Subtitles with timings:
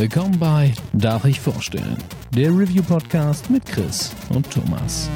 [0.00, 1.98] Willkommen bei Darf ich vorstellen?
[2.34, 5.10] Der Review-Podcast mit Chris und Thomas.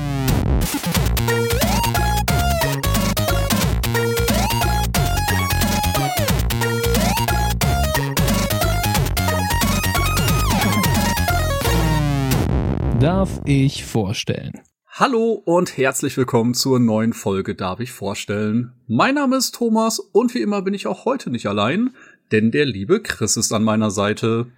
[13.01, 14.53] Darf ich vorstellen?
[14.87, 18.75] Hallo und herzlich willkommen zur neuen Folge Darf ich vorstellen.
[18.87, 21.95] Mein Name ist Thomas und wie immer bin ich auch heute nicht allein,
[22.33, 24.49] denn der liebe Chris ist an meiner Seite.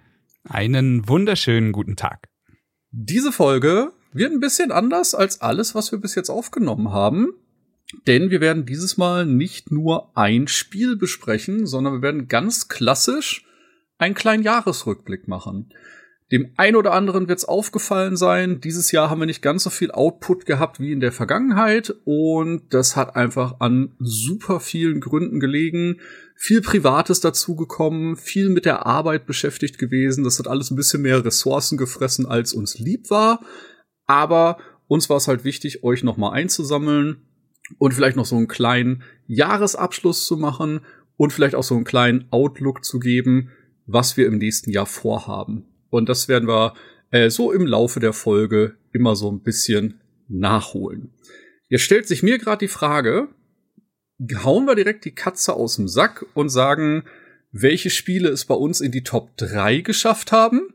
[0.49, 2.29] Einen wunderschönen guten Tag.
[2.91, 7.33] Diese Folge wird ein bisschen anders als alles, was wir bis jetzt aufgenommen haben.
[8.05, 13.45] Denn wir werden dieses Mal nicht nur ein Spiel besprechen, sondern wir werden ganz klassisch
[13.97, 15.73] einen kleinen Jahresrückblick machen.
[16.31, 19.69] Dem ein oder anderen wird es aufgefallen sein, dieses Jahr haben wir nicht ganz so
[19.69, 25.39] viel Output gehabt wie in der Vergangenheit und das hat einfach an super vielen Gründen
[25.39, 26.01] gelegen.
[26.39, 30.23] Viel Privates dazugekommen, viel mit der Arbeit beschäftigt gewesen.
[30.23, 33.41] Das hat alles ein bisschen mehr Ressourcen gefressen, als uns lieb war.
[34.05, 37.27] Aber uns war es halt wichtig, euch nochmal einzusammeln
[37.79, 40.81] und vielleicht noch so einen kleinen Jahresabschluss zu machen
[41.17, 43.49] und vielleicht auch so einen kleinen Outlook zu geben,
[43.87, 45.65] was wir im nächsten Jahr vorhaben.
[45.89, 46.75] Und das werden wir
[47.11, 51.13] äh, so im Laufe der Folge immer so ein bisschen nachholen.
[51.69, 53.29] Jetzt stellt sich mir gerade die Frage,
[54.43, 57.03] hauen wir direkt die Katze aus dem Sack und sagen,
[57.51, 60.73] welche Spiele es bei uns in die Top 3 geschafft haben?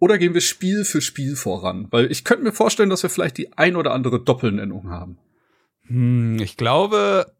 [0.00, 1.88] Oder gehen wir Spiel für Spiel voran?
[1.90, 5.18] Weil ich könnte mir vorstellen, dass wir vielleicht die ein oder andere Doppelnennung haben.
[5.86, 7.32] Hm, ich glaube,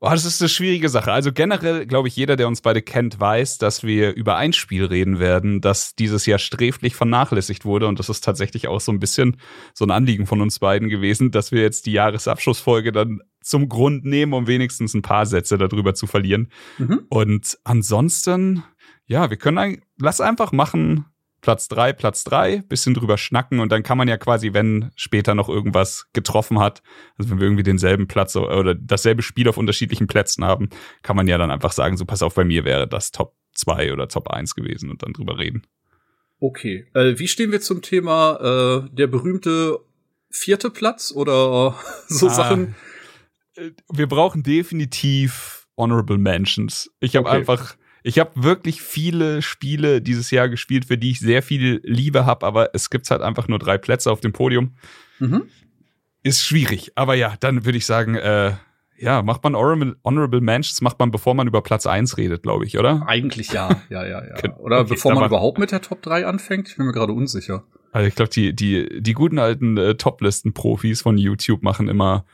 [0.00, 1.12] Boah, das ist eine schwierige Sache.
[1.12, 4.86] Also generell glaube ich, jeder, der uns beide kennt, weiß, dass wir über ein Spiel
[4.86, 7.86] reden werden, das dieses Jahr sträflich vernachlässigt wurde.
[7.86, 9.36] Und das ist tatsächlich auch so ein bisschen
[9.74, 14.06] so ein Anliegen von uns beiden gewesen, dass wir jetzt die Jahresabschlussfolge dann zum Grund
[14.06, 16.48] nehmen, um wenigstens ein paar Sätze darüber zu verlieren.
[16.78, 17.02] Mhm.
[17.10, 18.64] Und ansonsten,
[19.04, 21.04] ja, wir können, lass einfach machen,
[21.40, 25.34] Platz drei, Platz drei, bisschen drüber schnacken und dann kann man ja quasi, wenn später
[25.34, 26.82] noch irgendwas getroffen hat,
[27.16, 30.68] also wenn wir irgendwie denselben Platz oder dasselbe Spiel auf unterschiedlichen Plätzen haben,
[31.02, 33.92] kann man ja dann einfach sagen, so pass auf, bei mir wäre das Top 2
[33.92, 35.62] oder Top 1 gewesen und dann drüber reden.
[36.40, 39.78] Okay, äh, wie stehen wir zum Thema äh, der berühmte
[40.30, 41.74] vierte Platz oder
[42.08, 42.74] so ah, Sachen?
[43.54, 46.90] Äh, wir brauchen definitiv Honorable Mentions.
[47.00, 47.38] Ich habe okay.
[47.38, 52.26] einfach ich habe wirklich viele Spiele dieses Jahr gespielt, für die ich sehr viel Liebe
[52.26, 54.74] habe, aber es gibt halt einfach nur drei Plätze auf dem Podium.
[55.18, 55.44] Mhm.
[56.22, 56.92] Ist schwierig.
[56.96, 58.52] Aber ja, dann würde ich sagen, äh,
[58.98, 62.66] ja, macht man Honorable, Honorable Mentions, macht man, bevor man über Platz 1 redet, glaube
[62.66, 63.04] ich, oder?
[63.06, 64.56] Eigentlich ja, ja, ja, ja.
[64.58, 66.68] Oder okay, bevor man überhaupt mit der Top 3 anfängt?
[66.68, 67.64] Ich bin mir gerade unsicher.
[67.92, 72.24] Also ich glaube, die, die, die guten alten äh, Top-Listen-Profis von YouTube machen immer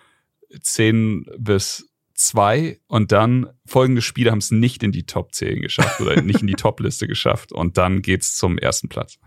[0.60, 6.00] 10 bis zwei und dann folgende Spiele haben es nicht in die Top 10 geschafft
[6.00, 9.18] oder nicht in die Top-Liste geschafft und dann geht's zum ersten Platz.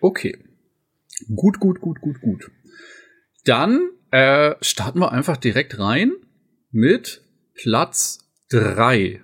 [0.00, 0.36] Okay.
[1.34, 2.50] Gut, gut, gut, gut, gut.
[3.44, 6.12] Dann äh, starten wir einfach direkt rein
[6.70, 7.22] mit
[7.54, 9.22] Platz drei.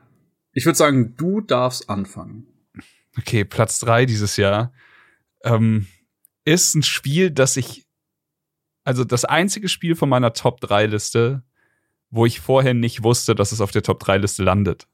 [0.52, 2.46] Ich würde sagen, du darfst anfangen.
[3.18, 4.72] Okay, Platz drei dieses Jahr
[5.44, 5.86] ähm,
[6.44, 7.86] ist ein Spiel, das ich,
[8.82, 11.42] also das einzige Spiel von meiner Top 3 Liste,
[12.14, 14.86] wo ich vorher nicht wusste, dass es auf der Top 3 Liste landet.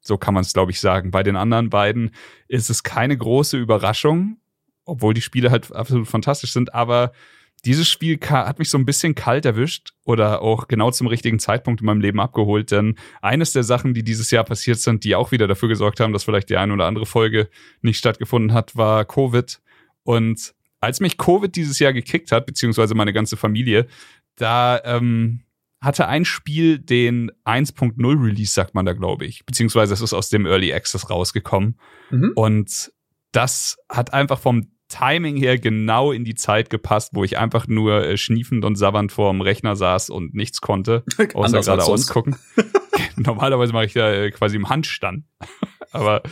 [0.00, 1.10] So kann man es, glaube ich, sagen.
[1.10, 2.10] Bei den anderen beiden
[2.48, 4.36] ist es keine große Überraschung,
[4.84, 7.12] obwohl die Spiele halt absolut fantastisch sind, aber
[7.64, 11.80] dieses Spiel hat mich so ein bisschen kalt erwischt oder auch genau zum richtigen Zeitpunkt
[11.80, 15.32] in meinem Leben abgeholt, denn eines der Sachen, die dieses Jahr passiert sind, die auch
[15.32, 17.48] wieder dafür gesorgt haben, dass vielleicht die eine oder andere Folge
[17.80, 19.60] nicht stattgefunden hat, war Covid.
[20.04, 23.86] Und als mich Covid dieses Jahr gekickt hat, beziehungsweise meine ganze Familie,
[24.36, 25.40] da ähm,
[25.80, 29.44] hatte ein Spiel den 1.0 Release, sagt man da, glaube ich.
[29.44, 31.78] Beziehungsweise es ist aus dem Early Access rausgekommen.
[32.10, 32.32] Mhm.
[32.34, 32.92] Und
[33.32, 38.04] das hat einfach vom Timing her genau in die Zeit gepasst, wo ich einfach nur
[38.06, 41.04] äh, schniefend und sabbernd vorm Rechner saß und nichts konnte,
[41.34, 42.36] außer gerade ausgucken.
[43.16, 45.24] Normalerweise mache ich da äh, quasi im Handstand.
[45.90, 46.22] Aber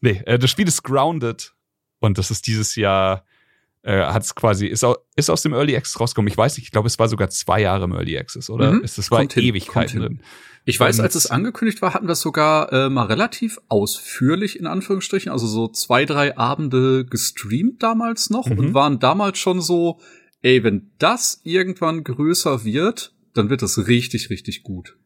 [0.00, 1.54] nee, äh, das Spiel ist Grounded
[2.00, 3.24] und das ist dieses Jahr
[3.82, 6.30] äh, hat es quasi, ist, au, ist aus dem Early Access rausgekommen.
[6.30, 8.72] Ich weiß nicht, ich glaube, es war sogar zwei Jahre im Early Access, oder?
[8.72, 8.82] Mhm.
[8.84, 10.22] Es war kommt Ewigkeiten drin.
[10.66, 14.58] Ich weiß, Und, als es angekündigt war, hatten wir es sogar äh, mal relativ ausführlich
[14.58, 18.58] in Anführungsstrichen, also so zwei, drei Abende gestreamt damals noch mhm.
[18.58, 20.00] und waren damals schon so,
[20.42, 24.96] ey, wenn das irgendwann größer wird, dann wird das richtig, richtig gut.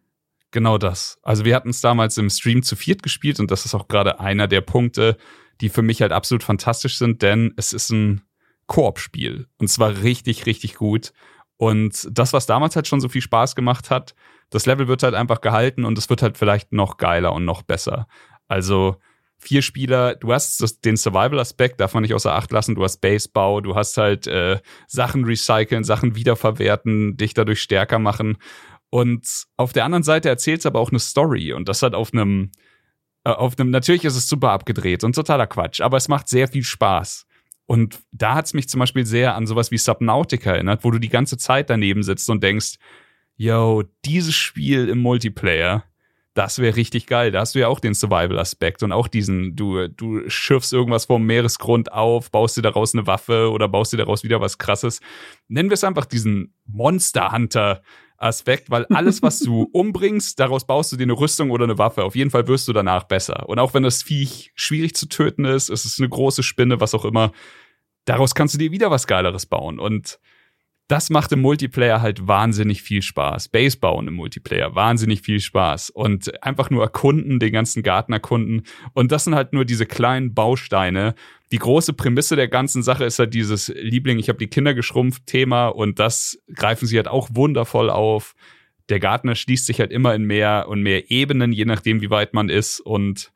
[0.51, 1.19] Genau das.
[1.23, 4.21] Also wir hatten es damals im Stream zu viert gespielt und das ist auch gerade
[4.21, 5.17] einer der Punkte,
[5.61, 8.23] die für mich halt absolut fantastisch sind, denn es ist ein
[8.67, 9.47] Koop-Spiel.
[9.59, 11.13] Und zwar richtig, richtig gut.
[11.57, 14.15] Und das, was damals halt schon so viel Spaß gemacht hat,
[14.51, 17.63] das Level wird halt einfach gehalten und es wird halt vielleicht noch geiler und noch
[17.63, 18.07] besser.
[18.49, 18.97] Also
[19.39, 23.01] vier Spieler, du hast das, den Survival-Aspekt, darf man nicht außer Acht lassen, du hast
[23.01, 28.39] Basebau, du hast halt äh, Sachen recyceln, Sachen wiederverwerten, dich dadurch stärker machen.
[28.91, 32.13] Und auf der anderen Seite erzählt es aber auch eine Story und das hat auf
[32.13, 32.53] einem,
[33.25, 36.49] äh, auf einem, natürlich ist es super abgedreht und totaler Quatsch, aber es macht sehr
[36.49, 37.27] viel Spaß.
[37.67, 40.99] Und da hat es mich zum Beispiel sehr an sowas wie Subnautica erinnert, wo du
[40.99, 42.77] die ganze Zeit daneben sitzt und denkst,
[43.37, 45.85] yo, dieses Spiel im Multiplayer,
[46.35, 47.31] das wäre richtig geil.
[47.31, 51.25] Da hast du ja auch den Survival-Aspekt und auch diesen, du, du schiffst irgendwas vom
[51.25, 55.01] Meeresgrund auf, baust dir daraus eine Waffe oder baust dir daraus wieder was krasses.
[55.47, 57.83] Nennen wir es einfach diesen Monster Hunter.
[58.17, 62.05] Aspekt, weil alles, was du umbringst, daraus baust du dir eine Rüstung oder eine Waffe.
[62.05, 63.49] Auf jeden Fall wirst du danach besser.
[63.49, 66.95] Und auch wenn das Viech schwierig zu töten ist, es ist eine große Spinne, was
[66.95, 67.33] auch immer,
[68.05, 69.79] daraus kannst du dir wieder was Geileres bauen.
[69.79, 70.19] Und
[70.89, 73.49] das macht im Multiplayer halt wahnsinnig viel Spaß.
[73.49, 75.91] Base bauen im Multiplayer, wahnsinnig viel Spaß.
[75.91, 78.65] Und einfach nur erkunden, den ganzen Garten erkunden.
[78.93, 81.15] Und das sind halt nur diese kleinen Bausteine.
[81.53, 85.25] Die große Prämisse der ganzen Sache ist halt dieses Liebling, ich habe die Kinder geschrumpft
[85.27, 88.35] Thema und das greifen sie halt auch wundervoll auf.
[88.91, 92.35] Der Garten erschließt sich halt immer in mehr und mehr Ebenen, je nachdem, wie weit
[92.35, 92.81] man ist.
[92.81, 93.33] Und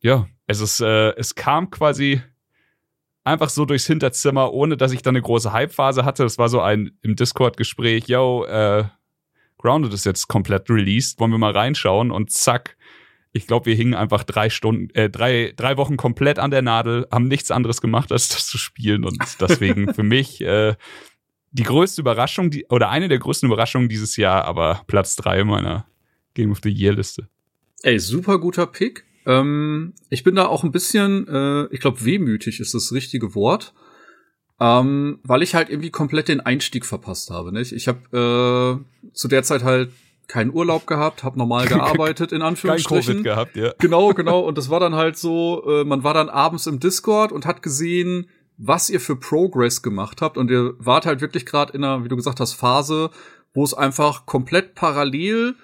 [0.00, 2.22] ja, es ist, äh, es kam quasi
[3.28, 6.22] einfach so durchs Hinterzimmer, ohne dass ich da eine große Hype-Phase hatte.
[6.22, 8.84] Das war so ein im Discord-Gespräch, yo, äh,
[9.58, 12.76] Grounded ist jetzt komplett released, wollen wir mal reinschauen und zack.
[13.32, 17.06] Ich glaube, wir hingen einfach drei Stunden, äh, drei, drei Wochen komplett an der Nadel,
[17.12, 19.04] haben nichts anderes gemacht, als das zu spielen.
[19.04, 20.76] Und deswegen für mich äh,
[21.50, 25.86] die größte Überraschung, die, oder eine der größten Überraschungen dieses Jahr, aber Platz drei meiner
[26.34, 27.28] Game of the Year-Liste.
[27.82, 29.04] Ey, super guter Pick.
[29.28, 33.74] Ähm, ich bin da auch ein bisschen, äh, ich glaube, wehmütig ist das richtige Wort.
[34.60, 37.52] Ähm, weil ich halt irgendwie komplett den Einstieg verpasst habe.
[37.52, 37.70] Nicht?
[37.70, 39.92] Ich habe äh, zu der Zeit halt
[40.26, 43.22] keinen Urlaub gehabt, habe normal gearbeitet in Anführungsstrichen.
[43.22, 43.72] Kein Covid gehabt, ja.
[43.78, 44.40] Genau, genau.
[44.46, 47.62] Und das war dann halt so, äh, man war dann abends im Discord und hat
[47.62, 50.36] gesehen, was ihr für Progress gemacht habt.
[50.36, 53.10] Und ihr wart halt wirklich gerade in einer, wie du gesagt hast, Phase,
[53.54, 55.54] wo es einfach komplett parallel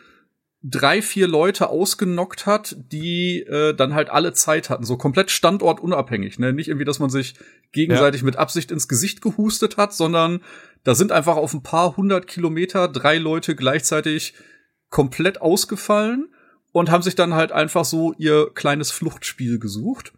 [0.67, 6.39] drei, vier Leute ausgenockt hat, die äh, dann halt alle Zeit hatten, so komplett standortunabhängig,
[6.39, 6.55] ne?
[6.55, 7.35] Nicht irgendwie, dass man sich
[7.73, 8.25] gegenseitig ja.
[8.25, 10.41] mit Absicht ins Gesicht gehustet hat, sondern
[10.83, 14.33] da sind einfach auf ein paar hundert Kilometer drei Leute gleichzeitig
[14.89, 16.35] komplett ausgefallen
[16.73, 20.15] und haben sich dann halt einfach so ihr kleines Fluchtspiel gesucht.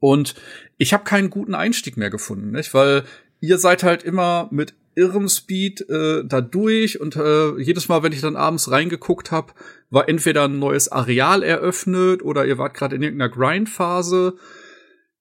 [0.00, 0.34] Und
[0.78, 2.72] ich habe keinen guten Einstieg mehr gefunden, nicht?
[2.72, 3.04] Weil
[3.40, 8.12] ihr seid halt immer mit irrem Speed äh, da durch und äh, jedes Mal, wenn
[8.12, 9.52] ich dann abends reingeguckt habe,
[9.90, 14.34] war entweder ein neues Areal eröffnet oder ihr wart gerade in irgendeiner Grindphase.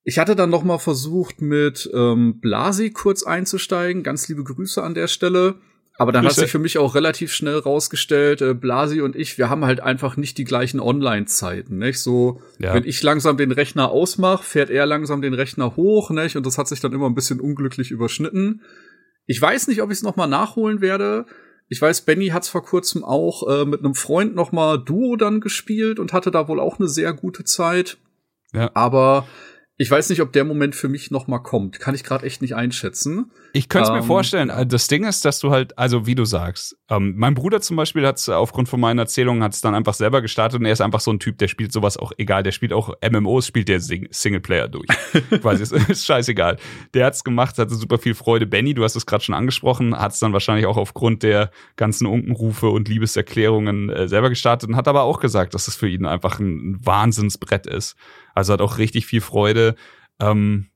[0.04, 4.04] Ich hatte dann noch mal versucht, mit ähm, Blasi kurz einzusteigen.
[4.04, 5.56] Ganz liebe Grüße an der Stelle.
[5.98, 6.36] Aber dann Grüße.
[6.36, 9.80] hat sich für mich auch relativ schnell rausgestellt, äh, Blasi und ich, wir haben halt
[9.80, 12.00] einfach nicht die gleichen Online-Zeiten, nicht?
[12.00, 12.74] So, ja.
[12.74, 16.36] wenn ich langsam den Rechner ausmache, fährt er langsam den Rechner hoch, nicht?
[16.36, 18.62] Und das hat sich dann immer ein bisschen unglücklich überschnitten.
[19.25, 21.25] Ich weiß nicht, ob ich es noch mal nachholen werde.
[21.68, 25.42] Ich weiß, Benny hat's vor kurzem auch äh, mit einem Freund noch mal Duo dann
[25.42, 27.98] gespielt und hatte da wohl auch eine sehr gute Zeit.
[28.54, 28.69] Ja.
[28.75, 29.27] Aber
[29.77, 31.80] ich weiß nicht, ob der Moment für mich noch mal kommt.
[31.80, 33.31] Kann ich gerade echt nicht einschätzen.
[33.56, 34.50] Ich könnte es ähm, mir vorstellen.
[34.50, 37.78] Äh, das Ding ist, dass du halt, also wie du sagst, ähm, mein Bruder zum
[37.78, 40.81] Beispiel hat aufgrund von meinen Erzählungen hat es dann einfach selber gestartet und er ist
[40.81, 42.44] einfach so ein Typ, der spielt sowas auch egal.
[42.44, 44.88] Der spielt auch MMOs, spielt der Sing Singleplayer durch.
[45.42, 46.57] Quasi ist, ist scheißegal.
[46.94, 48.45] Der hat's gemacht, hatte super viel Freude.
[48.45, 52.07] Benny, du hast es gerade schon angesprochen, hat es dann wahrscheinlich auch aufgrund der ganzen
[52.07, 56.06] Unkenrufe und Liebeserklärungen äh, selber gestartet und hat aber auch gesagt, dass es für ihn
[56.06, 57.95] einfach ein Wahnsinnsbrett ist.
[58.33, 59.76] Also hat auch richtig viel Freude.
[60.19, 60.71] Ähm,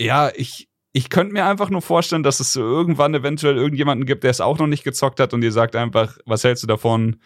[0.00, 4.30] ja, ich, ich könnte mir einfach nur vorstellen, dass es irgendwann eventuell irgendjemanden gibt, der
[4.30, 7.20] es auch noch nicht gezockt hat und ihr sagt einfach, was hältst du davon?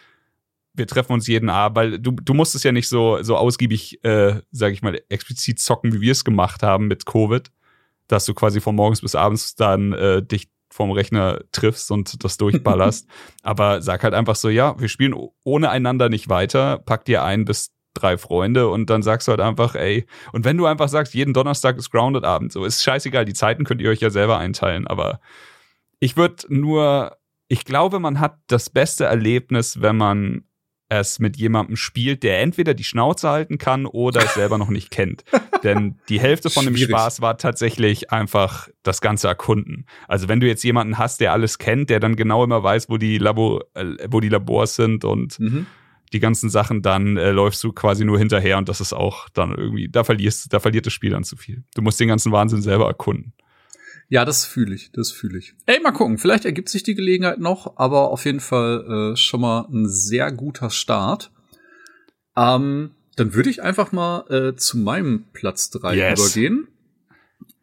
[0.74, 4.02] Wir treffen uns jeden Abend, weil du, du musst es ja nicht so, so ausgiebig,
[4.04, 7.50] äh, sag ich mal, explizit zocken, wie wir es gemacht haben mit Covid,
[8.08, 12.38] dass du quasi von morgens bis abends dann äh, dich vom Rechner triffst und das
[12.38, 13.06] durchballerst.
[13.42, 15.14] Aber sag halt einfach so, ja, wir spielen
[15.44, 19.40] ohne einander nicht weiter, pack dir ein bis drei Freunde und dann sagst du halt
[19.40, 23.24] einfach, ey, und wenn du einfach sagst, jeden Donnerstag ist Grounded Abend, so ist scheißegal,
[23.24, 25.20] die Zeiten könnt ihr euch ja selber einteilen, aber
[26.00, 27.16] ich würde nur,
[27.48, 30.44] ich glaube, man hat das beste Erlebnis, wenn man
[31.00, 34.90] es mit jemandem spielt, der entweder die Schnauze halten kann oder es selber noch nicht
[34.90, 35.24] kennt.
[35.62, 39.86] Denn die Hälfte von dem Spaß war tatsächlich einfach das ganze Erkunden.
[40.06, 42.98] Also wenn du jetzt jemanden hast, der alles kennt, der dann genau immer weiß, wo
[42.98, 45.66] die, Labor, äh, wo die Labors sind und mhm
[46.12, 49.54] die ganzen Sachen, dann äh, läufst du quasi nur hinterher und das ist auch dann
[49.54, 51.64] irgendwie, da verlierst, da verliert das Spiel dann zu viel.
[51.74, 53.32] Du musst den ganzen Wahnsinn selber erkunden.
[54.08, 55.54] Ja, das fühle ich, das fühle ich.
[55.64, 59.40] Ey, mal gucken, vielleicht ergibt sich die Gelegenheit noch, aber auf jeden Fall äh, schon
[59.40, 61.30] mal ein sehr guter Start.
[62.36, 66.20] Ähm, dann würde ich einfach mal äh, zu meinem Platz drei Yes.
[66.20, 66.68] übergehen.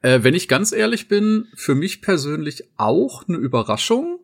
[0.02, 4.20] Äh, wenn ich ganz ehrlich bin, für mich persönlich auch eine Überraschung.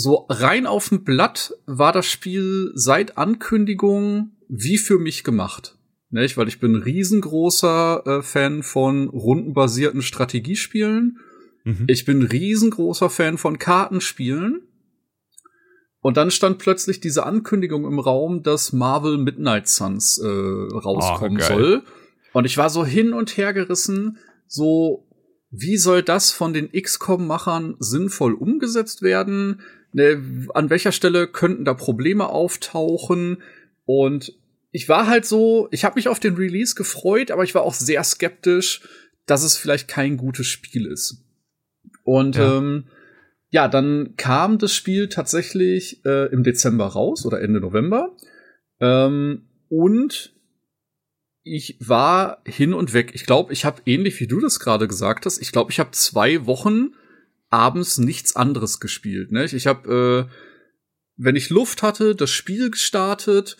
[0.00, 5.76] So rein auf dem Blatt war das Spiel seit Ankündigung wie für mich gemacht.
[6.10, 6.36] Nicht?
[6.36, 11.18] Weil ich bin riesengroßer äh, Fan von rundenbasierten Strategiespielen.
[11.64, 11.86] Mhm.
[11.88, 14.68] Ich bin riesengroßer Fan von Kartenspielen.
[16.00, 21.44] Und dann stand plötzlich diese Ankündigung im Raum, dass Marvel Midnight Suns äh, rauskommen Oh,
[21.44, 21.82] soll.
[22.34, 25.08] Und ich war so hin und her gerissen, so
[25.50, 29.62] wie soll das von den XCOM-Machern sinnvoll umgesetzt werden?
[29.92, 33.42] Ne, an welcher Stelle könnten da Probleme auftauchen?
[33.86, 34.34] Und
[34.70, 37.74] ich war halt so, ich habe mich auf den Release gefreut, aber ich war auch
[37.74, 38.82] sehr skeptisch,
[39.26, 41.24] dass es vielleicht kein gutes Spiel ist.
[42.04, 42.58] Und Ja.
[42.58, 42.84] ähm,
[43.50, 48.14] ja, dann kam das Spiel tatsächlich äh, im Dezember raus oder Ende November.
[48.80, 50.34] Ähm, und
[51.44, 53.12] ich war hin und weg.
[53.14, 55.38] Ich glaube, ich habe ähnlich wie du das gerade gesagt hast.
[55.40, 56.90] Ich glaube, ich habe zwei Wochen
[57.50, 59.32] abends nichts anderes gespielt.
[59.32, 59.44] Ne?
[59.44, 60.34] Ich habe, äh,
[61.16, 63.56] wenn ich Luft hatte, das Spiel gestartet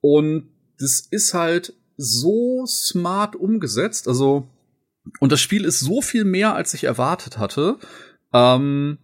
[0.00, 4.08] und das ist halt so smart umgesetzt.
[4.08, 4.48] Also
[5.20, 7.78] und das Spiel ist so viel mehr, als ich erwartet hatte,
[8.32, 8.98] ähm,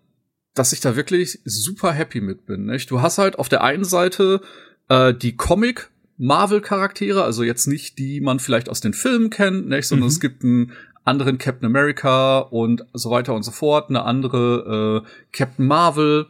[0.55, 2.67] dass ich da wirklich super happy mit bin.
[2.67, 2.91] Nicht?
[2.91, 4.41] Du hast halt auf der einen Seite
[4.89, 9.87] äh, die Comic Marvel-Charaktere, also jetzt nicht die man vielleicht aus den Filmen kennt, nicht?
[9.87, 10.13] sondern Mhm.
[10.13, 10.73] es gibt einen
[11.11, 16.27] anderen Captain America und so weiter und so fort, eine andere äh, Captain Marvel,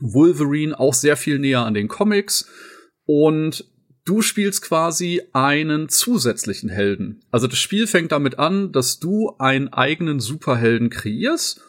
[0.00, 2.48] Wolverine auch sehr viel näher an den Comics
[3.04, 3.64] und
[4.04, 7.20] du spielst quasi einen zusätzlichen Helden.
[7.30, 11.60] Also das Spiel fängt damit an, dass du einen eigenen Superhelden kreierst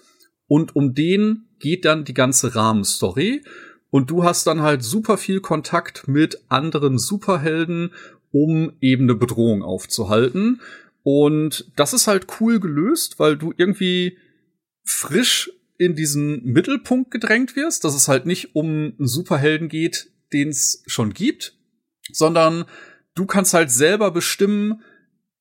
[0.47, 3.43] und um den geht dann die ganze Rahmenstory
[3.89, 7.91] und du hast dann halt super viel Kontakt mit anderen Superhelden,
[8.31, 10.61] um eben eine Bedrohung aufzuhalten.
[11.03, 14.17] Und das ist halt cool gelöst, weil du irgendwie
[14.83, 18.67] frisch in diesen Mittelpunkt gedrängt wirst, dass es halt nicht um
[18.97, 21.57] einen Superhelden geht, den es schon gibt,
[22.11, 22.65] sondern
[23.15, 24.81] du kannst halt selber bestimmen,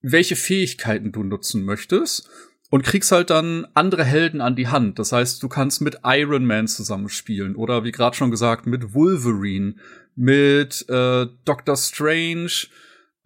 [0.01, 2.29] welche Fähigkeiten du nutzen möchtest
[2.71, 4.99] und kriegst halt dann andere Helden an die Hand.
[4.99, 9.75] Das heißt, du kannst mit Iron Man zusammenspielen oder wie gerade schon gesagt mit Wolverine,
[10.17, 12.67] mit äh, Doctor Strange,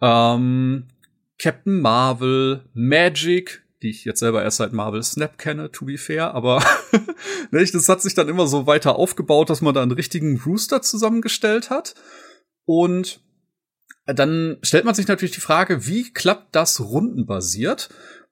[0.01, 0.87] ähm,
[1.39, 6.33] Captain Marvel, Magic, die ich jetzt selber erst seit Marvel Snap kenne, to be fair,
[6.33, 6.63] aber
[7.51, 10.81] nicht, das hat sich dann immer so weiter aufgebaut, dass man da einen richtigen Rooster
[10.81, 11.93] zusammengestellt hat.
[12.65, 13.21] Und
[14.05, 17.89] dann stellt man sich natürlich die Frage, wie klappt das rundenbasiert?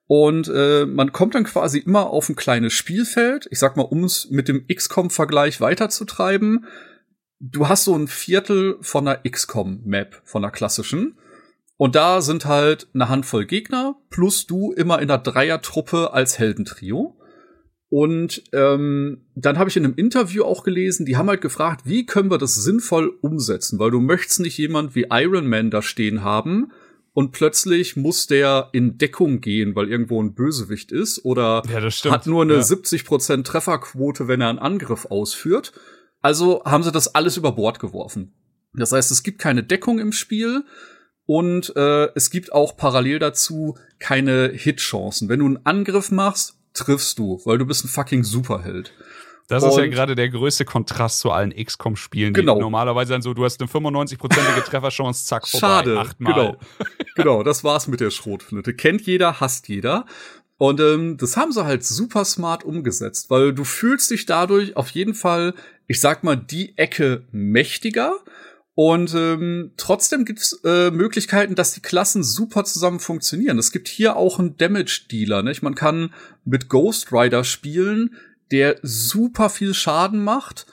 [0.08, 3.48] Und äh, man kommt dann quasi immer auf ein kleines Spielfeld.
[3.50, 6.66] Ich sag mal, um es mit dem XCOM-Vergleich weiterzutreiben.
[7.40, 11.18] Du hast so ein Viertel von einer XCOM-Map, von einer klassischen.
[11.76, 17.16] Und da sind halt eine Handvoll Gegner, plus du immer in einer Dreiertruppe als Heldentrio.
[17.88, 22.04] Und ähm, dann habe ich in einem Interview auch gelesen, die haben halt gefragt, wie
[22.04, 23.78] können wir das sinnvoll umsetzen?
[23.78, 26.72] Weil du möchtest nicht jemand wie Iron Man da stehen haben
[27.12, 31.80] und plötzlich muss der in Deckung gehen, weil irgendwo ein Bösewicht ist oder Ja,
[32.10, 32.60] hat nur eine ja.
[32.60, 35.72] 70% Trefferquote, wenn er einen Angriff ausführt.
[36.20, 38.32] Also haben sie das alles über Bord geworfen.
[38.74, 40.64] Das heißt, es gibt keine Deckung im Spiel
[41.26, 45.28] und äh, es gibt auch parallel dazu keine Hitchancen.
[45.28, 48.92] Wenn du einen Angriff machst, triffst du, weil du bist ein fucking Superheld.
[49.48, 52.58] Das ist ja Und- gerade der größte Kontrast zu allen XCOM-Spielen, die Genau.
[52.58, 56.34] normalerweise dann so, du hast eine 95-prozentige Trefferchance, zack, vorbei, Schade, achtmal.
[56.34, 56.56] genau.
[57.14, 58.74] genau, das war's mit der Schrotflinte.
[58.74, 60.04] Kennt jeder, hasst jeder.
[60.58, 64.88] Und ähm, das haben sie halt super smart umgesetzt, weil du fühlst dich dadurch auf
[64.90, 65.54] jeden Fall,
[65.86, 68.14] ich sag mal, die Ecke mächtiger.
[68.78, 73.58] Und ähm, trotzdem gibt's äh, Möglichkeiten, dass die Klassen super zusammen funktionieren.
[73.58, 75.42] Es gibt hier auch einen Damage-Dealer.
[75.42, 75.62] Nicht?
[75.62, 76.12] Man kann
[76.44, 78.16] mit Ghost Rider spielen,
[78.50, 80.66] der super viel Schaden macht,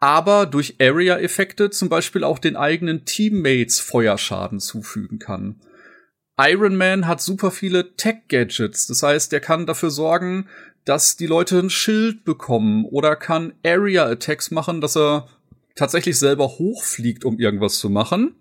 [0.00, 5.62] aber durch Area-Effekte zum Beispiel auch den eigenen Teammates Feuerschaden zufügen kann.
[6.38, 8.86] Iron Man hat super viele Tech-Gadgets.
[8.86, 10.46] Das heißt, er kann dafür sorgen,
[10.84, 15.26] dass die Leute ein Schild bekommen oder kann Area-Attacks machen, dass er
[15.76, 18.34] tatsächlich selber hochfliegt, um irgendwas zu machen.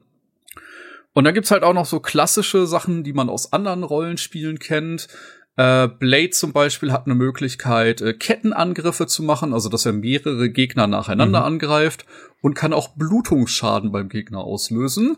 [1.13, 5.08] Und dann gibt's halt auch noch so klassische Sachen, die man aus anderen Rollenspielen kennt.
[5.56, 10.50] Äh, Blade zum Beispiel hat eine Möglichkeit, äh, Kettenangriffe zu machen, also dass er mehrere
[10.50, 11.46] Gegner nacheinander Mhm.
[11.46, 12.06] angreift
[12.42, 15.15] und kann auch Blutungsschaden beim Gegner auslösen.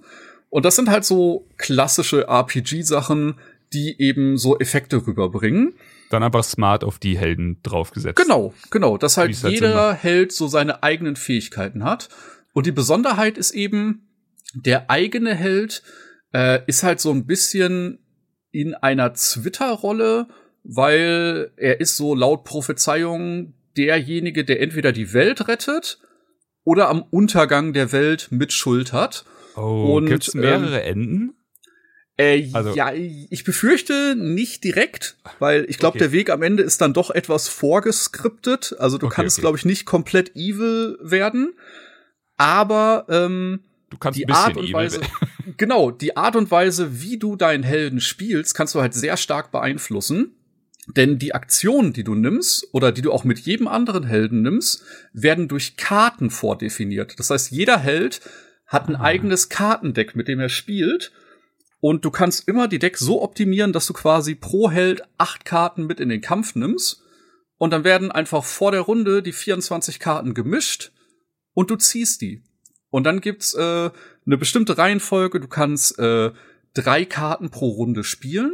[0.50, 3.40] Und das sind halt so klassische RPG-Sachen,
[3.74, 5.74] die eben so Effekte rüberbringen.
[6.10, 8.16] Dann einfach smart auf die Helden draufgesetzt.
[8.16, 12.10] Genau, genau, dass halt halt jeder Held so seine eigenen Fähigkeiten hat.
[12.54, 14.08] Und die Besonderheit ist eben,
[14.54, 15.84] der eigene Held
[16.34, 18.00] äh, ist halt so ein bisschen
[18.52, 20.28] in einer Twitter-Rolle,
[20.64, 26.00] weil er ist so laut Prophezeiung derjenige, der entweder die Welt rettet
[26.64, 29.26] oder am Untergang der Welt mit Schuld hat.
[29.56, 31.37] Oh, Und, gibt's mehrere Enden?
[32.18, 36.06] Äh, Also- ja, ich befürchte nicht direkt, weil ich glaube, Okay.
[36.06, 38.76] der Weg am Ende ist dann doch etwas vorgeskriptet.
[38.80, 39.42] Also du Okay, kannst, okay.
[39.42, 41.54] glaube ich, nicht komplett evil werden.
[42.38, 45.02] Aber ähm, Du kannst die Art und evil Weise,
[45.58, 49.52] genau, die Art und Weise, wie du deinen Helden spielst, kannst du halt sehr stark
[49.52, 50.32] beeinflussen.
[50.96, 54.84] Denn die Aktionen, die du nimmst oder die du auch mit jedem anderen Helden nimmst,
[55.14, 57.16] werden durch Karten vordefiniert.
[57.20, 58.22] Das heißt, jeder Held
[58.68, 59.04] hat ein Ah.
[59.04, 61.12] eigenes Kartendeck, mit dem er spielt.
[61.88, 65.86] Und du kannst immer die Deck so optimieren, dass du quasi pro Held acht Karten
[65.88, 67.02] mit in den Kampf nimmst.
[67.58, 70.92] Und dann werden einfach vor der Runde die 24 Karten gemischt
[71.54, 72.44] und du ziehst die.
[72.90, 73.90] Und dann gibt's äh,
[74.26, 75.40] eine bestimmte Reihenfolge.
[75.40, 76.32] Du kannst äh,
[76.74, 78.52] drei Karten pro Runde spielen.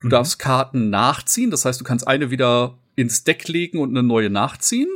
[0.00, 0.10] Du Mhm.
[0.10, 1.52] darfst Karten nachziehen.
[1.52, 4.90] Das heißt, du kannst eine wieder ins Deck legen und eine neue nachziehen.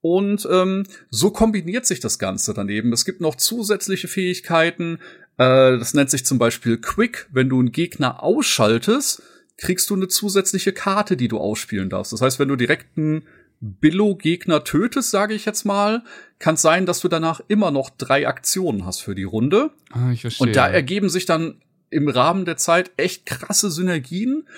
[0.00, 2.94] Und ähm, so kombiniert sich das Ganze daneben.
[2.94, 4.98] Es gibt noch zusätzliche Fähigkeiten.
[5.38, 7.28] Äh, das nennt sich zum Beispiel Quick.
[7.32, 9.22] Wenn du einen Gegner ausschaltest,
[9.56, 12.12] kriegst du eine zusätzliche Karte, die du ausspielen darfst.
[12.12, 13.26] Das heißt, wenn du direkt einen
[13.60, 16.02] Billo-Gegner tötest, sage ich jetzt mal,
[16.40, 19.70] kann es sein, dass du danach immer noch drei Aktionen hast für die Runde.
[19.90, 20.48] Ah, ich verstehe.
[20.48, 24.48] Und da ergeben sich dann im Rahmen der Zeit echt krasse Synergien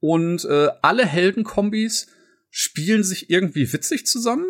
[0.00, 2.08] und äh, alle Heldenkombis
[2.50, 4.46] spielen sich irgendwie witzig zusammen.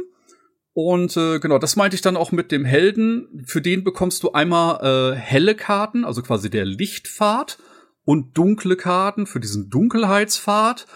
[0.86, 3.44] Und äh, genau, das meinte ich dann auch mit dem Helden.
[3.46, 7.58] Für den bekommst du einmal äh, helle Karten, also quasi der Lichtpfad,
[8.04, 10.86] und dunkle Karten für diesen Dunkelheitspfad.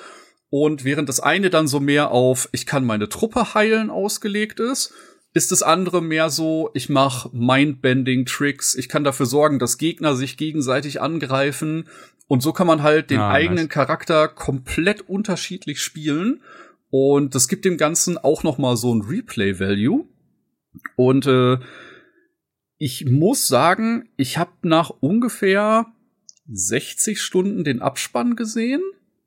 [0.50, 4.94] Und während das eine dann so mehr auf ich kann meine Truppe heilen ausgelegt ist,
[5.32, 10.36] ist das andere mehr so, ich mache Mindbending-Tricks, ich kann dafür sorgen, dass Gegner sich
[10.36, 11.88] gegenseitig angreifen.
[12.28, 13.68] Und so kann man halt den Ah, eigenen nice.
[13.74, 16.42] Charakter komplett unterschiedlich spielen.
[16.96, 20.06] Und das gibt dem Ganzen auch noch mal so ein Replay-Value.
[20.94, 21.58] Und äh,
[22.78, 25.86] ich muss sagen, ich habe nach ungefähr
[26.46, 28.80] 60 Stunden den Abspann gesehen.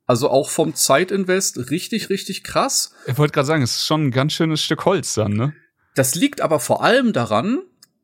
[0.06, 2.94] Also auch vom Zeitinvest richtig, richtig krass.
[3.06, 5.52] Ich wollte gerade sagen, es ist schon ein ganz schönes Stück Holz dann, ne?
[5.94, 7.58] Das liegt aber vor allem daran,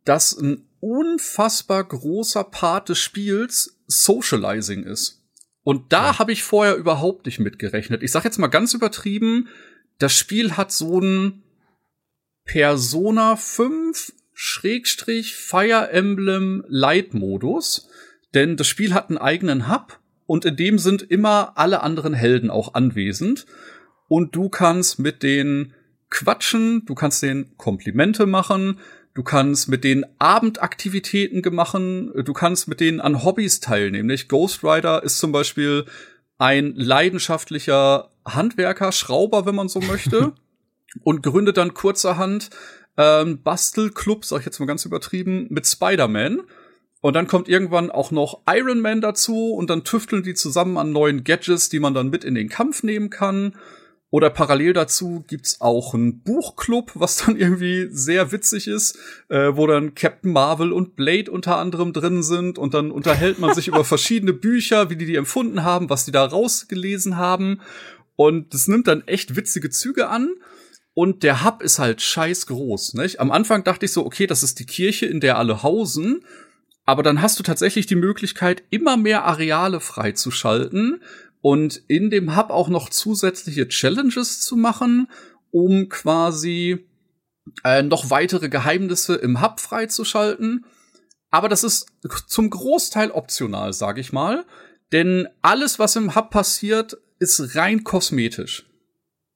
[0.05, 5.24] dass ein unfassbar großer Part des Spiels Socializing ist.
[5.64, 6.18] Und da Ja.
[6.18, 8.03] habe ich vorher überhaupt nicht mitgerechnet.
[8.03, 9.48] Ich sag jetzt mal ganz übertrieben,
[9.98, 11.42] das Spiel hat so ein
[12.44, 17.88] Persona 5 Schrägstrich Fire Emblem Light Modus,
[18.35, 22.50] denn das Spiel hat einen eigenen Hub und in dem sind immer alle anderen Helden
[22.50, 23.46] auch anwesend
[24.09, 25.74] und du kannst mit denen
[26.11, 28.81] quatschen, du kannst denen Komplimente machen,
[29.14, 34.09] du kannst mit denen Abendaktivitäten gemachen, du kannst mit denen an Hobbys teilnehmen.
[34.09, 34.29] Nicht?
[34.29, 35.87] Ghost Rider ist zum Beispiel
[36.38, 40.33] ein leidenschaftlicher Handwerker, Schrauber, wenn man so möchte,
[41.03, 42.50] und gründet dann kurzerhand
[42.96, 46.42] ähm, Bastelclub, sag ich jetzt mal ganz übertrieben, mit Spider-Man.
[47.00, 50.92] Und dann kommt irgendwann auch noch Iron Man dazu und dann tüfteln die zusammen an
[50.92, 53.55] neuen Gadgets, die man dann mit in den Kampf nehmen kann.
[54.14, 58.96] Oder parallel dazu gibt's auch einen Buchclub, was dann irgendwie sehr witzig ist,
[59.29, 63.57] äh, wo dann Captain Marvel und Blade unter anderem drin sind und dann unterhält man
[63.57, 67.61] sich über verschiedene Bücher, wie die die empfunden haben, was die da rausgelesen haben.
[68.14, 70.33] Und das nimmt dann echt witzige Züge an.
[70.94, 72.94] Und der Hub ist halt scheiß groß.
[72.94, 73.18] Nicht?
[73.18, 76.24] Am Anfang dachte ich so, okay, das ist die Kirche, in der alle hausen.
[76.87, 81.03] Aber dann hast du tatsächlich die Möglichkeit, immer mehr Areale freizuschalten
[81.44, 85.11] und in dem Hub auch noch zusätzliche Challenges zu machen,
[85.50, 86.87] um quasi
[87.64, 90.64] äh, noch weitere Geheimnisse im Hub freizuschalten.
[91.30, 91.88] Aber das ist
[92.28, 94.46] zum Großteil optional, sage ich mal.
[94.90, 98.64] Denn alles, was im Hub passiert, ist rein kosmetisch.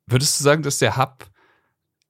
[0.07, 1.27] Würdest du sagen, dass der Hub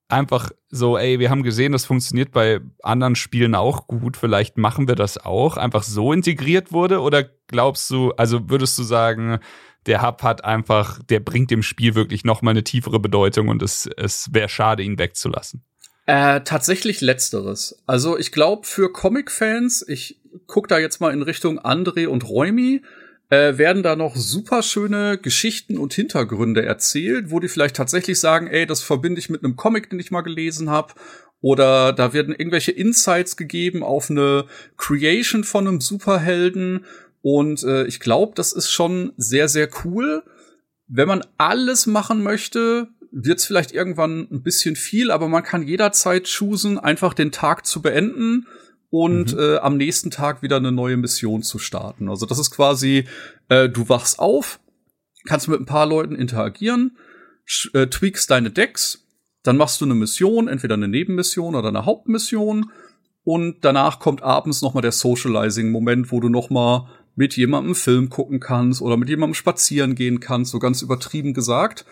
[0.06, 4.86] einfach so, ey, wir haben gesehen, das funktioniert bei anderen Spielen auch gut, vielleicht machen
[4.86, 7.00] wir das auch, einfach so integriert wurde?
[7.00, 9.40] Oder glaubst du, also würdest du sagen,
[9.86, 13.62] der Hub hat einfach, der bringt dem Spiel wirklich noch mal eine tiefere Bedeutung und
[13.62, 15.62] es, es wäre schade, ihn wegzulassen?
[16.06, 17.82] Äh, tatsächlich letzteres.
[17.86, 22.82] Also ich glaube, für Comic-Fans, ich guck da jetzt mal in Richtung André und Räumi,
[23.30, 28.46] äh, werden da noch super schöne Geschichten und Hintergründe erzählt, wo die vielleicht tatsächlich sagen,
[28.46, 30.94] ey, das verbinde ich mit einem Comic, den ich mal gelesen habe.
[31.40, 36.86] Oder da werden irgendwelche Insights gegeben auf eine Creation von einem Superhelden.
[37.22, 40.22] Und äh, ich glaube, das ist schon sehr, sehr cool.
[40.86, 46.24] Wenn man alles machen möchte, wird's vielleicht irgendwann ein bisschen viel, aber man kann jederzeit
[46.28, 48.46] choosen, einfach den Tag zu beenden
[48.90, 49.38] und Mhm.
[49.38, 52.08] äh, am nächsten Tag wieder eine neue Mission zu starten.
[52.08, 53.04] Also das ist quasi,
[53.48, 54.60] äh, du wachst auf,
[55.26, 56.96] kannst mit ein paar Leuten interagieren,
[57.74, 59.04] äh, tweakst deine Decks,
[59.42, 62.70] dann machst du eine Mission, entweder eine Nebenmission oder eine Hauptmission
[63.24, 68.10] und danach kommt abends noch mal der Socializing-Moment, wo du noch mal mit jemandem Film
[68.10, 71.84] gucken kannst oder mit jemandem spazieren gehen kannst, so ganz übertrieben gesagt.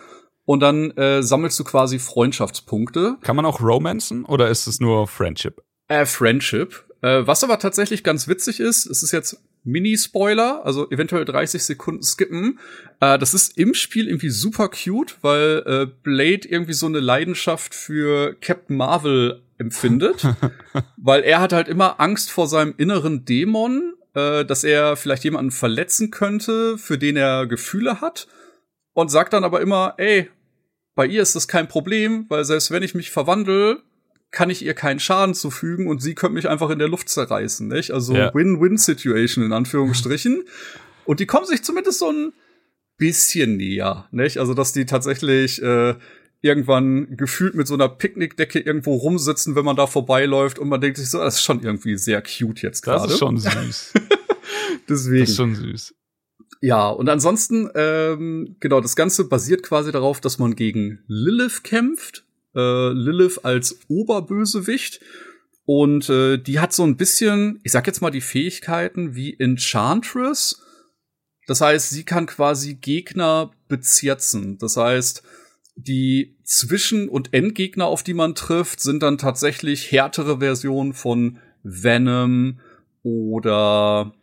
[0.45, 3.17] Und dann äh, sammelst du quasi Freundschaftspunkte.
[3.21, 5.61] Kann man auch romanzen oder ist es nur Friendship?
[5.89, 6.85] Äh, Friendship.
[7.01, 12.03] Äh, was aber tatsächlich ganz witzig ist, es ist jetzt Mini-Spoiler, also eventuell 30 Sekunden
[12.03, 12.59] skippen.
[13.01, 17.75] Äh, das ist im Spiel irgendwie super cute, weil äh, Blade irgendwie so eine Leidenschaft
[17.75, 20.25] für Captain Marvel empfindet.
[20.97, 25.51] weil er hat halt immer Angst vor seinem inneren Dämon, äh, dass er vielleicht jemanden
[25.51, 28.27] verletzen könnte, für den er Gefühle hat.
[28.93, 30.29] Und sagt dann aber immer, ey,
[30.95, 33.83] bei ihr ist das kein Problem, weil selbst wenn ich mich verwandle,
[34.31, 37.67] kann ich ihr keinen Schaden zufügen und sie könnte mich einfach in der Luft zerreißen,
[37.67, 37.91] nicht?
[37.91, 38.33] Also Ja.
[38.33, 40.43] Win-Win-Situation in Anführungsstrichen.
[41.05, 42.33] und die kommen sich zumindest so ein
[42.97, 44.39] bisschen näher, nicht?
[44.39, 45.93] Also dass die tatsächlich äh,
[46.47, 50.97] irgendwann gefühlt mit so einer Picknickdecke irgendwo rumsitzen, wenn man da vorbeiläuft und man denkt
[50.97, 53.13] sich so, das ist schon irgendwie sehr cute jetzt Das gerade.
[53.13, 53.93] ist schon süß.
[54.89, 55.19] Deswegen.
[55.21, 55.93] Das ist schon süß.
[56.61, 62.25] Ja, und ansonsten, ähm, genau, das Ganze basiert quasi darauf, dass man gegen Lilith kämpft.
[62.55, 64.99] Äh, Lilith als Oberbösewicht.
[65.65, 70.63] Und äh, die hat so ein bisschen, ich sag jetzt mal, die Fähigkeiten wie Enchantress.
[71.45, 74.57] Das heißt, sie kann quasi Gegner bezirzen.
[74.57, 75.23] Das heißt,
[75.77, 82.59] die Zwischen- und Endgegner, auf die man trifft, sind dann tatsächlich härtere Versionen von Venom
[83.03, 84.13] oder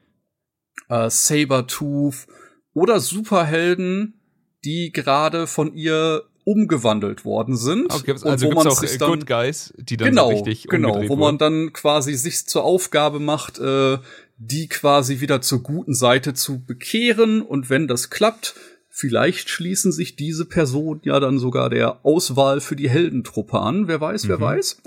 [0.88, 2.26] äh, Sabertooth
[2.74, 4.20] oder Superhelden,
[4.64, 7.92] die gerade von ihr umgewandelt worden sind.
[7.94, 10.30] Okay, also und wo gibt's man auch sich äh, dann, Good Guys, die dann genau,
[10.30, 13.98] so richtig genau, wo man dann quasi sich zur Aufgabe macht, äh,
[14.36, 17.40] die quasi wieder zur guten Seite zu bekehren.
[17.40, 18.56] Und wenn das klappt,
[18.96, 23.88] vielleicht schließen sich diese Personen ja dann sogar der Auswahl für die Heldentruppe an.
[23.88, 24.40] Wer weiß, wer Mhm.
[24.40, 24.82] weiß.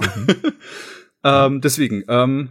[1.25, 2.47] ähm, deswegen, ähm,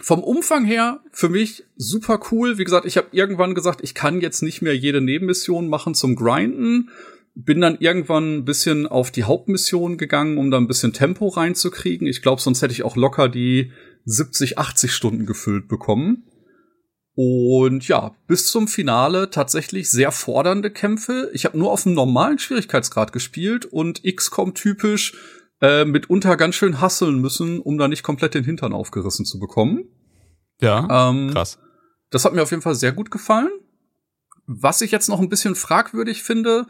[0.00, 2.56] vom Umfang her für mich super cool.
[2.56, 6.14] Wie gesagt, ich habe irgendwann gesagt, ich kann jetzt nicht mehr jede Nebenmission machen zum
[6.14, 6.90] Grinden.
[7.34, 12.06] Bin dann irgendwann ein bisschen auf die Hauptmission gegangen, um da ein bisschen Tempo reinzukriegen.
[12.06, 13.72] Ich glaube, sonst hätte ich auch locker die
[14.04, 16.22] 70, 80 Stunden gefüllt bekommen.
[17.14, 21.30] Und ja, bis zum Finale tatsächlich sehr fordernde Kämpfe.
[21.34, 25.14] Ich habe nur auf einem normalen Schwierigkeitsgrad gespielt und XCOM typisch
[25.60, 29.84] äh, mitunter ganz schön hasseln müssen, um da nicht komplett den Hintern aufgerissen zu bekommen.
[30.60, 31.58] Ja, Ähm, krass.
[32.10, 33.50] das hat mir auf jeden Fall sehr gut gefallen.
[34.46, 36.66] Was ich jetzt noch ein bisschen fragwürdig finde,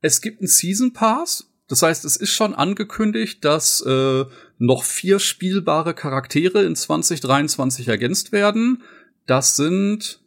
[0.00, 1.50] es gibt einen Season Pass.
[1.68, 4.24] Das heißt, es ist schon angekündigt, dass äh,
[4.58, 8.82] noch vier spielbare Charaktere in 2023 ergänzt werden.
[9.26, 10.20] Das sind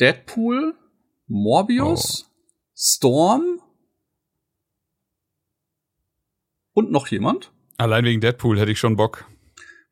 [0.00, 0.74] Deadpool,
[1.26, 2.30] Morbius,
[2.74, 3.60] Storm
[6.72, 7.50] und noch jemand.
[7.76, 9.24] Allein wegen Deadpool hätte ich schon Bock.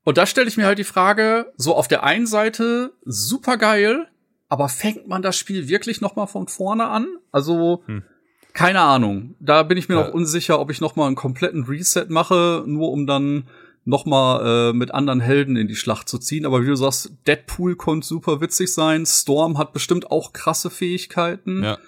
[0.05, 4.09] Und da stelle ich mir halt die Frage, so auf der einen Seite super geil,
[4.49, 7.09] aber fängt man das Spiel wirklich noch mal von vorne an?
[7.33, 8.05] Also Hm.
[8.53, 9.35] keine Ahnung.
[9.41, 10.07] Da bin ich mir Ja.
[10.07, 13.49] noch unsicher, ob ich noch mal einen kompletten Reset mache, nur um dann
[13.87, 16.45] noch mal äh, mit anderen Helden in die Schlacht zu ziehen.
[16.45, 19.07] Aber wie du sagst, Deadpool konnte super witzig sein.
[19.07, 21.63] Storm hat bestimmt auch krasse Fähigkeiten.
[21.63, 21.79] Ja.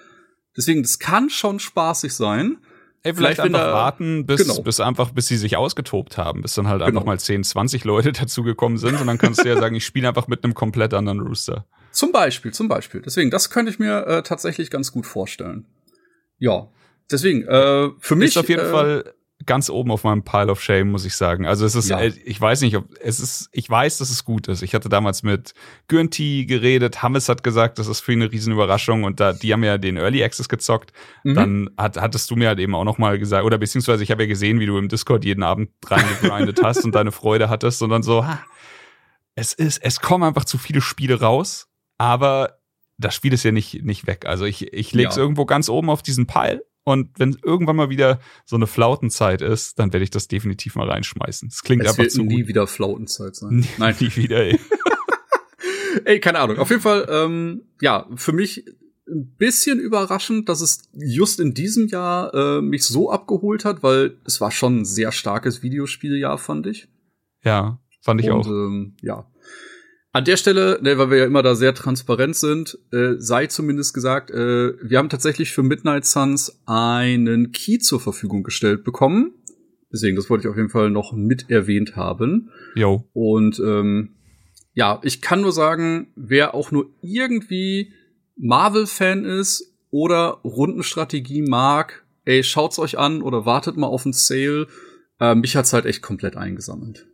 [0.57, 2.57] Deswegen, das kann schon spaßig sein.
[3.03, 4.61] Ey, Vielleicht, vielleicht, einfach da- warten, bis, genau.
[4.61, 7.05] bis einfach, bis sie sich ausgetobt haben, bis dann halt einfach Genau.
[7.11, 10.27] mal 10, 20 Leute dazugekommen sind und dann kannst du ja sagen, ich spiele einfach
[10.27, 11.65] mit einem komplett anderen Rooster.
[11.91, 13.01] Zum Beispiel, zum Beispiel.
[13.01, 15.65] Deswegen, das könnte ich mir äh, tatsächlich ganz gut vorstellen.
[16.39, 16.67] Ja,
[17.11, 19.13] deswegen, äh, für mich ist auf jeden äh, Fall
[19.45, 21.45] ganz oben auf meinem Pile of Shame, muss ich sagen.
[21.45, 21.99] Also es ist, Ja.
[22.01, 24.61] äh, ich weiß nicht, ob es ist, ich weiß, dass es gut ist.
[24.61, 25.53] Ich hatte damals mit
[25.87, 29.63] Gürnti geredet, Hammes hat gesagt, das ist für ihn eine Riesenüberraschung und da, die haben
[29.63, 30.91] ja den Early Access gezockt.
[31.23, 31.33] Mhm.
[31.35, 34.23] Dann hat, hattest du mir halt eben auch noch mal gesagt, oder beziehungsweise ich habe
[34.23, 37.89] ja gesehen, wie du im Discord jeden Abend reingegrindet hast und deine Freude hattest und
[37.91, 38.39] dann so, ha,
[39.35, 42.59] es ist, es kommen einfach zu viele Spiele raus, aber
[42.97, 44.25] das Spiel ist ja nicht, nicht weg.
[44.25, 45.21] Also ich, ich lege es Ja.
[45.21, 49.79] irgendwo ganz oben auf diesen Pile und wenn irgendwann mal wieder so eine Flautenzeit ist,
[49.79, 51.49] dann werde ich das definitiv mal reinschmeißen.
[51.49, 52.47] Es klingt es einfach wird zu nie gut.
[52.47, 53.65] wieder Flautenzeit sein.
[53.77, 54.43] Nein, nie wieder.
[54.43, 54.59] Ey.
[56.05, 56.57] Ey, keine Ahnung.
[56.57, 58.65] Auf jeden Fall, ähm, ja, für mich
[59.07, 64.17] ein bisschen überraschend, dass es just in diesem Jahr äh, mich so abgeholt hat, weil
[64.25, 66.87] es war schon ein sehr starkes Videospieljahr, fand ich.
[67.43, 68.47] Ja, fand ich Und auch.
[68.47, 69.25] ähm, ja.
[70.11, 73.93] An der Stelle, ne, weil wir ja immer da sehr transparent sind, äh, sei zumindest
[73.93, 79.33] gesagt, äh, wir haben tatsächlich für Midnight Suns einen Key zur Verfügung gestellt bekommen.
[79.93, 82.49] Deswegen, das wollte ich auf jeden Fall noch mit erwähnt haben.
[82.75, 83.07] Yo.
[83.13, 84.15] Und ähm,
[84.73, 87.93] ja, ich kann nur sagen, wer auch nur irgendwie
[88.35, 94.67] Marvel-Fan ist oder Rundenstrategie mag, ey, schaut's euch an oder wartet mal auf einen Sale.
[95.19, 97.07] Äh, mich hat's halt echt komplett eingesammelt.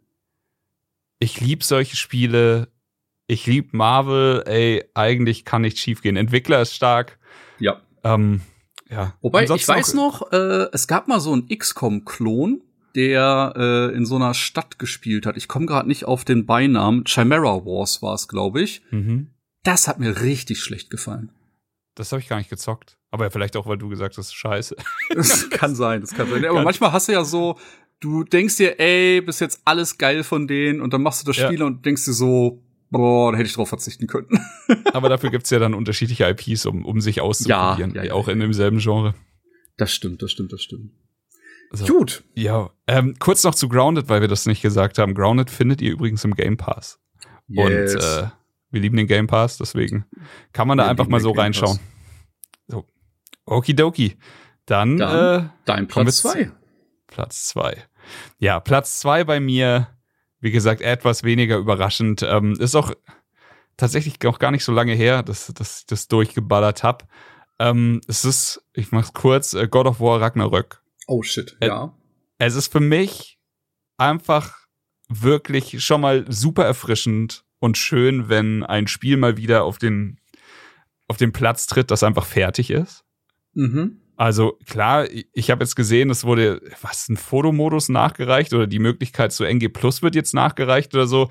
[1.19, 2.67] Ich lieb solche Spiele.
[3.27, 4.43] Ich lieb Marvel.
[4.45, 6.15] Ey, eigentlich kann nichts schiefgehen.
[6.15, 7.17] Entwickler ist stark.
[7.59, 7.81] Ja.
[8.03, 8.41] Ähm,
[8.89, 9.13] ja.
[9.21, 12.61] Wobei, Ansonsten ich weiß noch, äh, es gab mal so einen XCOM-Klon,
[12.95, 13.53] der
[13.91, 15.37] äh, in so einer Stadt gespielt hat.
[15.37, 17.03] Ich komme gerade nicht auf den Beinamen.
[17.05, 18.83] Chimera Wars war es, glaube ich.
[18.91, 19.31] Mhm.
[19.63, 21.31] Das hat mir richtig schlecht gefallen.
[21.95, 22.97] Das habe ich gar nicht gezockt.
[23.09, 24.75] Aber vielleicht auch, weil du gesagt hast, scheiße.
[25.15, 26.43] Das kann sein, das kann sein.
[26.45, 27.57] Aber Kann- manchmal hast du ja so,
[28.01, 31.37] du denkst dir, ey, bis jetzt alles geil von denen und dann machst du das
[31.37, 31.47] Ja.
[31.47, 32.61] Spiel und denkst dir so,
[32.97, 34.27] boah, da hätte ich drauf verzichten können.
[34.93, 37.93] Aber dafür gibt's ja dann unterschiedliche IPs, um, um sich auszuprobieren.
[37.95, 39.13] Ja, ja, ja, auch in demselben Genre.
[39.77, 40.91] Das stimmt, das stimmt, das stimmt.
[41.71, 41.85] So.
[41.85, 42.23] Gut.
[42.35, 45.13] Ja, ähm, kurz noch zu Grounded, weil wir das nicht gesagt haben.
[45.13, 46.99] Grounded findet ihr übrigens im Game Pass.
[47.47, 47.95] Yes.
[47.95, 48.29] Und äh,
[48.71, 50.05] wir lieben den Game Pass, deswegen
[50.53, 51.79] kann man da Wir einfach mal so reinschauen.
[52.67, 52.85] So.
[53.45, 54.17] Okidoki.
[54.65, 56.43] Dann, Dann äh, Dein Platz wir zwei.
[56.45, 56.51] zu-
[57.07, 57.83] Platz zwei.
[58.39, 59.87] Ja, Platz zwei bei mir,
[60.45, 62.21] wie gesagt, etwas weniger überraschend.
[62.21, 62.93] Ähm, ist auch
[63.77, 67.09] tatsächlich auch gar nicht so lange her, dass, dass ich das durchgeballert hab.
[67.57, 70.83] Ähm, es ist, ich mach's kurz, äh, God of War Ragnarök.
[71.07, 71.97] Oh shit, Äh, ja.
[72.37, 73.39] Es ist für mich
[73.97, 74.67] einfach
[75.09, 80.19] wirklich schon mal super erfrischend und schön, wenn ein Spiel mal wieder auf den,
[81.07, 83.03] auf den Platz tritt, das einfach fertig ist.
[83.53, 83.99] Mhm.
[84.17, 89.31] Also klar, ich- habe jetzt gesehen, es wurde was ein Fotomodus nachgereicht oder die Möglichkeit
[89.33, 91.29] zu NG Plus wird jetzt nachgereicht oder so.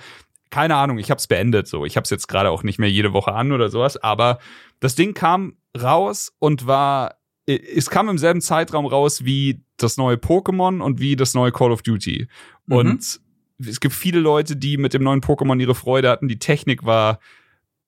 [0.50, 1.84] Keine Ahnung, ich habe es beendet so.
[1.84, 4.38] Ich habe es jetzt gerade auch nicht mehr jede Woche an oder sowas, aber
[4.80, 7.16] das Ding kam raus und war
[7.46, 11.72] es kam im selben Zeitraum raus wie das neue Pokémon und wie das neue Call
[11.72, 12.28] of Duty.
[12.66, 12.74] Mhm.
[12.76, 13.20] Und
[13.58, 16.28] es gibt viele Leute, die mit dem neuen Pokémon ihre Freude hatten.
[16.28, 17.18] Die Technik war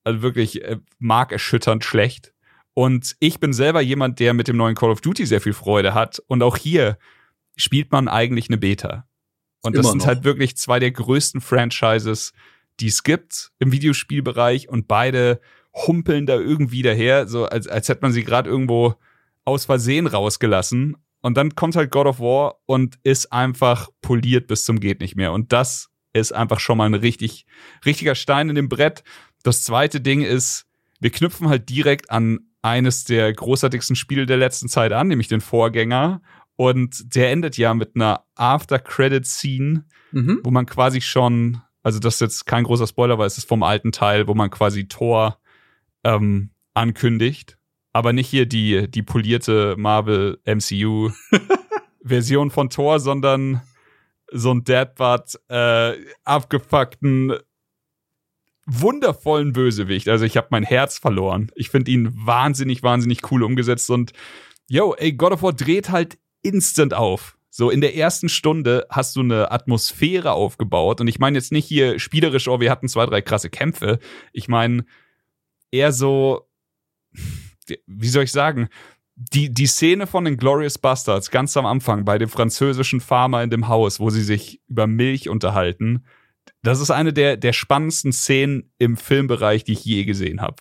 [0.04, 2.32] also wirklich äh, markerschütternd schlecht.
[2.78, 5.94] Und ich bin selber jemand, der mit dem neuen Call of Duty sehr viel Freude
[5.94, 6.22] hat.
[6.26, 6.98] Und auch hier
[7.56, 9.08] spielt man eigentlich eine Beta.
[9.62, 10.06] Und das Immer sind noch.
[10.08, 12.34] halt wirklich zwei der größten Franchises,
[12.78, 14.68] die es gibt im Videospielbereich.
[14.68, 15.40] Und beide
[15.72, 18.96] humpeln da irgendwie daher, so als, als hätte man sie gerade irgendwo
[19.46, 20.98] aus Versehen rausgelassen.
[21.22, 25.16] Und dann kommt halt God of War und ist einfach poliert bis zum geht nicht
[25.16, 25.32] mehr.
[25.32, 27.46] Und das ist einfach schon mal ein richtig,
[27.86, 29.02] richtiger Stein in dem Brett.
[29.44, 30.66] Das zweite Ding ist,
[31.00, 35.40] wir knüpfen halt direkt an eines der großartigsten Spiele der letzten Zeit an, nämlich den
[35.40, 36.20] Vorgänger.
[36.56, 40.40] Und der endet ja mit einer After-Credit-Scene, Mhm.
[40.44, 43.62] wo man quasi schon, also das ist jetzt kein großer Spoiler, weil es ist vom
[43.62, 45.38] alten Teil, wo man quasi Thor
[46.04, 47.58] ähm, ankündigt,
[47.92, 51.10] aber nicht hier die, die polierte Marvel MCU
[52.04, 53.60] Version von Thor, sondern
[54.32, 57.34] so ein Deadbutt, äh, abgefuckten,
[58.66, 60.08] wundervollen Bösewicht.
[60.08, 61.50] Also ich habe mein Herz verloren.
[61.54, 64.12] Ich finde ihn wahnsinnig, wahnsinnig cool umgesetzt und
[64.68, 67.38] yo, ey, God of War dreht halt instant auf.
[67.48, 71.66] So in der ersten Stunde hast du eine Atmosphäre aufgebaut und ich meine jetzt nicht
[71.66, 73.98] hier spielerisch, oh, wir hatten zwei, drei krasse Kämpfe.
[74.32, 74.84] Ich meine
[75.70, 76.48] eher so,
[77.86, 78.68] wie soll ich sagen,
[79.14, 83.48] die, die Szene von den Glorious Bastards ganz am Anfang bei dem französischen Farmer in
[83.48, 86.04] dem Haus, wo sie sich über Milch unterhalten,
[86.62, 90.56] das ist eine der, der spannendsten Szenen im Filmbereich, die ich je gesehen habe.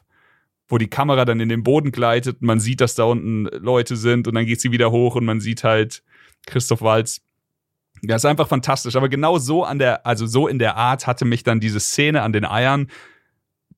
[0.68, 4.28] Wo die Kamera dann in den Boden gleitet man sieht, dass da unten Leute sind
[4.28, 6.04] und dann geht sie wieder hoch und man sieht halt
[6.46, 7.22] Christoph Waltz.
[8.02, 8.96] Das ist einfach fantastisch.
[8.96, 12.22] Aber genau so an der, also so in der Art hatte mich dann diese Szene
[12.22, 12.88] an den Eiern,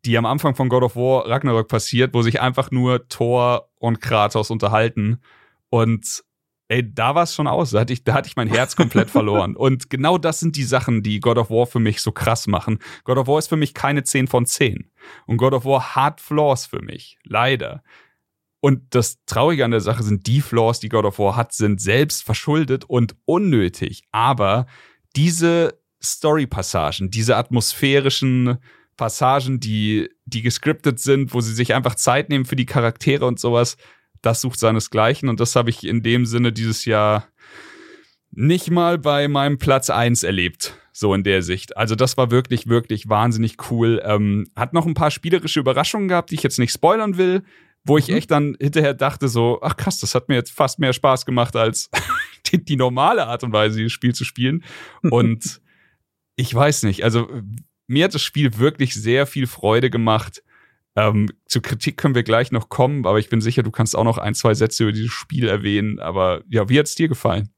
[0.06, 4.02] die am Anfang von God of War Ragnarök passiert, wo sich einfach nur Thor und
[4.02, 5.22] Kratos unterhalten.
[5.70, 6.24] Und
[6.70, 7.72] ey, da war es schon aus.
[7.72, 9.56] Da hatte, ich, da hatte ich mein Herz komplett verloren.
[9.58, 12.80] Und genau das sind die Sachen, die God of War für mich so krass machen.
[13.04, 14.90] God of War ist für mich keine 10 von 10.
[15.26, 17.18] Und God of War hat Flaws für mich.
[17.24, 17.84] Leider.
[18.60, 21.80] Und das Traurige an der Sache sind, die Flaws, die God of War hat, sind
[21.80, 24.04] selbst verschuldet und unnötig.
[24.12, 24.66] Aber
[25.16, 28.58] diese Story-Passagen, diese atmosphärischen
[28.98, 33.40] Passagen, die, die gescriptet sind, wo sie sich einfach Zeit nehmen für die Charaktere und
[33.40, 33.78] sowas,
[34.22, 35.30] das sucht seinesgleichen.
[35.30, 37.28] Und das habe ich in dem Sinne dieses Jahr
[38.32, 40.78] nicht mal bei meinem Platz eins erlebt.
[40.92, 41.78] So in der Sicht.
[41.78, 44.02] Also das war wirklich, wirklich wahnsinnig cool.
[44.04, 47.44] Ähm, hat noch ein paar spielerische Überraschungen gehabt, die ich jetzt nicht spoilern will,
[47.84, 48.16] wo ich Mhm.
[48.16, 51.56] echt dann hinterher dachte so, ach krass, das hat mir jetzt fast mehr Spaß gemacht
[51.56, 51.90] als
[52.52, 54.64] die, die normale Art und Weise, dieses Spiel zu spielen.
[55.04, 55.62] Und
[56.36, 57.30] ich weiß nicht, also
[57.86, 60.44] mir hat das Spiel wirklich sehr viel Freude gemacht.
[60.98, 64.04] Ähm, zur Kritik können wir gleich noch kommen, aber ich bin sicher, du kannst auch
[64.04, 66.00] noch ein, zwei Sätze über dieses Spiel erwähnen.
[66.00, 67.50] Aber ja, wie hat's dir gefallen?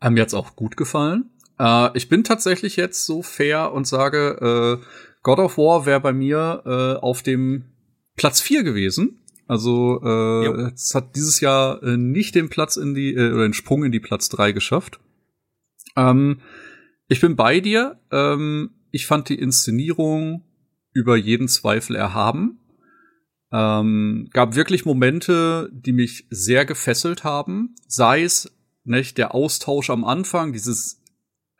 [0.00, 1.30] Äh, Mir hat's auch gut gefallen.
[1.58, 4.84] Äh, ich bin tatsächlich jetzt so fair und sage, äh,
[5.22, 7.66] God of War wäre bei mir äh, auf dem
[8.16, 9.20] Platz 4 gewesen.
[9.46, 13.52] Also äh, es hat dieses Jahr äh, nicht den Platz in die äh, oder den
[13.52, 15.00] Sprung in die Platz 3 geschafft.
[15.96, 16.40] Ähm,
[17.08, 18.00] ich bin bei dir.
[18.10, 20.44] Ähm, ich fand die Inszenierung
[20.94, 22.58] über jeden Zweifel erhaben.
[23.52, 27.74] Ähm, gab wirklich Momente, die mich sehr gefesselt haben.
[27.86, 28.50] Sei es
[28.84, 31.00] nicht der Austausch am Anfang, dieses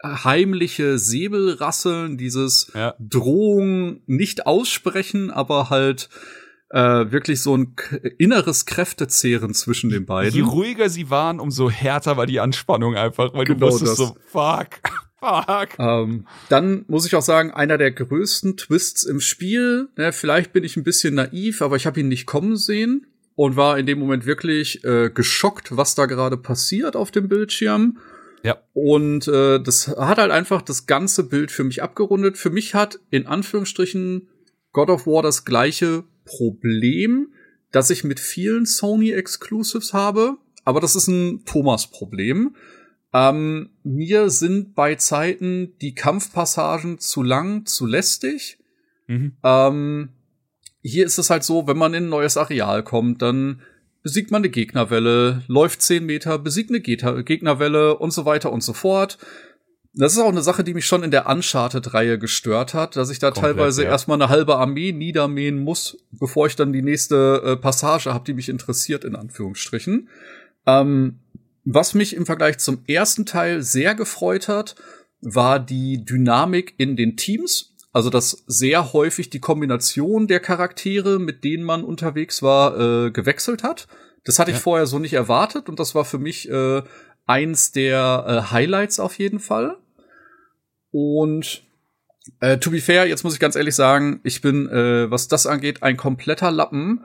[0.03, 2.95] heimliche Säbelrasseln, dieses Ja.
[2.99, 6.09] Drohung nicht aussprechen, aber halt
[6.71, 7.75] äh, wirklich so ein
[8.19, 10.45] inneres Kräftezehren zwischen den Je beiden.
[10.45, 14.09] ruhiger sie waren, umso härter war die Anspannung einfach, weil Genau du wusstest das.
[14.09, 14.81] so, fuck,
[15.25, 15.79] fuck.
[15.79, 19.89] Ähm, dann muss ich auch sagen, einer der größten Twists im Spiel.
[19.97, 23.07] Ne, vielleicht bin ich ein bisschen naiv, aber ich habe ihn nicht kommen sehen
[23.37, 27.99] und war in dem Moment wirklich äh, geschockt, was da gerade passiert auf dem Bildschirm.
[28.43, 28.59] Ja.
[28.75, 32.37] Und äh, das hat halt einfach das ganze Bild für mich abgerundet.
[32.37, 34.29] Für mich hat in Anführungsstrichen
[34.73, 37.33] God of War das gleiche Problem,
[37.73, 40.37] das ich mit vielen Sony Exclusives habe.
[40.65, 42.55] Aber das ist ein Thomas-Problem.
[43.15, 48.59] Ähm, mir sind bei Zeiten die Kampfpassagen zu lang, zu lästig.
[49.07, 49.37] Mhm.
[49.45, 50.09] Ähm,
[50.83, 53.63] hier ist es halt so, wenn man in ein neues Areal kommt, dann
[54.03, 58.65] besiegt man eine Gegnerwelle, läuft 10 Meter, besiegt eine Gegner- Gegnerwelle und so weiter und
[58.65, 59.17] so fort.
[59.95, 63.21] Das ist auch eine Sache, die mich schon in der Uncharted-Reihe gestört hat, dass ich
[63.21, 63.91] da Komplett, teilweise ja.
[63.91, 68.35] erstmal eine halbe Armee niedermähen muss, bevor ich dann die nächste äh, Passage habe, die
[68.35, 70.09] mich interessiert, in Anführungsstrichen.
[70.67, 71.21] Ähm,
[71.65, 74.75] was mich im Vergleich zum ersten Teil sehr gefreut hat,
[75.21, 77.75] war die Dynamik in den Teams.
[77.93, 83.63] Also, dass sehr häufig die Kombination der Charaktere, mit denen man unterwegs war, äh, gewechselt
[83.63, 83.87] hat.
[84.25, 84.57] Das hatte Ja.
[84.57, 86.83] ich vorher so nicht erwartet und das war für mich äh,
[87.27, 89.77] eins der äh, Highlights auf jeden Fall.
[90.91, 91.63] Und
[92.41, 95.47] äh, to be fair, jetzt muss ich ganz ehrlich sagen, ich bin, äh, was das
[95.47, 97.05] angeht, ein kompletter Lappen.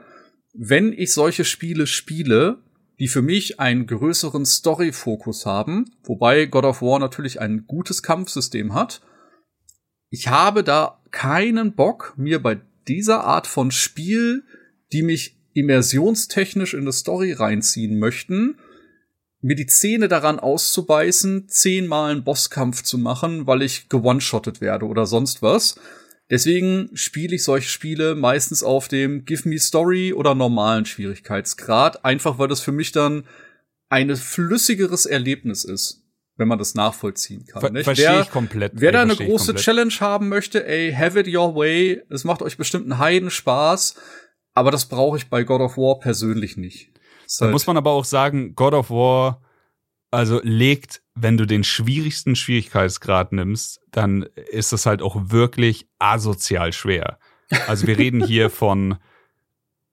[0.54, 2.58] Wenn ich solche Spiele spiele,
[3.00, 8.74] die für mich einen größeren Story-Fokus haben, wobei God of War natürlich ein gutes Kampfsystem
[8.74, 9.00] hat,
[10.10, 14.44] ich habe da keinen Bock, mir bei dieser Art von Spiel,
[14.92, 18.58] die mich immersionstechnisch in eine Story reinziehen möchten,
[19.40, 25.06] mir die Zähne daran auszubeißen, zehnmal einen Bosskampf zu machen, weil ich gewone-shottet werde oder
[25.06, 25.80] sonst was.
[26.30, 32.38] Deswegen spiele ich solche Spiele meistens auf dem Give Me Story oder normalen Schwierigkeitsgrad, einfach
[32.38, 33.24] weil das für mich dann
[33.88, 36.04] ein flüssigeres Erlebnis ist,
[36.36, 37.60] wenn man das nachvollziehen kann.
[37.60, 37.82] Ver?
[37.82, 38.72] Verstehe ich komplett.
[38.76, 39.56] Wer Ey, da eine große.
[39.56, 42.00] Challenge haben möchte, ey, have it your way.
[42.08, 43.96] Es macht euch bestimmt einen Heiden Spaß.
[44.54, 46.90] Aber das brauche ich bei God of War persönlich nicht.
[47.38, 49.42] Da halt- muss man aber auch sagen, God of War,
[50.10, 56.72] also legt, wenn du den schwierigsten Schwierigkeitsgrad nimmst, dann ist es halt auch wirklich asozial
[56.72, 57.18] schwer.
[57.66, 58.96] Also wir reden hier von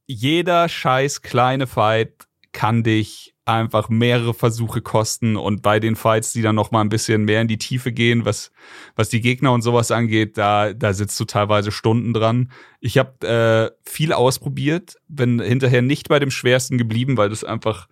[0.06, 6.42] jeder scheiß kleine Fight kann dich einfach mehrere Versuche kosten und bei den Fights, die
[6.42, 8.52] dann noch mal ein bisschen mehr in die Tiefe gehen, was
[8.96, 12.52] was die Gegner und sowas angeht, da da sitzt du teilweise Stunden dran.
[12.80, 17.88] Ich habe äh, viel ausprobiert, bin hinterher nicht bei dem schwersten geblieben, weil das einfach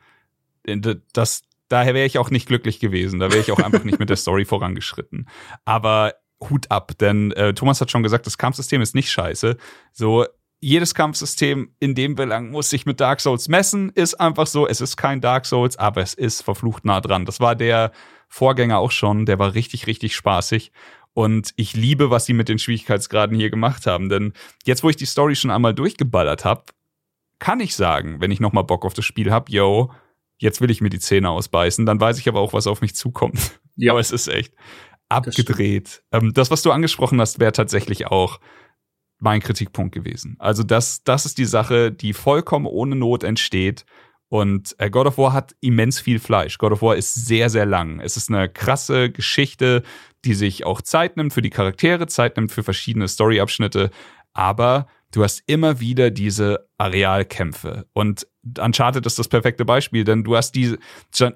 [1.14, 3.20] das daher wäre ich auch nicht glücklich gewesen.
[3.20, 5.28] Da wäre ich auch einfach nicht mit der Story vorangeschritten.
[5.66, 6.14] Aber
[6.50, 9.58] Hut ab, denn äh, Thomas hat schon gesagt, das Kampfsystem ist nicht scheiße.
[9.94, 10.26] So
[10.60, 14.68] jedes Kampfsystem in dem Belang muss sich mit Dark Souls messen, ist einfach so.
[14.68, 17.26] Es ist kein Dark Souls, aber es ist verflucht nah dran.
[17.26, 17.92] Das war der
[18.30, 19.26] Vorgänger auch schon.
[19.26, 20.72] Der war richtig, richtig spaßig.
[21.14, 24.10] Und ich liebe, was sie mit den Schwierigkeitsgraden hier gemacht haben.
[24.10, 24.34] Denn
[24.66, 26.64] jetzt, wo ich die Story schon einmal durchgeballert habe,
[27.40, 29.92] kann ich sagen, wenn ich noch mal Bock auf das Spiel hab, yo,
[30.38, 31.86] jetzt will ich mir die Zähne ausbeißen.
[31.86, 33.60] Dann weiß ich aber auch, was auf mich zukommt.
[33.78, 33.92] Ja.
[33.92, 34.54] aber es ist echt
[35.10, 36.02] abgedreht.
[36.10, 38.40] Das, ähm, das was du angesprochen hast, wäre tatsächlich auch
[39.20, 40.36] mein Kritikpunkt gewesen.
[40.40, 43.86] Also das, das ist die Sache, die vollkommen ohne Not entsteht.
[44.30, 46.58] Und äh, God of War hat immens viel Fleisch.
[46.58, 48.00] God of War ist sehr, sehr lang.
[48.00, 49.84] Es ist eine krasse Geschichte,
[50.26, 53.92] die sich auch Zeit nimmt für die Charaktere, Zeit nimmt für verschiedene Storyabschnitte.
[54.34, 57.88] Aber du hast immer wieder diese Arealkämpfe.
[57.94, 58.28] Und
[58.60, 60.78] Uncharted ist das perfekte Beispiel, denn du hast diese,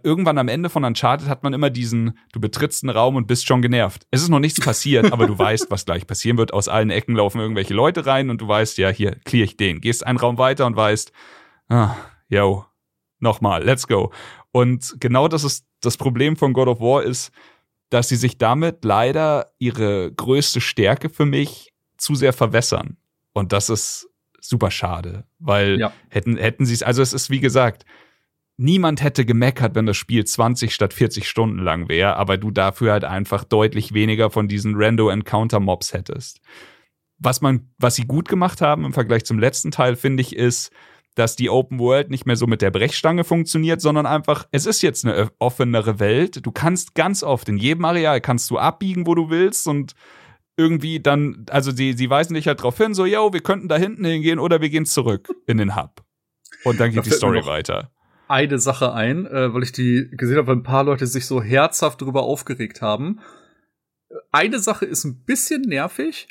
[0.03, 3.47] irgendwann am Ende von Uncharted hat man immer diesen, du betrittst einen Raum und bist
[3.47, 4.05] schon genervt.
[4.11, 6.51] Es ist noch nichts passiert, aber du weißt, was gleich passieren wird.
[6.51, 9.79] Aus allen Ecken laufen irgendwelche Leute rein und du weißt, ja, hier, clear ich den.
[9.79, 11.13] Gehst einen Raum weiter und weißt,
[11.69, 11.95] ah,
[12.27, 12.65] yo,
[13.19, 14.11] nochmal, let's go.
[14.51, 17.31] Und genau das ist das Problem von God of War ist,
[17.89, 22.97] dass sie sich damit leider ihre größte Stärke für mich zu sehr verwässern.
[23.39, 24.07] Und das ist
[24.41, 25.91] super schade, weil Ja.
[26.09, 27.85] hätten, hätten sie es, also es ist wie gesagt,
[28.57, 32.91] niemand hätte gemeckert, wenn das Spiel 20 statt 40 Stunden lang wäre, aber du dafür
[32.91, 36.41] halt einfach deutlich weniger von diesen Rando Encounter Mobs hättest.
[37.21, 40.71] was man, was sie gut gemacht haben im Vergleich zum letzten Teil, finde ich, ist,
[41.15, 44.81] dass die Open World nicht mehr so mit der Brechstange funktioniert, sondern einfach, es ist
[44.81, 46.45] jetzt eine offenere Welt.
[46.45, 49.95] Du kannst ganz oft in jedem Areal kannst du abbiegen, wo du willst und
[50.59, 53.77] irgendwie dann, also sie, sie weisen dich halt darauf hin, so, yo, wir könnten da
[53.77, 56.03] hinten hingehen oder wir gehen zurück in den Hub.
[56.65, 57.91] Und dann geht die Story weiter.
[58.27, 61.41] Eine Sache ein, äh, weil ich die gesehen habe, weil ein paar Leute sich so
[61.41, 63.21] herzhaft darüber aufgeregt haben.
[64.31, 66.27] Eine Sache ist ein bisschen nervig.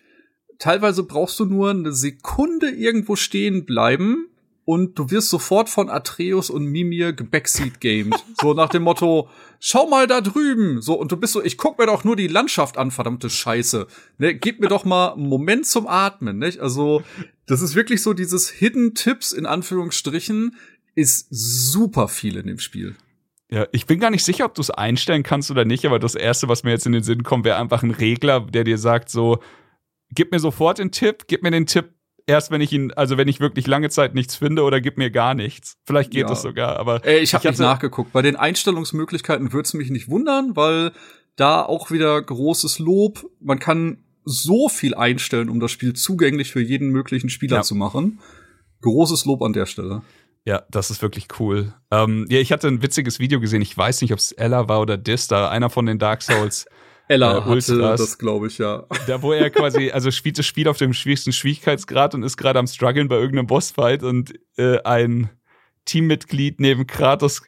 [0.58, 4.27] Teilweise brauchst du nur eine Sekunde irgendwo stehen bleiben,
[4.68, 8.22] und du wirst sofort von Atreus und Mimir gebackseat gamed.
[8.38, 10.82] so nach dem Motto, schau mal da drüben.
[10.82, 13.86] So, und du bist so, ich guck mir doch nur die Landschaft an, verdammte Scheiße.
[14.18, 16.60] Ne, gib mir doch mal einen Moment zum Atmen, nicht?
[16.60, 17.02] Also,
[17.46, 20.54] das ist wirklich so dieses Hidden Tipps in Anführungsstrichen
[20.94, 22.94] ist super viel in dem Spiel.
[23.50, 26.14] Ja, ich bin gar nicht sicher, ob du es einstellen kannst oder nicht, aber das
[26.14, 29.08] erste, was mir jetzt in den Sinn kommt, wäre einfach ein Regler, der dir sagt
[29.08, 29.38] so,
[30.10, 31.94] gib mir sofort den Tipp, gib mir den Tipp
[32.28, 35.10] erst wenn ich ihn, also wenn ich wirklich lange Zeit nichts finde oder gib mir
[35.10, 35.78] gar nichts.
[35.84, 36.28] Vielleicht geht ja.
[36.28, 37.04] das sogar, aber.
[37.04, 38.12] Ey, ich habe nicht nachgeguckt.
[38.12, 40.92] Bei den Einstellungsmöglichkeiten würde es mich nicht wundern, weil
[41.34, 43.28] da auch wieder großes Lob.
[43.40, 47.62] Man kann so viel einstellen, um das Spiel zugänglich für jeden möglichen Spieler ja.
[47.62, 48.20] zu machen.
[48.82, 50.02] Großes Lob an der Stelle.
[50.44, 51.74] Ja, das ist wirklich cool.
[51.90, 53.62] Ähm, ja, ich hatte ein witziges Video gesehen.
[53.62, 56.66] Ich weiß nicht, ob es Ella war oder Dista, einer von den Dark Souls.
[57.08, 58.86] Ella äh, hatte das, glaube ich, ja.
[59.06, 62.58] Da, wo er quasi, also spielt das Spiel auf dem schwierigsten Schwierigkeitsgrad und ist gerade
[62.58, 65.30] am struggeln bei irgendeinem Bossfight und äh, ein
[65.86, 67.42] Teammitglied neben Kratos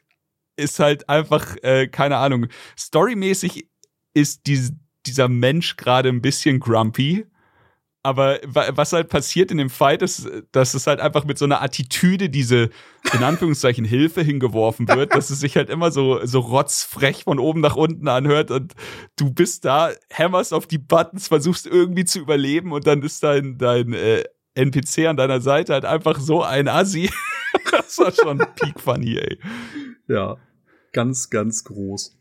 [0.57, 2.47] ist halt einfach, äh, keine Ahnung,
[2.77, 3.67] storymäßig
[4.13, 4.69] ist die,
[5.05, 7.25] dieser Mensch gerade ein bisschen grumpy
[8.03, 11.61] aber was halt passiert in dem Fight ist, dass es halt einfach mit so einer
[11.61, 12.69] Attitüde diese,
[13.13, 17.61] in Anführungszeichen, Hilfe hingeworfen wird, dass es sich halt immer so, so rotzfrech von oben
[17.61, 18.73] nach unten anhört und
[19.17, 23.57] du bist da, hammerst auf die Buttons, versuchst irgendwie zu überleben und dann ist dein,
[23.59, 24.23] dein äh,
[24.55, 27.09] NPC an deiner Seite halt einfach so ein Assi.
[27.71, 29.37] das war schon peak funny, ey.
[30.07, 30.37] Ja,
[30.91, 32.17] ganz, ganz groß.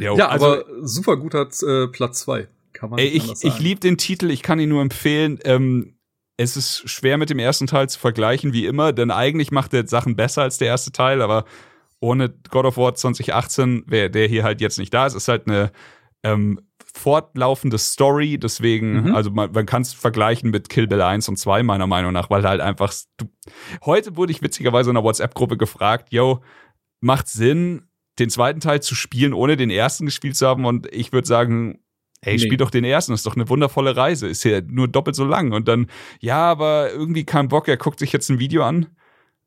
[0.00, 2.48] Jo, ja, also, aber super guter äh, Platz zwei.
[2.80, 5.38] Kann man Ey, ich, ich liebe den Titel, ich kann ihn nur empfehlen.
[5.44, 5.98] Ähm,
[6.38, 9.86] es ist schwer mit dem ersten Teil zu vergleichen, wie immer, denn eigentlich macht er
[9.86, 11.44] Sachen besser als der erste Teil, aber
[12.00, 15.04] ohne God of War 2018 wäre der hier halt jetzt nicht da.
[15.04, 15.72] Es ist halt eine
[16.22, 16.58] ähm,
[16.94, 19.14] fortlaufende Story, deswegen, mhm.
[19.14, 22.30] also man, man kann es vergleichen mit Kill Bill 1 und 2, meiner Meinung nach,
[22.30, 23.26] weil halt einfach, du,
[23.84, 26.40] heute wurde ich witzigerweise in einer WhatsApp-Gruppe gefragt, yo,
[27.02, 27.82] macht Sinn,
[28.18, 31.80] den zweiten Teil zu spielen, ohne den ersten gespielt zu haben und ich würde sagen,
[32.22, 32.38] Ey, nee.
[32.38, 35.24] spiel doch den ersten, das ist doch eine wundervolle Reise, ist ja nur doppelt so
[35.24, 35.52] lang.
[35.52, 35.86] Und dann,
[36.20, 38.88] ja, aber irgendwie kein Bock, er guckt sich jetzt ein Video an,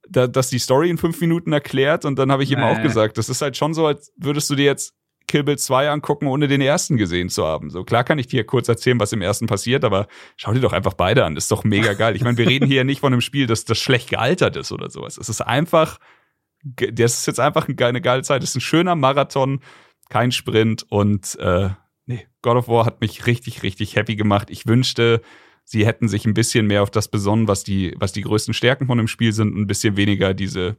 [0.10, 2.04] da, das die Story in fünf Minuten erklärt.
[2.06, 2.56] Und dann habe ich nee.
[2.56, 4.96] ihm auch gesagt, das ist halt schon so, als würdest du dir jetzt
[5.28, 7.70] Kill Bill 2 angucken, ohne den ersten gesehen zu haben.
[7.70, 10.74] So klar kann ich dir kurz erzählen, was im ersten passiert, aber schau dir doch
[10.74, 11.36] einfach beide an.
[11.36, 12.16] Das ist doch mega geil.
[12.16, 14.72] Ich meine, wir reden hier ja nicht von einem Spiel, das, das schlecht gealtert ist
[14.72, 15.18] oder sowas.
[15.18, 16.00] Es ist einfach,
[16.64, 18.44] das ist jetzt einfach eine geile Zeit.
[18.44, 19.62] Es ist ein schöner Marathon,
[20.10, 21.70] kein Sprint und äh,
[22.06, 24.50] nee, God of War hat mich richtig, richtig happy gemacht.
[24.50, 25.22] Ich wünschte,
[25.64, 28.88] sie hätten sich ein bisschen mehr auf das besonnen, was die, was die größten Stärken
[28.88, 30.78] von dem Spiel sind, ein bisschen weniger diese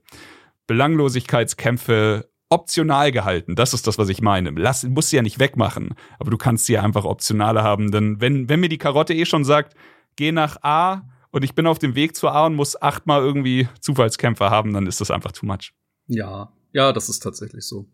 [0.67, 3.57] Belanglosigkeitskämpfe optional gehalten.
[3.57, 4.51] Das ist das, was ich meine.
[4.51, 7.91] Lass, musst sie ja nicht wegmachen, aber du kannst sie ja einfach optionaler haben.
[7.91, 9.75] Denn wenn, wenn mir die Karotte eh schon sagt,
[10.17, 13.69] geh nach A und ich bin auf dem Weg zu A und muss achtmal irgendwie
[13.81, 15.73] Zufallskämpfer haben, dann ist das einfach too much.
[16.07, 17.87] Ja, ja, das ist tatsächlich so.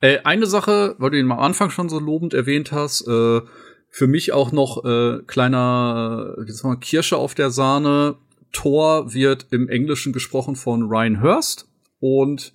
[0.00, 3.40] Äh, eine Sache, weil du ihn am Anfang schon so lobend erwähnt hast, äh,
[3.90, 8.16] für mich auch noch äh, kleiner, wie soll man, Kirsche auf der Sahne.
[8.52, 11.68] Thor wird im Englischen gesprochen von Ryan Hurst
[11.98, 12.52] und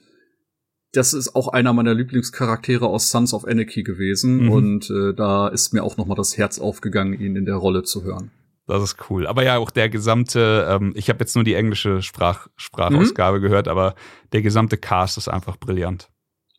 [0.94, 4.52] das ist auch einer meiner Lieblingscharaktere aus Sons of Anarchy gewesen mhm.
[4.52, 7.84] und äh, da ist mir auch noch mal das Herz aufgegangen, ihn in der Rolle
[7.84, 8.32] zu hören.
[8.68, 9.28] Das ist cool.
[9.28, 13.44] Aber ja, auch der gesamte, ähm, ich habe jetzt nur die englische Sprach, Sprachausgabe mhm.
[13.44, 13.96] gehört, aber
[14.32, 16.10] der gesamte Cast ist einfach brillant.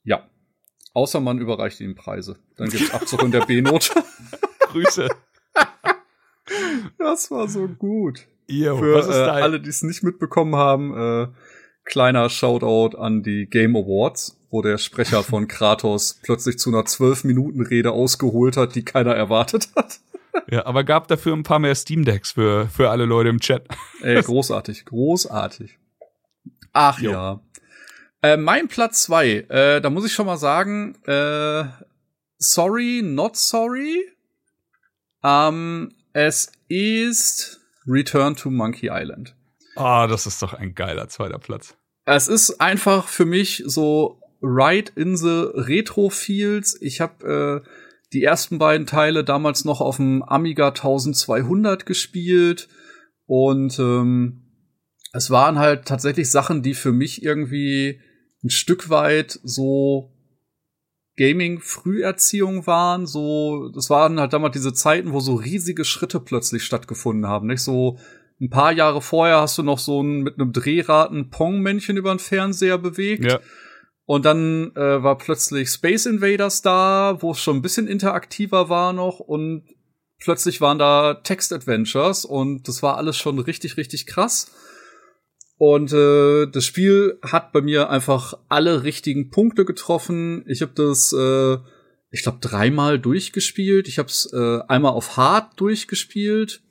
[0.04, 0.28] Ja.
[0.94, 2.38] Außer man überreicht ihnen Preise.
[2.56, 3.90] Dann gibt's Abzug in der B-Note.
[4.60, 5.08] Grüße.
[6.98, 8.26] Das war so gut.
[8.46, 11.28] Yo, Für äh, alle, die es nicht mitbekommen haben, äh,
[11.84, 17.24] kleiner Shoutout an die Game Awards, wo der Sprecher von Kratos plötzlich zu einer zwölf
[17.24, 20.00] Minuten Rede ausgeholt hat, die keiner erwartet hat.
[20.50, 23.66] Ja, aber gab dafür ein paar mehr Steam Decks für, für alle Leute im Chat.
[24.02, 25.78] Ey, großartig, großartig.
[26.74, 27.10] Ach jo.
[27.10, 27.40] ja.
[28.22, 31.64] Äh, mein Platz zwei, äh, da muss ich schon mal sagen, äh,
[32.36, 34.04] sorry, not sorry.
[35.24, 39.34] Ähm, es ist Return to Monkey Island.
[39.74, 41.76] Ah, oh, das ist doch ein geiler zweiter Platz.
[42.04, 46.80] Es ist einfach für mich so right in the Retro Feels.
[46.80, 47.68] Ich habe äh,
[48.12, 52.68] die ersten beiden Teile damals noch auf dem Amiga 1200 gespielt
[53.26, 54.42] und ähm,
[55.12, 58.00] es waren halt tatsächlich Sachen, die für mich irgendwie
[58.44, 60.12] ein Stück weit so
[61.16, 63.06] Gaming-Früherziehung waren.
[63.06, 67.46] So, das waren halt damals diese Zeiten, wo so riesige Schritte plötzlich stattgefunden haben.
[67.46, 67.98] Nicht so
[68.40, 72.14] ein paar Jahre vorher hast du noch so ein mit einem Drehrad ein Pong-Männchen über
[72.14, 73.24] den Fernseher bewegt.
[73.24, 73.40] Ja.
[74.06, 78.92] Und dann äh, war plötzlich Space Invaders da, wo es schon ein bisschen interaktiver war
[78.92, 79.64] noch und
[80.20, 84.52] plötzlich waren da Text-Adventures und das war alles schon richtig, richtig krass.
[85.58, 90.44] Und äh, das Spiel hat bei mir einfach alle richtigen Punkte getroffen.
[90.46, 91.56] Ich habe das, äh,
[92.10, 93.88] ich glaube, dreimal durchgespielt.
[93.88, 96.62] Ich habe es äh, einmal auf Hard durchgespielt.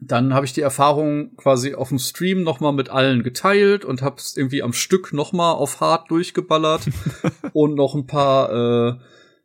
[0.00, 4.00] Dann habe ich die Erfahrung quasi auf dem Stream noch mal mit allen geteilt und
[4.02, 6.82] habe es irgendwie am Stück noch mal auf Hard durchgeballert
[7.52, 8.98] und noch ein paar äh,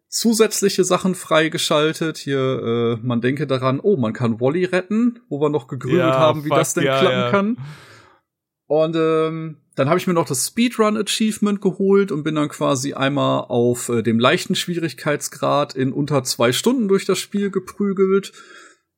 [0.10, 2.18] zusätzliche Sachen freigeschaltet.
[2.18, 6.20] Hier, äh, man denke daran, oh, man kann Wally retten, wo wir noch gegrübelt ja,
[6.20, 7.32] haben, wie fuck, das denn ja, klappen ja.
[7.32, 7.58] kann.
[8.68, 12.94] Und ähm, dann habe ich mir noch das Speedrun Achievement geholt und bin dann quasi
[12.94, 18.34] einmal auf äh, dem leichten Schwierigkeitsgrad in unter zwei Stunden durch das Spiel geprügelt.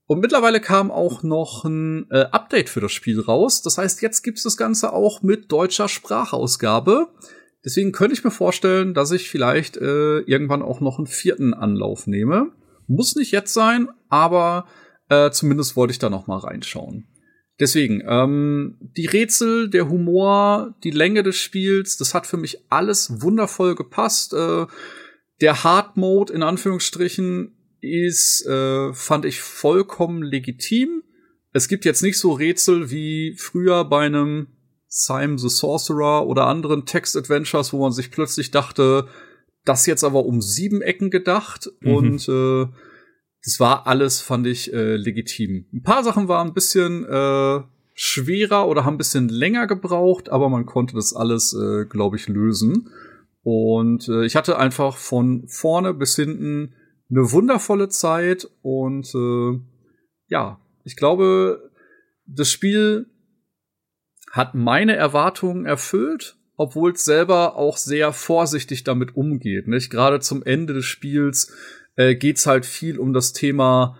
[0.08, 3.62] Und mittlerweile kam auch noch ein äh, Update für das Spiel raus.
[3.62, 7.08] Das heißt, jetzt gibt's das Ganze auch mit deutscher Sprachausgabe.
[7.64, 12.06] Deswegen könnte ich mir vorstellen, dass ich vielleicht äh, irgendwann auch noch einen vierten Anlauf
[12.06, 12.52] nehme.
[12.88, 14.68] Muss nicht jetzt sein, aber
[15.10, 17.08] äh, zumindest wollte ich da noch mal reinschauen.
[17.60, 23.22] Deswegen, ähm, die Rätsel, der Humor, die Länge des Spiels, das hat für mich alles
[23.22, 24.34] wundervoll gepasst.
[24.34, 24.68] Äh,
[25.42, 27.55] der Hard Mode in Anführungsstrichen
[27.86, 31.04] ist, äh, fand ich vollkommen legitim.
[31.54, 34.48] Es gibt jetzt nicht so Rätsel wie früher bei einem
[34.88, 39.08] Simon the Sorcerer oder anderen Text-Adventures, wo man sich plötzlich dachte,
[39.66, 41.96] das jetzt aber um sieben Ecken gedacht mhm.
[41.96, 42.68] und äh,
[43.44, 45.68] das war alles, fand ich, äh, legitim.
[45.72, 47.62] Ein paar Sachen waren ein bisschen äh,
[47.94, 52.28] schwerer oder haben ein bisschen länger gebraucht, aber man konnte das alles, äh, glaube ich,
[52.28, 52.90] lösen.
[53.44, 56.74] Und äh, ich hatte einfach von vorne bis hinten
[57.10, 59.60] eine wundervolle Zeit und äh,
[60.28, 61.72] ja, ich glaube,
[62.26, 63.08] das Spiel
[64.32, 69.68] hat meine Erwartungen erfüllt, obwohl es selber auch sehr vorsichtig damit umgeht.
[69.68, 71.54] Nicht gerade zum Ende des Spiels
[71.96, 73.98] äh, geht's halt viel um das Thema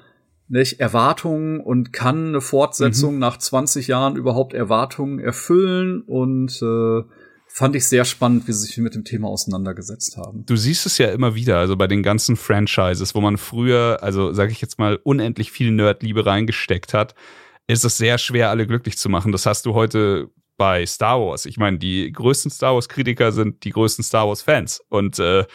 [0.48, 3.20] nicht, Erwartungen und kann eine Fortsetzung mhm.
[3.20, 7.04] nach 20 Jahren überhaupt Erwartungen erfüllen und äh,
[7.56, 10.46] fand ich sehr spannend, wie sie sich mit dem Thema auseinandergesetzt haben.
[10.46, 14.34] Du siehst es ja immer wieder, also bei den ganzen Franchises, wo man früher, also
[14.34, 17.16] sage ich jetzt mal, unendlich viel Nerdliebe reingesteckt hat,
[17.66, 19.32] ist es sehr schwer, alle glücklich zu machen.
[19.32, 21.46] Das hast du heute bei Star Wars.
[21.46, 24.82] Ich meine, die größten Star Wars-Kritiker sind die größten Star Wars-Fans.
[24.90, 25.46] Und äh,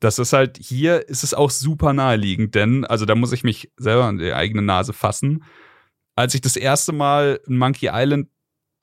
[0.00, 3.70] das ist halt, hier ist es auch super naheliegend, denn, also da muss ich mich
[3.76, 5.44] selber an die eigene Nase fassen.
[6.16, 8.28] Als ich das erste Mal Monkey Island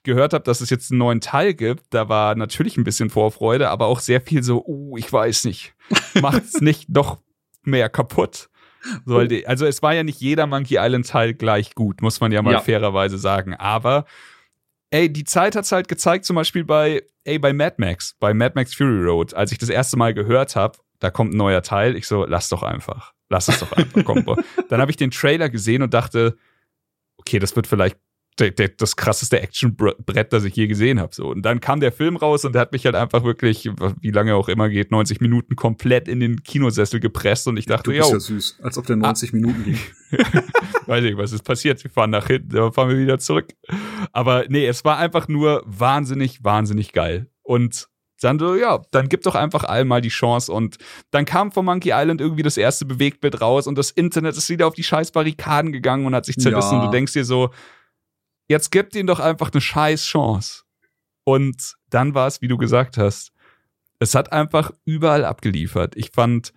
[0.09, 3.69] gehört habe, dass es jetzt einen neuen Teil gibt, da war natürlich ein bisschen Vorfreude,
[3.69, 5.73] aber auch sehr viel so, uh, ich weiß nicht,
[6.21, 7.19] macht's nicht noch
[7.63, 8.49] mehr kaputt.
[9.05, 12.41] So, also es war ja nicht jeder Monkey Island Teil gleich gut, muss man ja
[12.41, 12.59] mal ja.
[12.59, 13.53] fairerweise sagen.
[13.53, 14.05] Aber
[14.89, 18.53] ey, die Zeit hat's halt gezeigt, zum Beispiel bei, ey, bei Mad Max, bei Mad
[18.55, 21.95] Max Fury Road, als ich das erste Mal gehört habe da kommt ein neuer Teil.
[21.95, 23.13] Ich so, lass doch einfach.
[23.29, 24.03] Lass es doch einfach.
[24.03, 24.25] Komm,
[24.69, 26.37] Dann habe ich den Trailer gesehen und dachte,
[27.17, 27.97] okay, das wird vielleicht
[28.37, 31.13] das krasseste Actionbrett, das ich je gesehen habe.
[31.13, 31.27] So.
[31.27, 33.69] Und dann kam der Film raus und der hat mich halt einfach wirklich,
[34.01, 37.93] wie lange auch immer geht, 90 Minuten komplett in den Kinosessel gepresst und ich dachte,
[37.93, 38.03] ja.
[38.03, 39.35] Du bist ja süß, als ob der 90 ah.
[39.35, 39.79] Minuten ging.
[40.85, 41.83] Weiß ich, was ist passiert?
[41.83, 43.47] Wir fahren nach hinten, dann fahren wir wieder zurück.
[44.13, 47.29] Aber nee, es war einfach nur wahnsinnig, wahnsinnig geil.
[47.43, 47.89] Und
[48.21, 50.51] dann so, ja, dann gib doch einfach allen mal die Chance.
[50.51, 50.77] Und
[51.11, 54.67] dann kam von Monkey Island irgendwie das erste Bewegtbild raus und das Internet ist wieder
[54.67, 56.73] auf die scheiß Barrikaden gegangen und hat sich zerrissen.
[56.73, 56.79] Ja.
[56.79, 57.51] Und du denkst dir so,
[58.49, 60.63] jetzt gib ihm doch einfach eine scheiß Chance.
[61.23, 63.31] Und dann war es, wie du gesagt hast,
[63.99, 65.95] es hat einfach überall abgeliefert.
[65.95, 66.53] Ich fand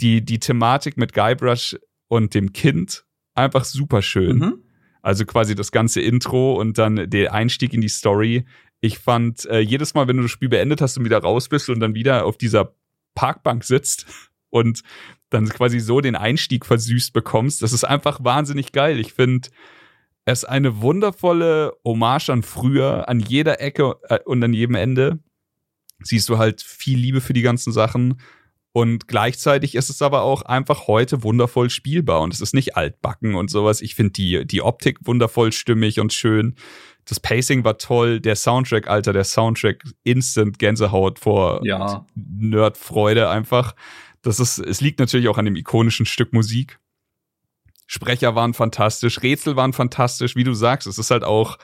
[0.00, 1.76] die, die Thematik mit Guybrush
[2.08, 4.38] und dem Kind einfach super schön.
[4.38, 4.54] Mhm.
[5.02, 8.44] Also quasi das ganze Intro und dann der Einstieg in die Story
[8.84, 11.70] ich fand, äh, jedes Mal, wenn du das Spiel beendet hast und wieder raus bist
[11.70, 12.74] und dann wieder auf dieser
[13.14, 14.04] Parkbank sitzt
[14.50, 14.82] und
[15.30, 19.00] dann quasi so den Einstieg versüßt bekommst, das ist einfach wahnsinnig geil.
[19.00, 19.48] Ich finde
[20.24, 25.18] es eine wundervolle Hommage an früher, an jeder Ecke äh, und an jedem Ende.
[26.02, 28.20] Siehst du halt viel Liebe für die ganzen Sachen.
[28.72, 33.36] Und gleichzeitig ist es aber auch einfach heute wundervoll spielbar und es ist nicht altbacken
[33.36, 33.80] und sowas.
[33.80, 36.56] Ich finde die, die Optik wundervoll stimmig und schön.
[37.04, 42.04] Das Pacing war toll, der Soundtrack, Alter, der Soundtrack instant Gänsehaut vor ja.
[42.16, 43.76] Nerdfreude einfach.
[44.22, 46.80] Das ist, es liegt natürlich auch an dem ikonischen Stück Musik.
[47.86, 50.86] Sprecher waren fantastisch, Rätsel waren fantastisch, wie du sagst.
[50.86, 51.58] Es ist halt auch,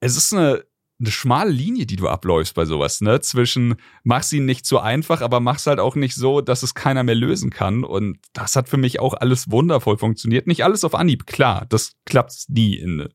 [0.00, 0.64] es ist eine,
[1.00, 3.20] eine schmale Linie, die du abläufst bei sowas, ne?
[3.20, 7.04] Zwischen mach's ihn nicht zu einfach, aber mach's halt auch nicht so, dass es keiner
[7.04, 7.84] mehr lösen kann.
[7.84, 10.48] Und das hat für mich auch alles wundervoll funktioniert.
[10.48, 13.08] Nicht alles auf Anhieb, klar, das klappt nie in,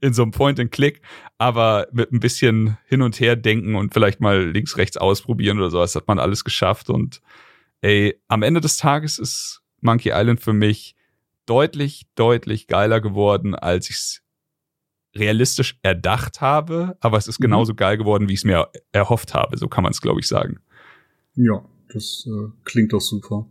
[0.00, 1.02] in so einem Point-and-Click,
[1.36, 5.70] aber mit ein bisschen hin und her denken und vielleicht mal links, rechts ausprobieren oder
[5.70, 6.88] sowas hat man alles geschafft.
[6.88, 7.20] Und
[7.82, 10.95] ey, am Ende des Tages ist Monkey Island für mich
[11.46, 14.22] deutlich, deutlich geiler geworden, als ich es
[15.16, 17.44] realistisch erdacht habe, aber es ist mhm.
[17.44, 19.56] genauso geil geworden, wie ich es mir erhofft habe.
[19.56, 20.60] So kann man es, glaube ich, sagen.
[21.34, 23.46] Ja, das äh, klingt doch super.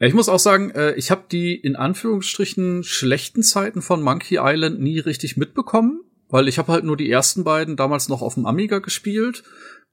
[0.00, 4.38] Ja, ich muss auch sagen, äh, ich habe die in Anführungsstrichen schlechten Zeiten von Monkey
[4.40, 8.34] Island nie richtig mitbekommen, weil ich habe halt nur die ersten beiden damals noch auf
[8.34, 9.44] dem Amiga gespielt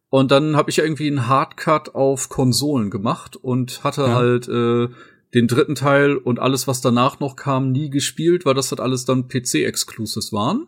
[0.10, 4.16] und dann habe ich irgendwie einen Hardcut auf Konsolen gemacht und hatte ja.
[4.16, 4.89] halt äh,
[5.34, 9.05] den dritten Teil und alles, was danach noch kam, nie gespielt, weil das halt alles
[9.05, 10.67] dann PC-Exclusives waren.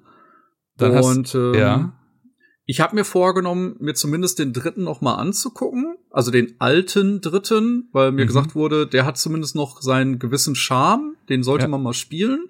[0.77, 1.93] Dann und hast, ähm, ja.
[2.65, 7.89] ich habe mir vorgenommen, mir zumindest den dritten noch mal anzugucken, also den alten dritten,
[7.91, 8.27] weil mir mhm.
[8.27, 11.69] gesagt wurde, der hat zumindest noch seinen gewissen Charme, den sollte ja.
[11.69, 12.49] man mal spielen.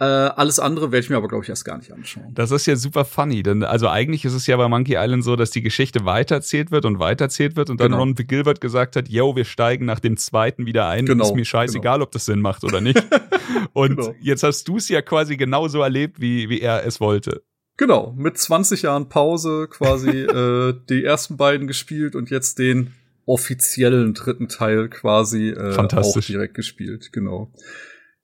[0.00, 2.32] Äh, alles andere werde ich mir aber, glaube ich, erst gar nicht anschauen.
[2.32, 5.34] Das ist ja super funny, denn also eigentlich ist es ja bei Monkey Island so,
[5.34, 8.02] dass die Geschichte weitererzählt wird und weitererzählt wird und dann genau.
[8.02, 11.04] Ron Gilbert gesagt hat, yo, wir steigen nach dem zweiten wieder ein.
[11.04, 11.24] Genau.
[11.24, 12.04] Ist mir scheißegal, genau.
[12.04, 13.02] ob das Sinn macht oder nicht.
[13.72, 14.14] und genau.
[14.20, 17.42] jetzt hast du es ja quasi genauso erlebt, wie, wie er es wollte.
[17.76, 22.94] Genau, mit 20 Jahren Pause quasi äh, die ersten beiden gespielt und jetzt den
[23.26, 27.50] offiziellen dritten Teil quasi äh, auch direkt gespielt, genau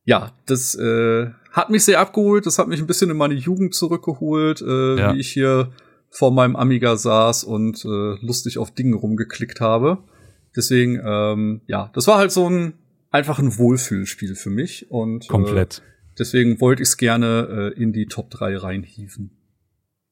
[0.04, 2.46] ja, das äh, hat mich sehr abgeholt.
[2.46, 5.14] Das hat mich ein bisschen in meine Jugend zurückgeholt, äh, ja.
[5.14, 5.72] wie ich hier
[6.10, 9.98] vor meinem Amiga saß und äh, lustig auf Dinge rumgeklickt habe.
[10.54, 12.74] Deswegen, ähm, ja, das war halt so ein
[13.10, 15.78] einfach ein Wohlfühlspiel für mich und komplett.
[15.78, 19.30] Äh, deswegen wollte ich es gerne äh, in die Top 3 reinhieven.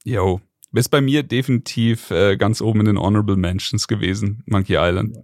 [0.04, 0.40] Jo,
[0.70, 5.16] bist bei mir definitiv äh, ganz oben in den Honorable Mentions gewesen, Monkey Island.
[5.16, 5.22] Ja.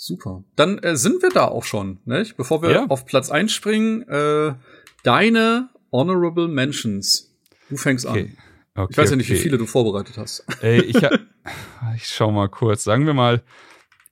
[0.00, 0.44] Super.
[0.54, 2.36] Dann äh, sind wir da auch schon, nicht?
[2.36, 2.86] Bevor wir ja.
[2.86, 4.54] auf Platz einspringen, äh,
[5.02, 7.36] deine Honorable Mentions.
[7.68, 8.36] Du fängst okay.
[8.76, 8.82] an.
[8.84, 9.40] Okay, ich weiß ja nicht, okay.
[9.40, 10.44] wie viele du vorbereitet hast.
[10.62, 10.96] Ey, ich,
[11.96, 12.84] ich schau mal kurz.
[12.84, 13.42] Sagen wir mal,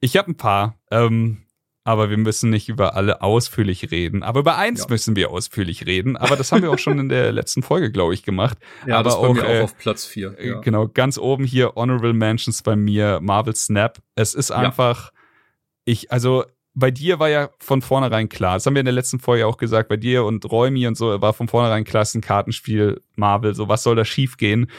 [0.01, 1.45] ich habe ein paar, ähm,
[1.85, 4.25] aber wir müssen nicht über alle ausführlich reden.
[4.25, 4.87] Aber über eins ja.
[4.89, 6.17] müssen wir ausführlich reden.
[6.17, 8.59] Aber das haben wir auch schon in der letzten Folge, glaube ich, gemacht.
[8.89, 10.37] Ja, aber das auch, mir auch äh, auf Platz vier.
[10.43, 10.59] Ja.
[10.63, 14.03] Genau, ganz oben hier Honorable Mentions bei mir, Marvel Snap.
[14.17, 15.13] Es ist einfach
[15.87, 19.19] ich, also bei dir war ja von vornherein klar, das haben wir in der letzten
[19.19, 22.17] Folge auch gesagt, bei dir und Räumi und so war von vornherein klar, es ist
[22.17, 24.71] ein Kartenspiel Marvel, so was soll da schief gehen?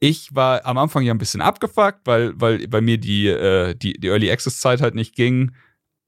[0.00, 3.94] Ich war am Anfang ja ein bisschen abgefuckt, weil, weil bei mir die, äh, die,
[3.94, 5.52] die Early Access Zeit halt nicht ging.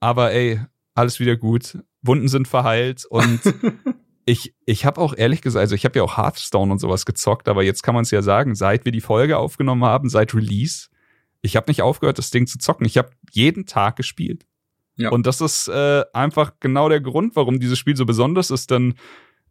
[0.01, 0.61] Aber ey,
[0.95, 1.79] alles wieder gut.
[2.03, 3.41] Wunden sind verheilt und
[4.25, 7.49] ich, ich habe auch ehrlich gesagt, also ich habe ja auch Hearthstone und sowas gezockt,
[7.49, 10.89] aber jetzt kann man es ja sagen, seit wir die Folge aufgenommen haben, seit Release,
[11.43, 12.87] ich habe nicht aufgehört, das Ding zu zocken.
[12.87, 14.47] Ich habe jeden Tag gespielt.
[14.97, 15.11] Ja.
[15.11, 18.95] Und das ist äh, einfach genau der Grund, warum dieses Spiel so besonders ist, denn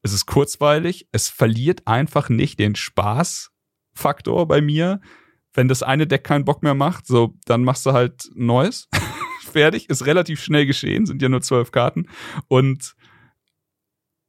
[0.01, 5.01] es ist kurzweilig, es verliert einfach nicht den Spaßfaktor bei mir.
[5.53, 8.89] Wenn das eine Deck keinen Bock mehr macht, so, dann machst du halt neues.
[9.51, 12.07] Fertig, ist relativ schnell geschehen, sind ja nur zwölf Karten.
[12.47, 12.95] Und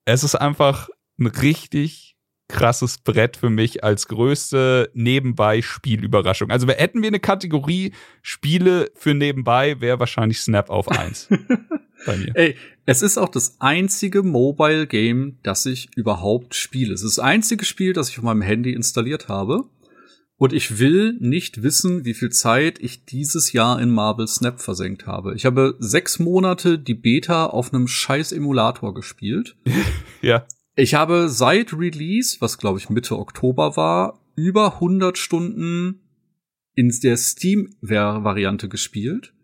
[0.05, 0.89] es ist einfach
[1.19, 2.17] ein richtig
[2.49, 6.51] krasses Brett für mich als größte Nebenbei-Spielüberraschung.
[6.51, 7.93] Also hätten wir eine Kategorie
[8.23, 11.29] Spiele für nebenbei, wäre wahrscheinlich Snap auf eins.
[12.07, 12.35] bei mir.
[12.35, 16.95] Ey, es ist auch das einzige Mobile Game, das ich überhaupt spiele.
[16.95, 19.65] Es ist das einzige Spiel, das ich auf meinem Handy installiert habe.
[20.39, 25.07] Und ich will nicht wissen, wie viel Zeit ich dieses Jahr in Marvel Snap versenkt
[25.07, 25.35] habe.
[25.35, 29.57] Ich habe sechs Monate die Beta auf einem scheiß Emulator gespielt.
[30.23, 30.47] ja.
[30.81, 36.03] Ich habe seit Release, was glaube ich Mitte Oktober war, über 100 Stunden
[36.77, 39.35] in der Steam-Variante gespielt.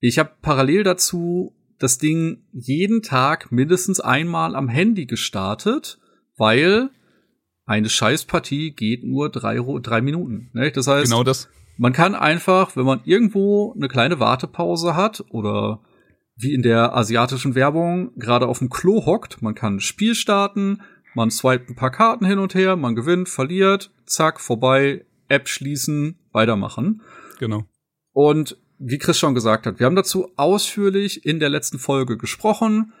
[0.00, 5.98] Ich habe parallel dazu das Ding jeden Tag mindestens einmal am Handy gestartet,
[6.38, 6.88] weil
[7.66, 10.48] eine Scheißpartie geht nur drei, drei Minuten.
[10.54, 10.72] Ne?
[10.72, 11.50] Das heißt, genau das.
[11.76, 15.82] man kann einfach, wenn man irgendwo eine kleine Wartepause hat oder
[16.36, 19.42] wie in der asiatischen Werbung gerade auf dem Klo hockt.
[19.42, 20.82] Man kann ein Spiel starten,
[21.14, 26.18] man swipet ein paar Karten hin und her, man gewinnt, verliert, zack, vorbei, App schließen,
[26.32, 27.02] weitermachen.
[27.38, 27.64] Genau.
[28.12, 32.92] Und wie Chris schon gesagt hat, wir haben dazu ausführlich in der letzten Folge gesprochen.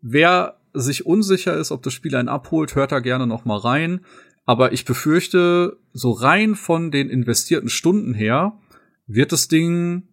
[0.00, 4.04] Wer sich unsicher ist, ob das Spiel einen abholt, hört da gerne noch mal rein.
[4.44, 8.58] Aber ich befürchte, so rein von den investierten Stunden her,
[9.06, 10.04] wird das Ding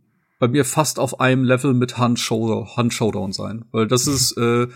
[0.44, 3.64] bei mir fast auf einem Level mit Hand, Shoulder, Hand Showdown sein.
[3.72, 4.68] Weil das ist äh,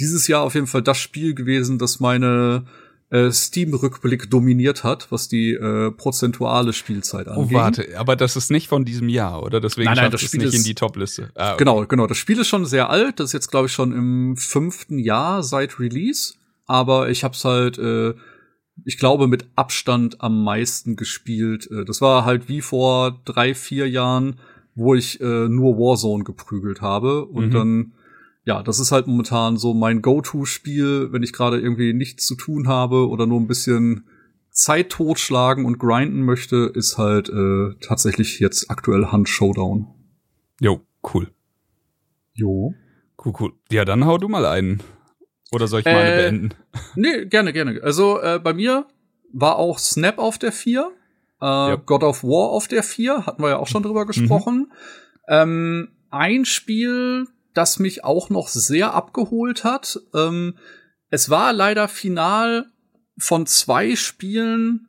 [0.00, 2.64] dieses Jahr auf jeden Fall das Spiel gewesen, das meine
[3.10, 7.46] äh, Steam-Rückblick dominiert hat, was die äh, prozentuale Spielzeit angeht.
[7.52, 9.60] Oh, warte, aber das ist nicht von diesem Jahr, oder?
[9.60, 11.30] Deswegen Nein, nein, das es Spiel nicht ist- in die Top-Liste.
[11.36, 11.58] Ah, okay.
[11.58, 12.08] Genau, genau.
[12.08, 13.20] Das Spiel ist schon sehr alt.
[13.20, 16.34] Das ist jetzt, glaube ich, schon im fünften Jahr seit Release.
[16.66, 18.14] Aber ich hab's halt, äh,
[18.84, 21.70] ich glaube, mit Abstand am meisten gespielt.
[21.70, 24.40] Äh, das war halt wie vor drei, vier Jahren,
[24.74, 27.24] wo ich äh, nur Warzone geprügelt habe.
[27.26, 27.50] Und Mhm.
[27.50, 27.92] dann,
[28.44, 32.68] ja, das ist halt momentan so mein Go-To-Spiel, wenn ich gerade irgendwie nichts zu tun
[32.68, 34.04] habe oder nur ein bisschen
[34.50, 39.86] Zeit totschlagen und grinden möchte, ist halt äh, tatsächlich jetzt aktuell Hand Showdown.
[40.60, 40.80] Jo,
[41.14, 41.28] cool.
[42.34, 42.74] Jo.
[43.24, 43.52] Cool, cool.
[43.70, 44.82] Ja, dann hau du mal einen.
[45.52, 46.50] Oder soll ich meine Äh, beenden?
[46.96, 47.80] Nee, gerne, gerne.
[47.82, 48.86] Also äh, bei mir
[49.32, 50.90] war auch Snap auf der 4,
[51.42, 51.74] äh, Ja.
[51.76, 54.72] God of War auf der 4, hatten wir ja auch schon drüber gesprochen.
[55.28, 60.00] Ähm, ein Spiel, das mich auch noch sehr abgeholt hat.
[60.14, 60.54] Ähm,
[61.10, 62.66] es war leider final
[63.18, 64.88] von zwei Spielen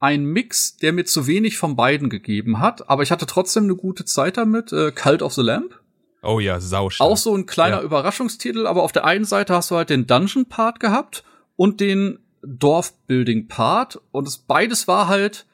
[0.00, 3.76] ein Mix, der mir zu wenig von beiden gegeben hat, aber ich hatte trotzdem eine
[3.76, 4.72] gute Zeit damit.
[4.72, 5.80] Äh, Cult of the Lamp.
[6.22, 7.10] Oh ja, saustark.
[7.10, 7.82] Auch so ein kleiner Ja.
[7.82, 11.24] Überraschungstitel, aber auf der einen Seite hast du halt den Dungeon-Part gehabt
[11.56, 15.46] und den Dorf-Building-Part und es beides war halt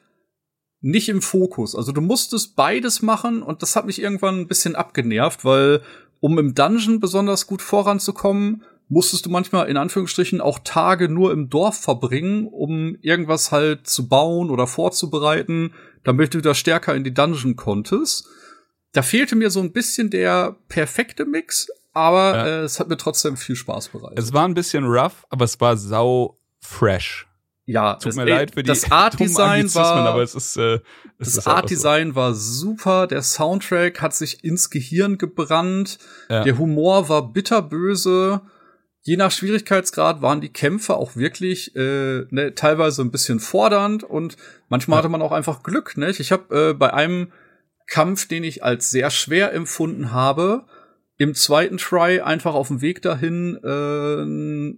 [0.81, 1.75] nicht im Fokus.
[1.75, 5.81] Also du musstest beides machen und das hat mich irgendwann ein bisschen abgenervt, weil
[6.19, 11.49] um im Dungeon besonders gut voranzukommen, musstest du manchmal in Anführungsstrichen auch Tage nur im
[11.49, 15.73] Dorf verbringen, um irgendwas halt zu bauen oder vorzubereiten,
[16.03, 18.27] damit du wieder stärker in die Dungeon konntest.
[18.91, 22.45] Da fehlte mir so ein bisschen der perfekte Mix, aber Ja.
[22.47, 24.19] äh, es hat mir trotzdem viel Spaß bereitet.
[24.19, 27.27] Es war ein bisschen rough, aber es war sau fresh.
[27.71, 30.75] Ja, Tut es- mir leid für die das Art-Design Anglizismen, war aber es ist äh,
[30.75, 30.81] es
[31.17, 35.97] Das ist einfach Art-Design war super, der Soundtrack hat sich ins Gehirn gebrannt,
[36.29, 36.43] Ja.
[36.43, 38.41] der Humor war bitterböse.
[39.03, 44.37] Je nach Schwierigkeitsgrad waren die Kämpfe auch wirklich äh, ne, teilweise ein bisschen fordernd und
[44.69, 44.99] manchmal Ja.
[44.99, 45.97] hatte man auch einfach Glück.
[45.97, 46.11] Ne?
[46.11, 47.31] Ich habe äh, bei einem
[47.87, 50.65] Kampf, den ich als sehr schwer empfunden habe,
[51.17, 54.77] im zweiten Try einfach auf dem Weg dahin äh,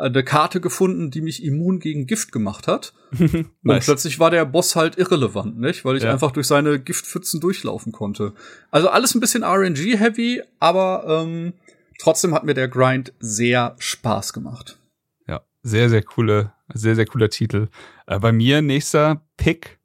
[0.00, 2.92] eine Karte gefunden, die mich immun gegen Gift gemacht hat.
[3.12, 3.24] so.
[3.24, 3.84] Und nice.
[3.84, 5.84] plötzlich war der Boss halt irrelevant, nicht?
[5.84, 6.12] Weil ich Ja.
[6.12, 8.32] einfach durch seine Giftpfützen durchlaufen konnte.
[8.70, 11.52] Also alles ein bisschen RNG-heavy, aber ähm,
[11.98, 14.78] trotzdem hat mir der Grind sehr Spaß gemacht.
[15.26, 17.68] Ja, sehr, sehr coole, sehr, sehr cooler Titel.
[18.06, 19.78] Äh, bei mir nächster Pick,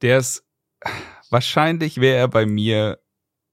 [0.00, 0.44] der ist
[1.30, 2.98] wahrscheinlich wäre er bei mir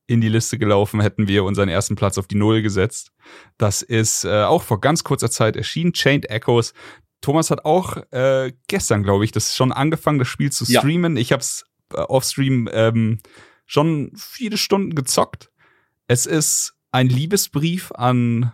[0.10, 3.12] in die Liste gelaufen, hätten wir unseren ersten Platz auf die Null gesetzt.
[3.58, 6.74] Das ist äh, auch vor ganz kurzer Zeit erschienen, Chained Echoes.
[7.22, 10.80] Thomas hat auch äh, gestern, glaube ich, das schon angefangen, das Spiel zu Ja.
[10.80, 11.16] streamen.
[11.18, 13.20] Ich habe es äh, off-stream ähm,
[13.66, 15.52] schon viele Stunden gezockt.
[16.08, 18.52] Es ist ein Liebesbrief an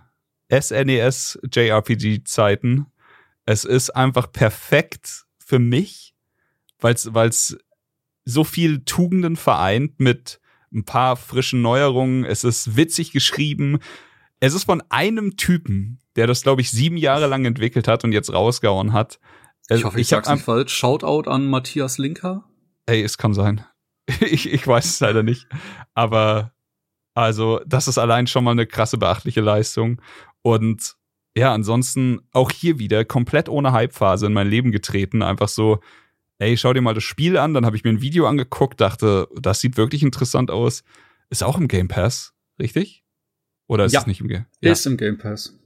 [0.52, 2.88] SNES JRPG-Zeiten.
[3.46, 6.14] Es ist einfach perfekt für mich,
[6.80, 6.94] weil
[7.30, 7.58] es
[8.26, 10.40] so viel Tugenden vereint mit
[10.76, 12.26] ein paar frischen Neuerungen.
[12.26, 13.80] Es ist witzig geschrieben.
[14.40, 18.12] Es ist von einem Typen, der das, glaube ich, sieben Jahre lang entwickelt hat und
[18.12, 19.20] jetzt rausgehauen hat.
[19.70, 20.74] Ich hoffe, ich, ich sag's nicht falsch.
[20.74, 22.44] Shoutout an Matthias Linker.
[22.86, 23.66] Ey, es kann sein.
[24.20, 25.48] ich, ich weiß es leider nicht.
[25.94, 26.52] Aber
[27.16, 30.02] also, das ist allein schon mal eine krasse, beachtliche Leistung.
[30.42, 30.96] Und
[31.36, 35.24] ja, ansonsten auch hier wieder komplett ohne Hypephase in mein Leben getreten.
[35.24, 35.80] Einfach so,
[36.40, 37.54] ey, schau dir mal das Spiel an.
[37.54, 40.84] Dann habe ich mir ein Video angeguckt, dachte, das sieht wirklich interessant aus.
[41.30, 43.04] Ist auch im Game Pass, richtig?
[43.68, 44.02] Oder ist Ja.
[44.02, 44.46] es nicht im Game?
[44.62, 45.58] Ist im Game Pass.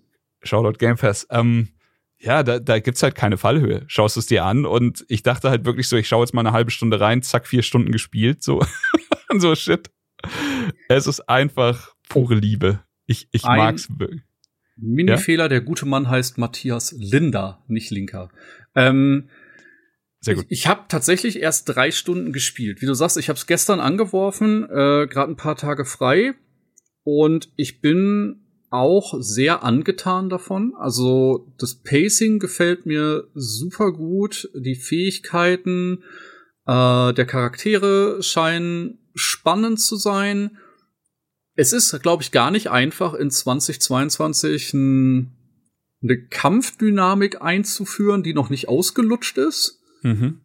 [0.43, 1.27] Shoutout Game Pass.
[1.31, 1.69] Ähm,
[2.17, 3.83] ja, da, da gibt's halt keine Fallhöhe.
[3.87, 6.51] Schaust es dir an und ich dachte halt wirklich so, ich schaue jetzt mal eine
[6.53, 8.61] halbe Stunde rein, zack, vier Stunden gespielt, so.
[9.29, 9.89] Und so shit.
[10.89, 12.81] Es ist einfach pure Liebe.
[13.05, 14.21] Ich, ich Ein- mag's wirklich.
[14.81, 18.29] Mini-Fehler, der gute Mann heißt Matthias Linder, nicht Linker.
[18.75, 19.29] Ähm,
[20.21, 20.45] Sehr gut.
[20.49, 22.81] Ich, ich habe tatsächlich erst drei Stunden gespielt.
[22.81, 26.33] Wie du sagst, ich habe es gestern angeworfen, äh, gerade ein paar Tage frei.
[27.03, 30.73] Und ich bin auch sehr angetan davon.
[30.77, 34.49] Also das Pacing gefällt mir super gut.
[34.53, 36.03] Die Fähigkeiten
[36.67, 40.57] äh, der Charaktere scheinen spannend zu sein.
[41.55, 45.31] Es ist, glaube ich, gar nicht einfach in 2022 ein,
[46.03, 49.78] eine Kampfdynamik einzuführen, die noch nicht ausgelutscht ist.
[50.01, 50.41] Mhm.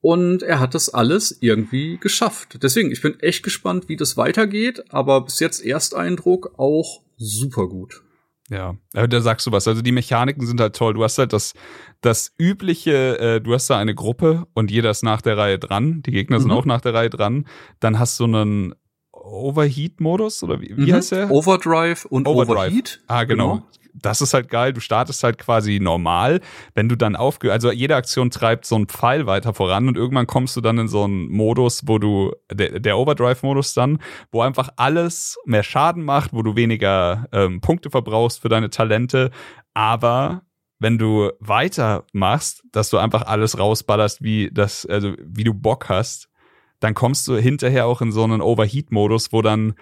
[0.00, 2.58] Und er hat das alles irgendwie geschafft.
[2.62, 8.02] Deswegen, ich bin echt gespannt, wie das weitergeht, aber bis jetzt Ersteindruck auch super gut.
[8.48, 9.68] Ja, aber da sagst du was.
[9.68, 10.94] Also die Mechaniken sind halt toll.
[10.94, 11.52] Du hast halt das,
[12.00, 16.00] das übliche, äh, du hast da eine Gruppe und jeder ist nach der Reihe dran.
[16.06, 16.56] Die Gegner sind Mhm.
[16.56, 17.46] auch nach der Reihe dran.
[17.80, 18.74] Dann hast du einen
[19.12, 20.94] Overheat-Modus oder wie, wie Mhm.
[20.94, 21.30] heißt der?
[21.30, 22.56] Overdrive und Overdrive.
[22.68, 23.00] Overheat.
[23.06, 23.62] Ah, genau.
[23.94, 24.72] Das ist halt geil.
[24.72, 26.40] Du startest halt quasi normal.
[26.74, 30.26] Wenn du dann aufge, also jede Aktion treibt so einen Pfeil weiter voran und irgendwann
[30.26, 33.98] kommst du dann in so einen Modus, wo du, der, der Overdrive-Modus dann,
[34.30, 39.30] wo einfach alles mehr Schaden macht, wo du weniger ähm, Punkte verbrauchst für deine Talente.
[39.74, 40.42] Aber
[40.78, 46.28] wenn du weitermachst, dass du einfach alles rausballerst, wie das, also wie du Bock hast,
[46.80, 49.74] dann kommst du hinterher auch in so einen Overheat-Modus, wo dann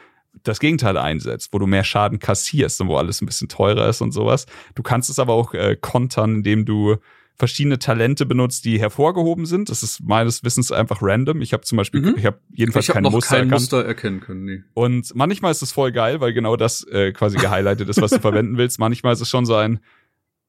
[0.42, 4.00] das Gegenteil einsetzt, wo du mehr Schaden kassierst und wo alles ein bisschen teurer ist
[4.00, 4.46] und sowas.
[4.74, 6.96] Du kannst es aber auch äh, kontern, indem du
[7.38, 9.68] verschiedene Talente benutzt, die hervorgehoben sind.
[9.68, 11.42] Das ist meines Wissens einfach random.
[11.42, 12.14] Ich habe zum Beispiel, Mhm.
[12.16, 13.48] ich habe jedenfalls Ich habe kein Muster kein.
[13.48, 14.44] Muster erkennen können.
[14.44, 14.62] Nee.
[14.72, 18.20] Und manchmal ist es voll geil, weil genau das äh, quasi gehighlightet ist, was du
[18.20, 18.78] verwenden willst.
[18.78, 19.80] Manchmal ist es schon so ein,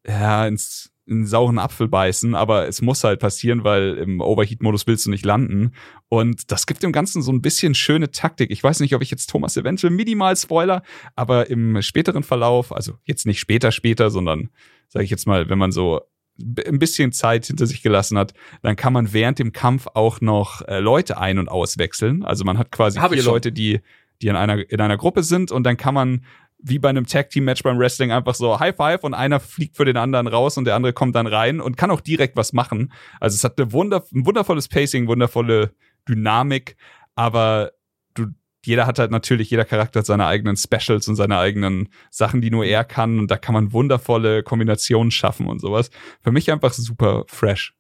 [0.07, 4.87] ja, ins, in einen sauren Apfel beißen, aber es muss halt passieren, weil im Overheat-Modus
[4.87, 5.71] willst du nicht landen.
[6.09, 8.51] Und das gibt dem Ganzen so ein bisschen schöne Taktik.
[8.51, 10.83] Ich weiß nicht, ob ich jetzt Thomas eventuell minimal Spoiler,
[11.15, 14.49] aber im späteren Verlauf, also jetzt nicht später, später, sondern
[14.89, 16.01] sage ich jetzt mal, wenn man so
[16.39, 20.61] ein bisschen Zeit hinter sich gelassen hat, dann kann man während dem Kampf auch noch
[20.67, 22.23] äh, Leute ein- und auswechseln.
[22.23, 23.23] Also man hat quasi Hab vier.
[23.23, 23.81] Leute, die,
[24.21, 26.23] die in einer, in einer Gruppe sind und dann kann man
[26.59, 29.97] wie bei einem Tag-Team-Match beim Wrestling einfach so High Five und einer fliegt für den
[29.97, 32.91] anderen raus und der andere kommt dann rein und kann auch direkt was machen.
[33.19, 35.73] Also es hat eine wunder ein wundervolles Pacing, wundervolle
[36.09, 36.75] Dynamik,
[37.15, 37.71] aber
[38.15, 38.27] du,
[38.65, 42.49] jeder hat halt natürlich, jeder Charakter hat seine eigenen Specials und seine eigenen Sachen, die
[42.49, 45.91] nur er kann und da kann man wundervolle Kombinationen schaffen und sowas.
[46.21, 47.75] Für mich einfach super fresh.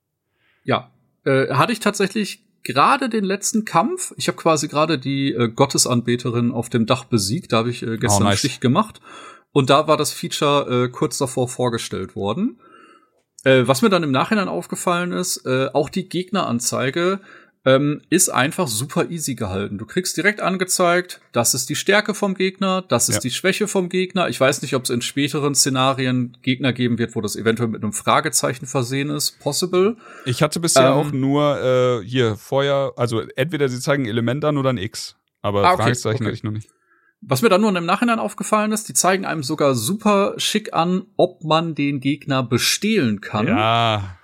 [0.63, 0.91] Ja,
[1.25, 4.13] äh, hatte ich tatsächlich gerade den letzten Kampf.
[4.17, 7.53] Ich habe quasi gerade die äh, Gottesanbeterin auf dem Dach besiegt.
[7.53, 8.39] Da habe ich äh, gestern Oh, nice.
[8.39, 9.01] Schicht gemacht.
[9.51, 12.59] Und da war das Feature äh, kurz davor vorgestellt worden.
[13.43, 17.19] Äh, was mir dann im Nachhinein aufgefallen ist, äh, auch die Gegneranzeige
[17.67, 19.77] ähm, ist einfach super easy gehalten.
[19.77, 23.21] Du kriegst direkt angezeigt, das ist die Stärke vom Gegner, das ist Ja.
[23.21, 24.29] die Schwäche vom Gegner.
[24.29, 27.83] Ich weiß nicht, ob es in späteren Szenarien Gegner geben wird, wo das eventuell mit
[27.83, 29.39] einem Fragezeichen versehen ist.
[29.39, 29.97] Possible.
[30.25, 31.59] Ich hatte bisher Ähm, auch nur
[32.01, 35.83] äh, hier Feuer, also entweder sie zeigen Element an oder ein X, aber Ah, okay,
[35.83, 36.25] Fragezeichen okay.
[36.27, 36.69] hatte ich noch nicht.
[37.19, 41.03] Was mir dann nur im Nachhinein aufgefallen ist, die zeigen einem sogar super schick an,
[41.17, 43.47] ob man den Gegner bestehlen kann.
[43.47, 44.16] Ja,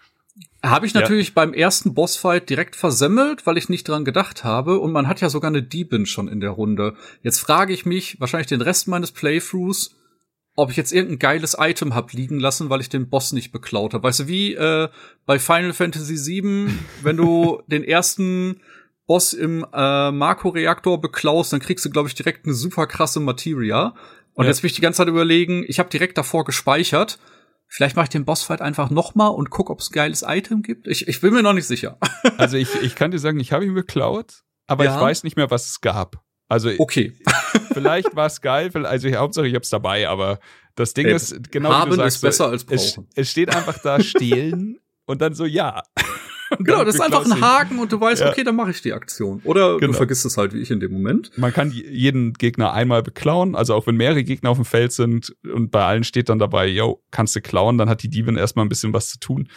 [0.64, 1.02] Habe ich Ja.
[1.02, 4.80] natürlich beim ersten Bossfight direkt versemmelt, weil ich nicht dran gedacht habe.
[4.80, 6.96] Und man hat ja sogar eine Diebin schon in der Runde.
[7.22, 9.96] Jetzt frage ich mich, wahrscheinlich den Rest meines Playthroughs,
[10.56, 13.94] ob ich jetzt irgendein geiles Item hab liegen lassen, weil ich den Boss nicht beklaut
[13.94, 14.04] habe.
[14.08, 14.88] Weißt du, wie äh,
[15.26, 16.68] bei Final Fantasy VII,
[17.02, 18.62] wenn du den ersten
[19.06, 23.96] Boss im äh, Marco-Reaktor beklaust, dann kriegst du, glaube ich, direkt eine super krasse Materia.
[24.34, 24.50] Und Ja.
[24.50, 27.20] jetzt will ich die ganze Zeit überlegen, ich habe direkt davor gespeichert.
[27.76, 30.88] Vielleicht mache ich den Bossfight einfach noch mal und guck, ob es geiles Item gibt.
[30.88, 31.98] Ich, ich bin mir noch nicht sicher.
[32.38, 34.96] also ich, ich kann dir sagen, ich habe ihn geklaut, aber Ja.
[34.96, 36.18] ich weiß nicht mehr, was es gab.
[36.48, 37.14] Also Okay.
[37.74, 40.40] vielleicht war es geil, also ich, Hauptsache ich hab's dabei, aber
[40.76, 43.10] das Ding Ey, ist, genau wie haben du sagst, ist besser als es, brauchen.
[43.16, 45.82] es steht einfach da stehlen und dann so ja.
[46.60, 47.42] Genau, das ist einfach ein.
[47.42, 48.30] Haken und du weißt, Ja.
[48.30, 49.42] okay, dann mache ich die Aktion.
[49.44, 49.92] Oder Genau.
[49.92, 51.32] du vergisst es halt wie ich in dem Moment.
[51.38, 55.36] Man kann jeden Gegner einmal beklauen, also auch wenn mehrere Gegner auf dem Feld sind
[55.44, 58.66] und bei allen steht dann dabei, yo, kannst du klauen, dann hat die Diebin erstmal
[58.66, 59.48] ein bisschen was zu tun.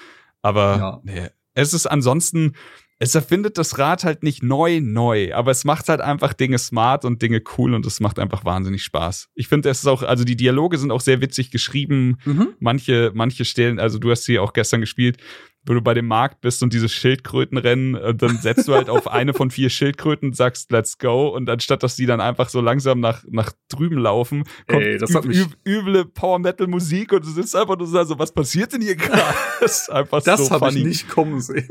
[0.42, 1.00] Aber Ja.
[1.04, 2.52] nee, es ist ansonsten,
[2.98, 7.04] es erfindet das Rad halt nicht neu, neu, aber es macht halt einfach Dinge smart
[7.04, 9.28] und Dinge cool und es macht einfach wahnsinnig Spaß.
[9.34, 12.16] Ich finde, es ist auch, also die Dialoge sind auch sehr witzig geschrieben.
[12.24, 12.48] Mhm.
[12.58, 15.18] Manche, manche Stellen, also du hast sie auch gestern gespielt,
[15.66, 18.88] wo du bei dem Markt bist und diese Schildkröten rennen, und dann setzt du halt
[18.88, 22.60] auf eine von vier Schildkröten, sagst let's go und anstatt dass die dann einfach so
[22.60, 27.56] langsam nach, nach drüben laufen, kommt Ey, üb mich- üb üble Power-Metal-Musik und du sitzt
[27.56, 29.22] einfach nur so, was passiert denn hier gerade?
[29.60, 31.68] Das ist einfach Das so habe ich nicht kommen sehen.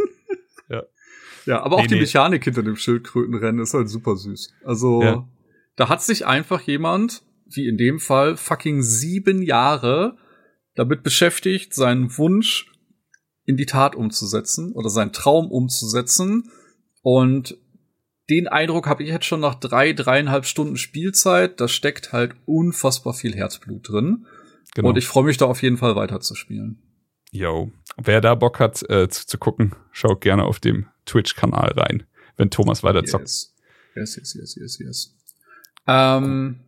[0.70, 0.84] Ja.
[1.46, 2.02] Ja, aber auch Nee, die nee.
[2.02, 4.52] Mechanik hinter dem Schildkrötenrennen ist halt super süß.
[4.66, 5.28] Also, Ja.
[5.76, 10.18] da hat sich einfach jemand, wie in dem Fall, fucking sieben Jahre
[10.74, 12.72] damit beschäftigt, seinen Wunsch
[13.46, 16.52] in die Tat umzusetzen oder seinen Traum umzusetzen.
[17.02, 17.58] Und
[18.30, 21.60] den Eindruck habe ich jetzt schon nach drei, dreieinhalb Stunden Spielzeit.
[21.60, 24.26] Da steckt halt unfassbar viel Herzblut drin.
[24.74, 24.90] Genau.
[24.90, 26.82] Und ich freue mich da auf jeden Fall weiterzuspielen.
[27.32, 27.72] Yo.
[27.98, 32.04] Wer da Bock hat äh, zu, zu gucken, schaut gerne auf dem Twitch-Kanal rein,
[32.36, 33.24] wenn Thomas weiter zockt.
[33.24, 33.56] Yes.
[33.96, 35.16] Yes, yes, yes, yes, yes.
[35.88, 36.60] Ähm,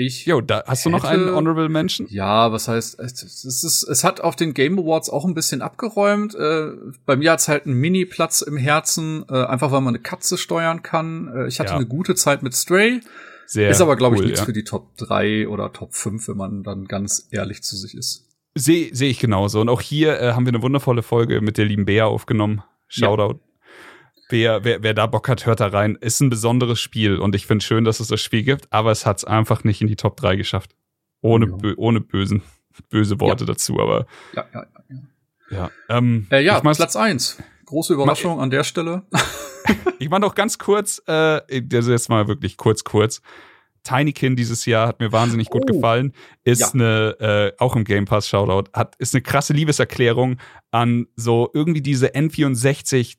[0.00, 0.26] ich.
[0.26, 2.06] Yo, da hast du noch einen Honorable Mention?
[2.10, 5.62] Ja, was heißt, es, es, ist, es hat auf den Game Awards auch ein bisschen
[5.62, 6.34] abgeräumt.
[6.34, 6.70] Äh,
[7.06, 10.82] bei mir hat's halt einen Mini-Platz im Herzen, äh, einfach weil man eine Katze steuern
[10.82, 11.30] kann.
[11.34, 11.76] Äh, ich hatte Ja.
[11.76, 13.00] eine gute Zeit mit Stray.
[13.46, 14.46] Sehr ist aber, glaube ich, cool, nichts ja.
[14.46, 18.28] für die Top 3 oder Top 5, wenn man dann ganz ehrlich zu sich ist.
[18.54, 19.60] Sehe seh ich genauso.
[19.60, 22.62] Und auch hier äh, haben wir eine wundervolle Folge mit der lieben Bea aufgenommen.
[22.88, 23.40] Shoutout.
[24.30, 25.96] Wer, wer, wer da Bock hat, hört da rein.
[26.00, 29.06] Ist ein besonderes Spiel und ich finde schön, dass es das Spiel gibt, aber es
[29.06, 30.74] hat es einfach nicht in die Top 3 geschafft.
[31.22, 31.56] Ohne, Ja.
[31.56, 32.42] bö ohne bösen,
[32.88, 34.96] böse Worte dazu, aber Ja, ja, ja.
[35.50, 35.56] ja.
[35.58, 35.70] ja.
[35.98, 37.38] Ähm, Äh, ja, Platz eins.
[37.66, 39.02] Große Überraschung an der Stelle.
[40.00, 41.12] Ich mach noch ganz kurz, äh,
[41.74, 43.20] also jetzt mal wirklich kurz, kurz.
[43.84, 45.74] Tinykin dieses Jahr hat mir wahnsinnig gut Oh.
[45.74, 46.12] gefallen.
[46.42, 46.70] Ist Ja.
[46.72, 50.38] eine, äh, auch im Game Pass Shoutout, hat, ist eine krasse Liebeserklärung
[50.70, 53.16] an so irgendwie diese N64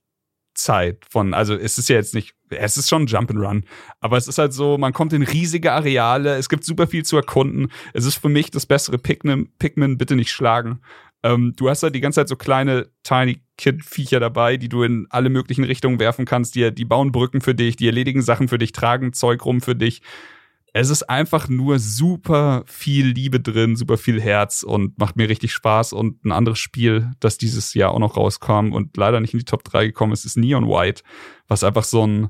[0.64, 3.64] Zeit von, also es ist ja jetzt nicht, es ist schon Jump'n'Run,
[3.99, 7.16] aber es ist halt so, man kommt in riesige Areale, es gibt super viel zu
[7.18, 7.72] erkunden.
[7.93, 10.82] Es ist für mich das bessere Pikmin, Pikmin bitte nicht schlagen.
[11.24, 14.84] Ähm, du hast halt die ganze Zeit so kleine Tiny Kid Viecher dabei, die du
[14.84, 16.55] in alle möglichen Richtungen werfen kannst.
[16.55, 19.76] Die, die bauen Brücken für dich, die erledigen Sachen für dich, tragen Zeug rum für
[19.76, 20.01] dich.
[20.74, 25.51] Es ist einfach nur super viel Liebe drin, super viel Herz und macht mir richtig
[25.51, 25.91] Spaß.
[25.91, 29.45] Und ein anderes Spiel, das dieses Jahr auch noch rauskam und leider nicht in die
[29.45, 31.03] Top 3 gekommen ist, ist Neon White,
[31.47, 32.30] was einfach so ein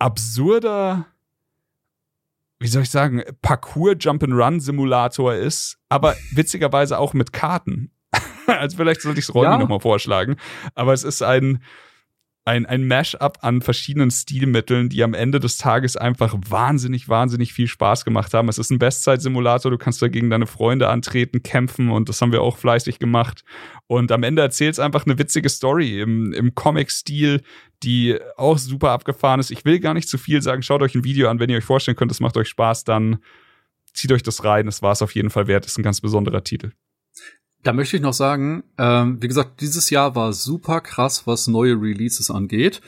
[0.00, 1.06] absurder,
[2.58, 7.92] wie soll ich sagen, Parcours-Jump-and-Run-Simulator ist, aber witzigerweise auch mit Karten.
[8.46, 9.58] also vielleicht sollte ich es Ronny Ja.
[9.58, 10.36] nochmal vorschlagen.
[10.74, 11.62] Aber es ist ein,
[12.44, 17.68] ein, ein Mash-up an verschiedenen Stilmitteln, die am Ende des Tages einfach wahnsinnig, wahnsinnig viel
[17.68, 18.48] Spaß gemacht haben.
[18.48, 22.32] Es ist ein Bestzeit-Simulator, du kannst da gegen deine Freunde antreten, kämpfen und das haben
[22.32, 23.44] wir auch fleißig gemacht.
[23.86, 27.42] Und am Ende erzählt es einfach eine witzige Story im, im Comic-Stil,
[27.84, 29.52] die auch super abgefahren ist.
[29.52, 31.64] Ich will gar nicht zu viel sagen, schaut euch ein Video an, wenn ihr euch
[31.64, 33.18] vorstellen könnt, es macht euch Spaß, dann
[33.94, 34.66] zieht euch das rein.
[34.66, 36.72] Es war es auf jeden Fall wert, ist ein ganz besonderer Titel.
[37.62, 41.80] Da möchte ich noch sagen, ähm, wie gesagt, dieses Jahr war super krass, was neue
[41.80, 42.80] Releases angeht.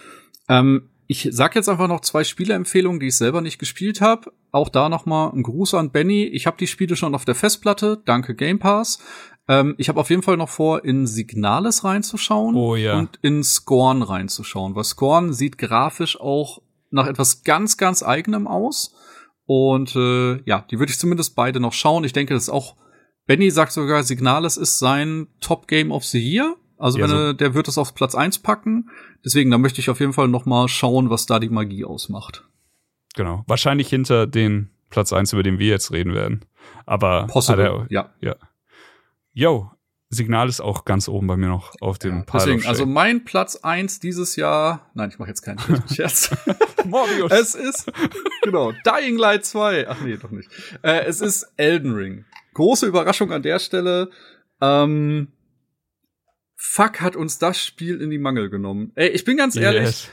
[0.48, 4.32] Ähm, ich sag jetzt einfach noch zwei Spieleempfehlungen, die ich selber nicht gespielt habe.
[4.50, 6.24] Auch da noch mal ein Gruß an Benny.
[6.24, 8.02] Ich habe die Spiele schon auf der Festplatte.
[8.04, 8.98] Danke Game Pass.
[9.46, 12.98] Ähm, ich habe auf jeden Fall noch vor, in Signales reinzuschauen Oh ja.
[12.98, 18.94] und in Scorn reinzuschauen, weil Scorn sieht grafisch auch nach etwas ganz, ganz eigenem aus.
[19.46, 22.04] Und äh, ja, die würde ich zumindest beide noch schauen.
[22.04, 22.76] Ich denke, das ist auch
[23.26, 26.56] Benny sagt sogar, Signales ist sein Top Game of the Year.
[26.76, 28.90] Also Ja, wenn er, der wird es auf Platz eins packen.
[29.24, 32.44] Deswegen, da möchte ich auf jeden Fall noch mal schauen, was da die Magie ausmacht.
[33.14, 33.44] Genau.
[33.46, 36.44] Wahrscheinlich hinter den Platz 1, über den wir jetzt reden werden.
[36.84, 38.10] Aber Possible, er- ja.
[38.20, 38.36] ja.
[39.32, 39.70] Yo,
[40.10, 43.56] Signal ist auch ganz oben bei mir noch auf dem Pile Deswegen, also mein Platz
[43.56, 45.58] eins dieses Jahr, nein, ich mache jetzt keinen
[45.92, 46.30] Scherz.
[46.84, 47.32] Morbius.
[47.32, 47.90] es ist,
[48.42, 49.88] genau, Dying Light 2.
[49.88, 50.48] Ach nee, doch nicht.
[50.82, 52.24] Äh, es ist Elden Ring.
[52.54, 54.10] Große Überraschung an der Stelle.
[54.60, 55.28] Ähm,
[56.56, 58.92] fuck hat uns das Spiel in die Mangel genommen.
[58.94, 60.08] Ey, ich bin ganz ehrlich, Yes.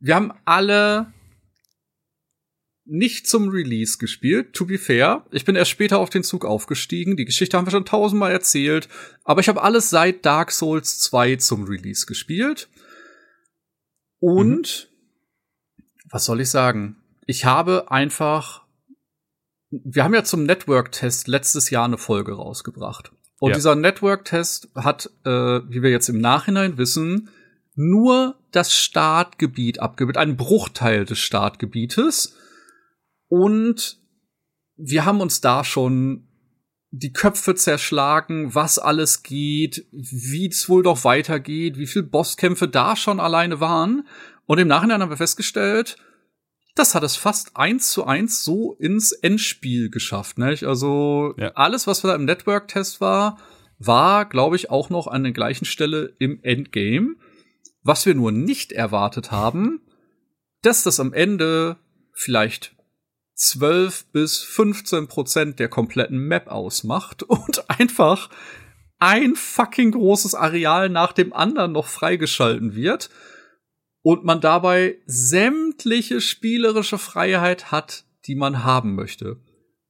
[0.00, 1.12] wir haben alle
[2.86, 5.24] nicht zum Release gespielt, to be fair.
[5.30, 7.16] Ich bin erst später auf den Zug aufgestiegen.
[7.16, 8.88] Die Geschichte haben wir schon tausendmal erzählt.
[9.24, 12.68] Aber ich habe alles seit Dark Souls 2 zum Release gespielt.
[14.20, 14.90] Und
[16.10, 16.96] was soll ich sagen?
[17.26, 18.63] Ich habe einfach.
[19.84, 23.12] Wir haben ja zum Network-Test letztes Jahr eine Folge rausgebracht.
[23.40, 23.56] Und Ja.
[23.56, 27.30] dieser Network-Test hat, äh, wie wir jetzt im Nachhinein wissen,
[27.74, 32.36] nur das Startgebiet abgebildet, einen Bruchteil des Startgebietes.
[33.28, 33.98] Und
[34.76, 36.28] wir haben uns da schon
[36.90, 42.94] die Köpfe zerschlagen, was alles geht, wie es wohl doch weitergeht, wie viel Bosskämpfe da
[42.94, 44.06] schon alleine waren.
[44.46, 45.96] Und im Nachhinein haben wir festgestellt,
[46.74, 50.38] das hat es fast eins zu eins so ins Endspiel geschafft.
[50.38, 50.64] Nicht?
[50.64, 51.52] Also Ja.
[51.54, 53.38] alles, was da im Network-Test war,
[53.78, 57.16] war, glaube ich, auch noch an der gleichen Stelle im Endgame.
[57.82, 59.80] Was wir nur nicht erwartet haben,
[60.62, 61.76] dass das am Ende
[62.12, 62.74] vielleicht
[63.34, 68.30] 12 bis 15 Prozent der kompletten Map ausmacht und einfach
[68.98, 73.10] ein fucking großes Areal nach dem anderen noch freigeschalten wird
[74.04, 79.40] und man dabei sämtliche spielerische Freiheit hat, die man haben möchte.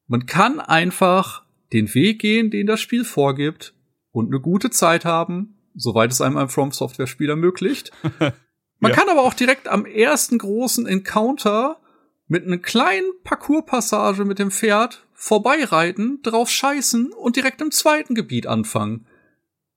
[0.06, 3.74] Man kann einfach den Weg gehen, den das Spiel vorgibt
[4.12, 7.90] und eine gute Zeit haben, soweit es einem ein From Software Spiel ermöglicht.
[8.78, 8.96] Man Ja.
[8.96, 11.80] kann aber auch direkt am ersten großen Encounter
[12.28, 18.46] mit einer kleinen Parcourspassage mit dem Pferd vorbeireiten, drauf scheißen und direkt im zweiten Gebiet
[18.46, 19.06] anfangen.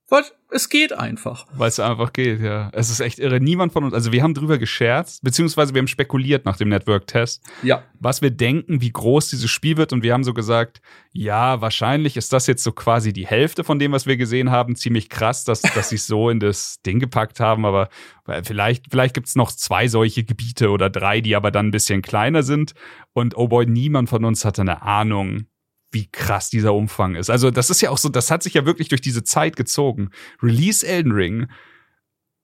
[0.10, 1.46] Weil es geht einfach.
[1.54, 2.70] Weil es einfach geht, ja.
[2.72, 3.42] Es ist echt irre.
[3.42, 7.44] Niemand von uns, also wir haben drüber gescherzt, beziehungsweise wir haben spekuliert nach dem Network-Test,
[7.64, 7.84] Ja.
[8.00, 9.92] was wir denken, wie groß dieses Spiel wird.
[9.92, 10.80] Und wir haben so gesagt,
[11.12, 14.78] ja, wahrscheinlich ist das jetzt so quasi die Hälfte von dem, was wir gesehen haben.
[14.78, 17.66] Ziemlich krass, dass, dass sie es so in das Ding gepackt haben.
[17.66, 17.90] Aber
[18.28, 21.72] äh, vielleicht, vielleicht gibt es noch zwei solche Gebiete oder drei, die aber dann ein
[21.72, 22.74] bisschen kleiner sind.
[23.12, 25.48] Und oh boy, niemand von uns hatte eine Ahnung,
[25.92, 27.30] wie krass dieser Umfang ist.
[27.30, 30.10] Also, das ist ja auch so, das hat sich ja wirklich durch diese Zeit gezogen.
[30.42, 31.48] Release Elden Ring,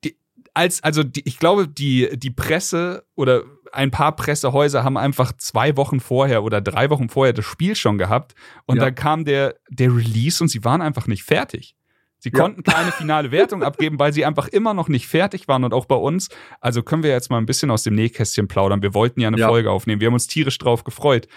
[0.04, 0.18] die,
[0.54, 5.76] als, also die, ich glaube, die, die Presse oder ein paar Pressehäuser haben einfach zwei
[5.78, 8.36] Wochen vorher oder drei Wochen vorher das Spiel schon gehabt
[8.66, 8.86] und ja.
[8.86, 11.76] dann kam der, der Release und sie waren einfach nicht fertig.
[12.20, 12.40] Sie ja.
[12.40, 15.86] konnten keine finale Wertung abgeben, weil sie einfach immer noch nicht fertig waren und auch
[15.86, 16.30] bei uns.
[16.62, 18.82] Also können wir jetzt mal ein bisschen aus dem Nähkästchen plaudern.
[18.82, 19.50] Wir wollten ja eine ja.
[19.50, 20.00] Folge aufnehmen.
[20.00, 21.28] Wir haben uns tierisch drauf gefreut.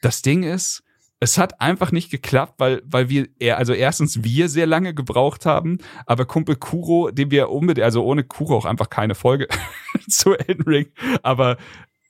[0.00, 0.82] Das Ding ist,
[1.20, 5.78] es hat einfach nicht geklappt, weil, weil wir, also erstens wir sehr lange gebraucht haben,
[6.06, 9.48] aber Kumpel Kuro, dem wir unbedingt, also ohne Kuro auch einfach keine Folge
[10.08, 10.86] zu Elden Ring,
[11.22, 11.56] aber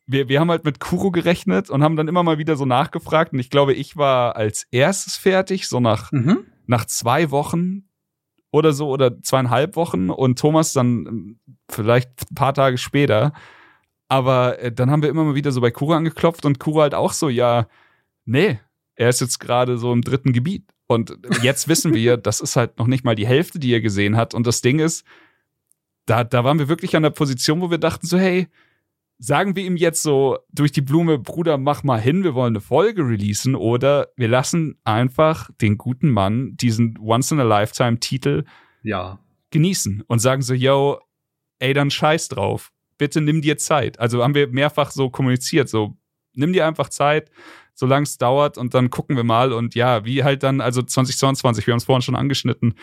[0.06, 3.32] wir, wir haben halt mit Kuro gerechnet und haben dann immer mal wieder so nachgefragt
[3.32, 6.46] und ich glaube, ich war als erstes fertig, so nach, mhm.
[6.66, 7.88] nach zwei Wochen
[8.50, 11.40] oder so oder zweieinhalb Wochen und Thomas dann ähm,
[11.70, 13.32] vielleicht ein paar Tage später.
[14.08, 16.94] Aber äh, dann haben wir immer mal wieder so bei Kuro angeklopft und Kuro halt
[16.94, 17.66] auch so, ja,
[18.24, 18.58] nee,
[18.98, 20.64] er ist jetzt gerade so im dritten Gebiet.
[20.88, 24.16] Und jetzt wissen wir, das ist halt noch nicht mal die Hälfte, die er gesehen
[24.16, 24.34] hat.
[24.34, 25.06] Und das Ding ist,
[26.04, 28.48] da, da waren wir wirklich an der Position, wo wir dachten so, hey,
[29.18, 32.60] sagen wir ihm jetzt so durch die Blume, Bruder, mach mal hin, wir wollen eine
[32.60, 38.44] Folge releasen oder wir lassen einfach den guten Mann diesen Once-in-a-Lifetime-Titel
[38.82, 39.20] ja.
[39.50, 40.98] genießen und sagen so, yo,
[41.60, 42.72] ey, dann scheiß drauf.
[42.96, 44.00] Bitte nimm dir Zeit.
[44.00, 45.96] Also haben wir mehrfach so kommuniziert, so,
[46.32, 47.30] nimm dir einfach Zeit,
[47.78, 51.64] solange es dauert und dann gucken wir mal und ja, wie halt dann, also 2022,
[51.64, 52.74] wir haben es vorhin schon angeschnitten,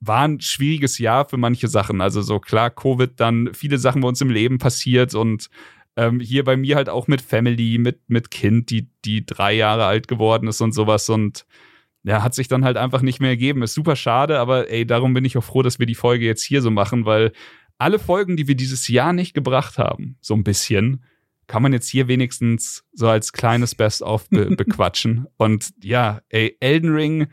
[0.00, 2.00] war ein schwieriges Jahr für manche Sachen.
[2.00, 5.50] Also so klar, Covid, dann viele Sachen bei uns im Leben passiert und
[5.94, 9.84] ähm, hier bei mir halt auch mit Family, mit, mit Kind, die, die drei Jahre
[9.84, 11.44] alt geworden ist und sowas und
[12.02, 13.62] ja, hat sich dann halt einfach nicht mehr ergeben.
[13.62, 16.44] Ist super schade, aber ey, darum bin ich auch froh, dass wir die Folge jetzt
[16.44, 17.32] hier so machen, weil
[17.76, 21.04] alle Folgen, die wir dieses Jahr nicht gebracht haben, so ein bisschen,
[21.50, 25.26] kann man jetzt hier wenigstens so als kleines Best-of be bequatschen.
[25.36, 27.28] Und ja, ey, Elden Ring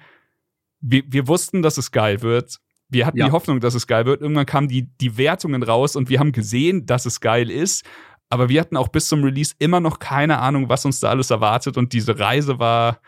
[0.81, 2.57] wir, wir wussten, dass es geil wird.
[2.89, 3.25] Wir hatten ja.
[3.25, 4.21] die Hoffnung, dass es geil wird.
[4.21, 7.85] Irgendwann kamen die, die Wertungen raus und wir haben gesehen, dass es geil ist.
[8.29, 11.29] Aber wir hatten auch bis zum Release immer noch keine Ahnung, was uns da alles
[11.29, 11.77] erwartet.
[11.77, 12.99] Und diese Reise war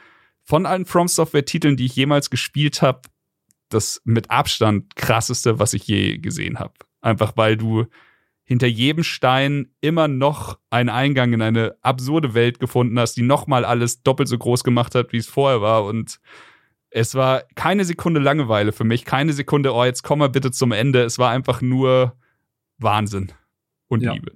[0.43, 3.01] von allen From Software-Titeln, die ich jemals gespielt habe,
[3.69, 6.73] das mit Abstand krasseste, was ich je gesehen habe.
[7.01, 7.85] Einfach weil du
[8.49, 13.63] hinter jedem Stein immer noch einen Eingang in eine absurde Welt gefunden hast, die nochmal
[13.63, 15.85] alles doppelt so groß gemacht hat, wie es vorher war.
[15.85, 16.19] Und
[16.89, 20.71] es war keine Sekunde Langeweile für mich, keine Sekunde, oh, jetzt komm mal bitte zum
[20.71, 21.03] Ende.
[21.03, 22.17] Es war einfach nur
[22.79, 23.31] Wahnsinn
[23.87, 24.13] und ja.
[24.13, 24.35] Liebe.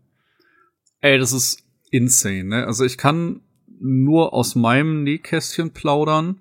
[1.00, 2.68] Ey, das ist insane, ne?
[2.68, 3.42] Also ich kann
[3.80, 6.40] nur aus meinem Nähkästchen plaudern.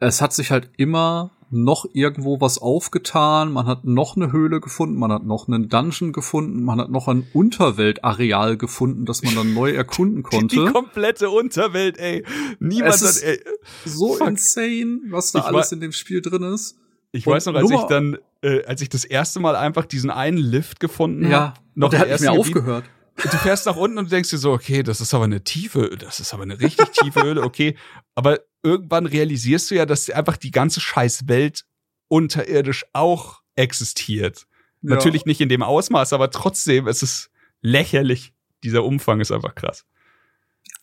[0.00, 4.98] Es hat sich halt immer noch irgendwo was aufgetan, man hat noch eine Höhle gefunden,
[4.98, 9.54] man hat noch einen Dungeon gefunden, man hat noch ein Unterweltareal gefunden, das man dann
[9.54, 10.56] neu erkunden konnte.
[10.56, 12.24] Die, die komplette Unterwelt, ey.
[12.58, 13.40] Niemand es ist hat, ey.
[13.84, 14.28] So Fuck.
[14.28, 16.76] insane, was da ich alles in dem Spiel drin ist.
[17.12, 20.10] Ich Und weiß noch, als ich dann, äh, als ich das erste Mal einfach diesen
[20.10, 21.32] einen Lift gefunden habe.
[21.32, 22.84] Ja, noch der hat nicht mehr Gebiet, aufgehört.
[23.22, 26.20] Du fährst nach unten und denkst dir so, okay, das ist aber eine tiefe, das
[26.20, 27.76] ist aber eine richtig tiefe Höhle, okay.
[28.14, 31.64] Aber irgendwann realisierst du ja, dass einfach die ganze Scheißwelt
[32.08, 34.46] unterirdisch auch existiert.
[34.82, 34.94] Ja.
[34.94, 37.30] Natürlich nicht in dem Ausmaß, aber trotzdem, es ist
[37.60, 38.32] lächerlich.
[38.64, 39.84] Dieser Umfang ist einfach krass.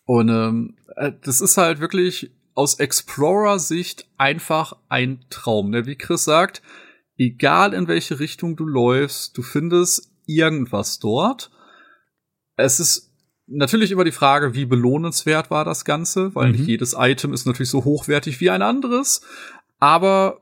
[0.04, 5.70] Und ähm, äh, das ist halt wirklich aus Explorer-Sicht einfach ein Traum.
[5.70, 5.84] Ne?
[5.86, 6.62] Wie Chris sagt,
[7.18, 11.50] egal in welche Richtung du läufst, du findest irgendwas dort.
[12.56, 13.05] Es ist
[13.46, 16.52] natürlich immer die Frage, wie belohnenswert war das Ganze, weil mhm.
[16.52, 19.22] nicht jedes Item ist natürlich so hochwertig wie ein anderes.
[19.78, 20.40] Aber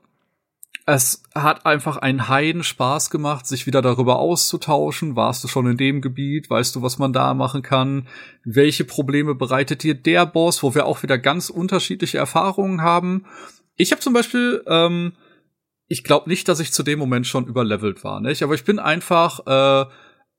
[0.87, 5.15] es hat einfach einen Heiden Spaß gemacht, sich wieder darüber auszutauschen.
[5.15, 6.49] Warst du schon in dem Gebiet?
[6.49, 8.07] Weißt du, was man da machen kann?
[8.43, 13.25] Welche Probleme bereitet dir der Boss, wo wir auch wieder ganz unterschiedliche Erfahrungen haben?
[13.77, 15.13] Ich habe zum Beispiel, ähm,
[15.87, 18.43] ich glaube nicht, dass ich zu dem Moment schon überlevelt war, nicht?
[18.43, 19.89] Aber ich bin einfach äh,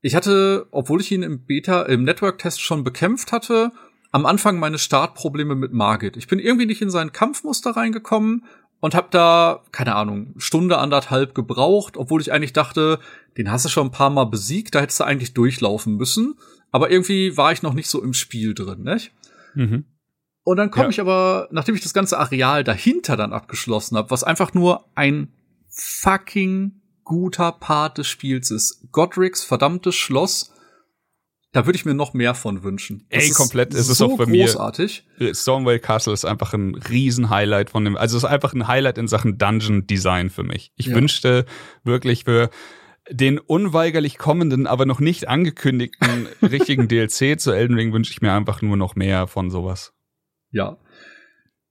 [0.07, 3.73] ich hatte, obwohl ich ihn im Beta, im Network-Test schon bekämpft hatte,
[4.13, 6.17] am Anfang meine Startprobleme mit Margit.
[6.17, 8.45] Ich bin irgendwie nicht in sein Kampfmuster reingekommen
[8.79, 13.01] und hab da, keine Ahnung, Stunde, anderthalb gebraucht, obwohl ich eigentlich dachte,
[13.37, 16.35] den hast du schon ein paar Mal besiegt, da hättest du eigentlich durchlaufen müssen.
[16.71, 19.13] Aber irgendwie war ich noch nicht so im Spiel drin, nicht?
[19.55, 19.87] Mhm.
[20.45, 20.91] Und dann komme ja.
[20.91, 25.33] ich aber, nachdem ich das ganze Areal dahinter dann abgeschlossen habe, was einfach nur ein
[25.69, 26.76] fucking
[27.07, 28.89] guter Part des Spiels ist.
[28.93, 30.53] Godric's verdammtes Schloss.
[31.53, 33.07] Da würde ich mir noch mehr von wünschen.
[33.09, 33.73] Das Ey, komplett.
[33.73, 35.07] Ist es so auch bei großartig.
[35.19, 35.35] mir.
[35.35, 37.97] Stormwell Castle ist einfach ein Riesen-Highlight von dem.
[37.97, 40.73] Also es ist einfach ein Highlight in Sachen Dungeon Design für mich.
[40.77, 40.95] Ich ja.
[40.95, 41.47] wünschte
[41.85, 42.51] wirklich für
[43.09, 48.33] den unweigerlich kommenden, aber noch nicht angekündigten richtigen DLC zu Elden Ring wünsche ich mir
[48.33, 49.95] einfach nur noch mehr von sowas.
[50.51, 50.77] Ja.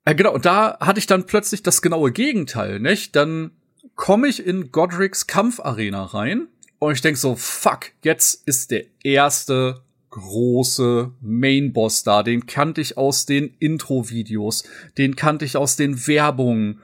[0.07, 3.15] Ja, genau, und da hatte ich dann plötzlich das genaue Gegenteil, nicht?
[3.15, 3.51] Dann
[3.95, 6.47] komme ich in Godric's Kampfarena rein
[6.79, 9.81] Und ich denk so, fuck, jetzt ist der erste
[10.11, 12.23] große Main-Boss da.
[12.23, 14.63] Den kannte ich aus den Intro-Videos.
[14.97, 16.81] Den kannte ich aus den Werbungen.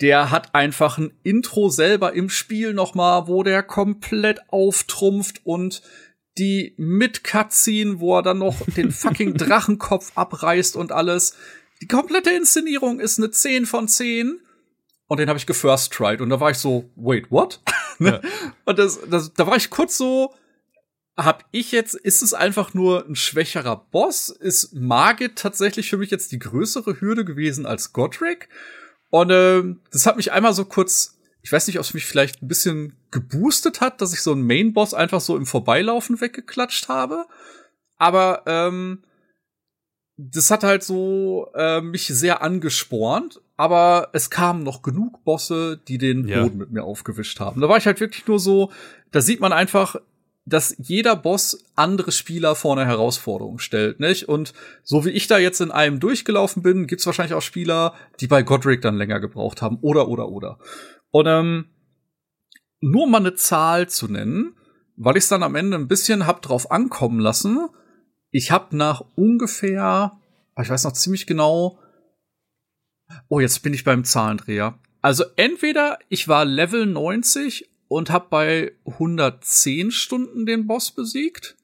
[0.00, 5.82] Der hat einfach ein Intro selber im Spiel nochmal, wo der komplett auftrumpft und
[6.38, 11.34] die mit Cutscene, wo er dann noch den fucking Drachenkopf abreißt und alles.
[11.82, 14.40] Die komplette Inszenierung ist eine 10 von 10.
[15.08, 17.60] Und den habe ich gefirst tried und da war ich so, wait, what?
[18.00, 18.20] Ne?
[18.22, 18.30] ja.
[18.64, 20.32] Und das, das, da war ich kurz so,
[21.16, 24.28] hab ich jetzt, ist es einfach nur ein schwächerer Boss?
[24.28, 28.48] Ist Margit tatsächlich für mich jetzt die größere Hürde gewesen als Godric?
[29.10, 32.40] Und äh, das hat mich einmal so kurz, ich weiß nicht, ob es mich vielleicht
[32.40, 37.26] ein bisschen geboostet hat, dass ich so einen Main-Boss einfach so im Vorbeilaufen weggeklatscht habe.
[37.96, 39.02] Aber ähm,
[40.16, 45.98] das hat halt so äh, mich sehr angespornt, aber es kamen noch genug Bosse, die
[45.98, 46.42] den ja.
[46.42, 47.60] Boden mit mir aufgewischt haben.
[47.60, 48.70] Da war ich halt wirklich nur so,
[49.10, 49.96] da sieht man einfach,
[50.46, 54.28] dass jeder Boss andere Spieler vor eine Herausforderung stellt, nicht?
[54.28, 54.54] Und
[54.84, 58.44] so wie ich da jetzt in einem durchgelaufen bin, gibt's wahrscheinlich auch Spieler, die bei
[58.44, 60.60] Godric dann länger gebraucht haben, oder, oder, oder.
[61.10, 61.64] Und ähm,
[62.80, 64.54] nur mal eine Zahl zu nennen,
[64.96, 67.68] weil ich es dann am Ende ein bisschen hab drauf ankommen lassen.
[68.30, 70.12] Ich hab nach ungefähr,
[70.62, 71.80] ich weiß noch ziemlich genau,
[73.28, 74.78] oh, jetzt bin ich beim Zahlendreher.
[75.00, 81.56] Also entweder ich war Level 90 und habe bei 110 Stunden den Boss besiegt.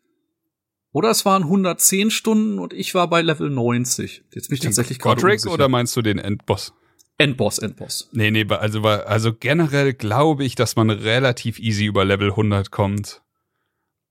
[0.93, 4.23] Oder es waren 110 Stunden und ich war bei Level 90.
[4.33, 6.73] Jetzt bin ich tatsächlich gerade Godric oder meinst du den Endboss?
[7.19, 8.09] Endboss, Endboss.
[8.12, 13.23] Nee, nee, also, also generell glaube ich, dass man relativ easy über Level 100 kommt.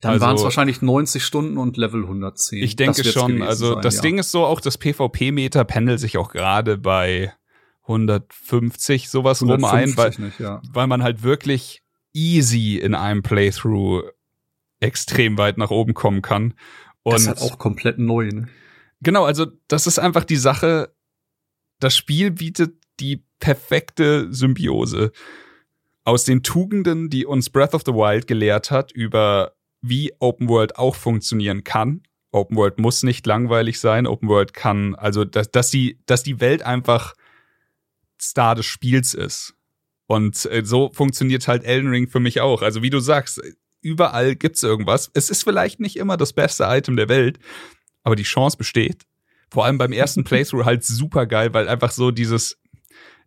[0.04, 2.62] Dann also, waren es wahrscheinlich 90 Stunden und Level 110.
[2.62, 3.40] Ich denke schon.
[3.40, 4.02] Also sein, das ja.
[4.02, 7.32] Ding ist so, auch das PvP-Meter pendelt sich auch gerade bei
[7.84, 10.60] 150 sowas 150 rum ein, weil, nicht, ja.
[10.70, 11.82] weil man halt wirklich
[12.12, 14.02] easy in einem Playthrough
[14.80, 16.52] extrem weit nach oben kommen kann.
[17.02, 18.28] Und das ist halt auch komplett neu.
[18.28, 18.48] Ne?
[19.00, 20.94] Genau, also das ist einfach die Sache.
[21.80, 25.12] Das Spiel bietet die perfekte Symbiose
[26.04, 29.54] aus den Tugenden, die uns Breath of the Wild gelehrt hat, über
[29.88, 32.02] wie Open World auch funktionieren kann.
[32.30, 34.06] Open World muss nicht langweilig sein.
[34.06, 37.14] Open World kann, also, dass, dass, die, dass die Welt einfach
[38.20, 39.54] Star des Spiels ist.
[40.06, 42.62] Und äh, so funktioniert halt Elden Ring für mich auch.
[42.62, 43.40] Also wie du sagst,
[43.80, 45.10] überall gibt's irgendwas.
[45.14, 47.38] Es ist vielleicht nicht immer das beste Item der Welt,
[48.02, 49.02] aber die Chance besteht.
[49.50, 52.58] Vor allem beim ersten Playthrough halt super geil, weil einfach so dieses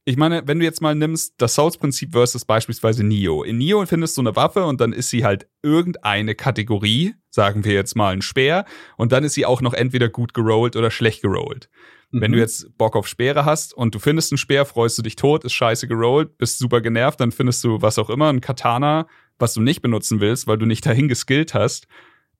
[0.07, 3.43] ich meine, wenn du jetzt mal nimmst, das Souls-Prinzip versus beispielsweise Nio.
[3.43, 7.73] In Nio findest du eine Waffe und dann ist sie halt irgendeine Kategorie, sagen wir
[7.73, 8.63] jetzt mal ein Speer,
[8.95, 11.69] und dann ist sie auch noch entweder gut gerollt oder schlecht gerollt.
[12.11, 12.21] Mhm.
[12.21, 12.41] Wenn du mhm.
[12.41, 15.51] jetzt Bock auf Speere hast und du findest einen Speer, freust du dich tot, ist
[15.51, 19.07] scheiße gerollt, bist super genervt, dann findest du was auch immer, ein Katana,
[19.39, 21.85] was du nicht benutzen willst, weil du nicht dahin geskillt hast,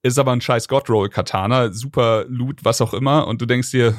[0.03, 3.93] ist aber ein scheiß Godroll-Katana, super Loot, was auch immer, und du denkst dir,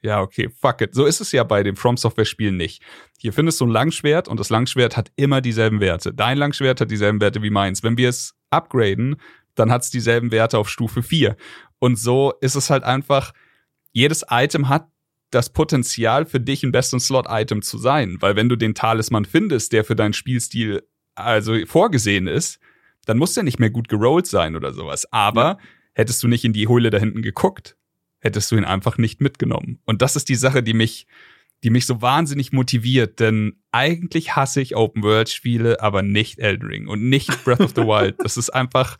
[0.00, 0.94] ja, okay, fuck it.
[0.94, 2.82] So ist es ja bei den From Software-Spielen nicht.
[3.18, 6.14] Hier findest du ein Langschwert und das Langschwert hat immer dieselben Werte.
[6.14, 7.82] Dein Langschwert hat dieselben Werte wie meins.
[7.82, 9.16] Wenn wir es upgraden,
[9.54, 11.36] dann hat es dieselben Werte auf Stufe 4.
[11.80, 13.32] Und so ist es halt einfach,
[13.92, 14.88] jedes Item hat
[15.30, 18.16] das Potenzial für dich ein besten Slot-Item zu sein.
[18.20, 20.82] Weil wenn du den Talisman findest, der für deinen Spielstil
[21.14, 22.60] also vorgesehen ist,
[23.04, 25.10] dann muss der nicht mehr gut gerollt sein oder sowas.
[25.12, 25.58] Aber ja.
[25.94, 27.77] hättest du nicht in die Höhle da hinten geguckt,
[28.28, 29.78] hättest du ihn einfach nicht mitgenommen.
[29.84, 31.06] Und das ist die Sache, die mich,
[31.64, 36.68] die mich so wahnsinnig motiviert, denn eigentlich hasse ich Open World Spiele, aber nicht Elden
[36.68, 38.16] Ring und nicht Breath of the Wild.
[38.22, 38.98] Das ist einfach,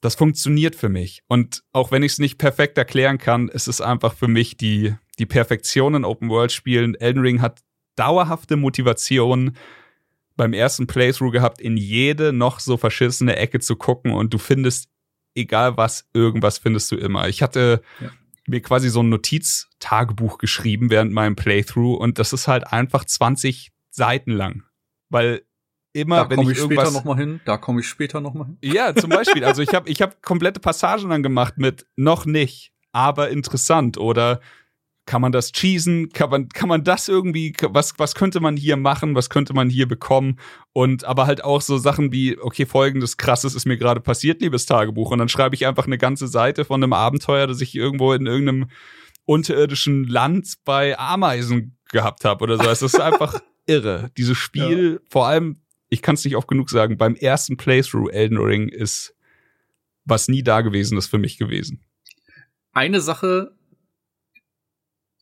[0.00, 1.22] das funktioniert für mich.
[1.26, 4.94] Und auch wenn ich es nicht perfekt erklären kann, ist es einfach für mich die,
[5.18, 6.94] die Perfektion in Open World Spielen.
[6.94, 7.60] Elden Ring hat
[7.96, 9.56] dauerhafte Motivation
[10.36, 14.88] beim ersten Playthrough gehabt, in jede noch so verschissene Ecke zu gucken und du findest,
[15.34, 17.28] egal was, irgendwas findest du immer.
[17.28, 18.10] Ich hatte ja.
[18.48, 23.72] Mir quasi so ein Notiztagebuch geschrieben während meinem Playthrough und das ist halt einfach 20
[23.90, 24.64] Seiten lang.
[25.08, 25.42] Weil
[25.92, 28.46] immer, da wenn ich, ich später noch mal hin, da komme ich später noch mal
[28.46, 28.58] hin.
[28.62, 29.44] Ja, zum Beispiel.
[29.44, 34.40] also ich habe ich hab komplette Passagen dann gemacht mit noch nicht, aber interessant oder
[35.08, 36.10] kann man das cheesen?
[36.10, 39.14] Kann man, kann man das irgendwie, was, was könnte man hier machen?
[39.14, 40.38] Was könnte man hier bekommen?
[40.74, 44.66] Und aber halt auch so Sachen wie, okay, folgendes krasses ist mir gerade passiert, liebes
[44.66, 45.10] Tagebuch.
[45.10, 48.26] Und dann schreibe ich einfach eine ganze Seite von einem Abenteuer, das ich irgendwo in
[48.26, 48.68] irgendeinem
[49.24, 52.68] unterirdischen Land bei Ameisen gehabt habe oder so.
[52.68, 54.10] Es ist einfach irre.
[54.18, 55.08] Dieses Spiel, ja.
[55.08, 55.56] vor allem
[55.88, 59.14] ich kann es nicht oft genug sagen, beim ersten Playthrough Elden Ring ist
[60.04, 61.80] was nie da gewesen ist für mich gewesen.
[62.72, 63.57] Eine Sache,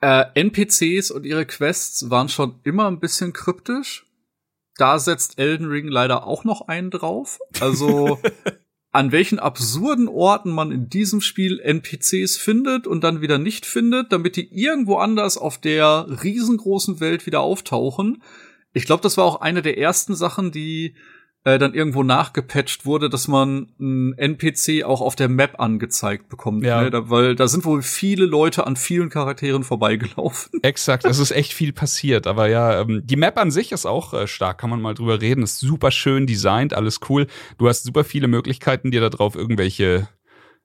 [0.01, 4.07] äh, NPCs und ihre Quests waren schon immer ein bisschen kryptisch.
[4.77, 7.39] da setzt Elden Ring leider auch noch einen drauf.
[7.61, 8.21] Also
[8.93, 14.13] an welchen absurden Orten man in diesem Spiel NPCs findet und dann wieder nicht findet,
[14.13, 18.23] damit die irgendwo anders auf der riesengroßen Welt wieder auftauchen.
[18.73, 20.95] Ich glaube, das war auch eine der ersten Sachen, die
[21.47, 26.65] äh, dann irgendwo nachgepatcht wurde, dass man ein NPC auch auf der Map angezeigt bekommt.
[26.65, 26.83] Ja.
[26.83, 26.91] Ne?
[26.91, 30.59] Da, weil da sind wohl viele Leute an vielen Charakteren vorbeigelaufen.
[30.65, 32.27] Exakt, es ist echt viel passiert.
[32.27, 35.21] Aber ja, ähm, die Map an sich ist auch äh, stark, kann man mal drüber
[35.21, 35.45] reden.
[35.45, 37.29] Ist super schön designt, alles cool.
[37.59, 40.09] Du hast super viele Möglichkeiten, dir da drauf irgendwelche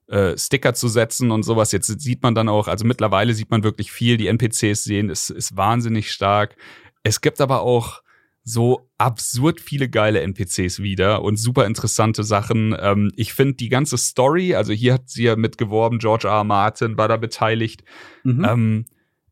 [0.08, 1.70] äh, Sticker zu setzen und sowas.
[1.70, 4.16] Jetzt sieht man dann auch, also mittlerweile sieht man wirklich viel.
[4.16, 6.56] Die NPCs sehen, ist, ist wahnsinnig stark.
[7.04, 8.01] Es gibt aber auch
[8.44, 12.76] so absurd viele geile NPCs wieder und super interessante Sachen.
[12.78, 16.34] Ähm, ich finde die ganze Story, also hier hat sie ja mitgeworben, George R.
[16.34, 16.44] R.
[16.44, 17.84] Martin war da beteiligt.
[18.24, 18.44] Mhm.
[18.44, 18.84] Ähm,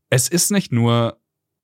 [0.09, 1.19] es ist nicht nur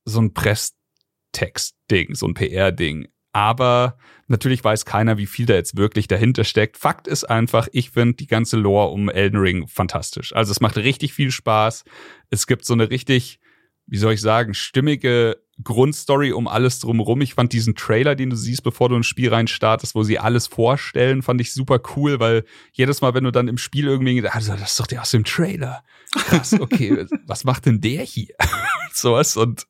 [0.05, 3.07] so ein Presstext-Ding, so ein PR-Ding.
[3.33, 3.97] Aber
[4.27, 6.77] natürlich weiß keiner, wie viel da jetzt wirklich dahinter steckt.
[6.77, 10.33] Fakt ist einfach, ich finde die ganze Lore um Elden Ring fantastisch.
[10.33, 11.83] Also es macht richtig viel Spaß.
[12.29, 13.39] Es gibt so eine richtig,
[13.85, 17.21] wie soll ich sagen, stimmige Grundstory um alles drumherum.
[17.21, 20.47] Ich fand diesen Trailer, den du siehst, bevor du ins Spiel reinstartest, wo sie alles
[20.47, 24.53] vorstellen, fand ich super cool, weil jedes Mal, wenn du dann im Spiel irgendwie, also
[24.53, 25.83] das ist doch der aus dem Trailer.
[26.11, 28.35] Krass, okay, was macht denn der hier?
[28.93, 29.67] Sowas und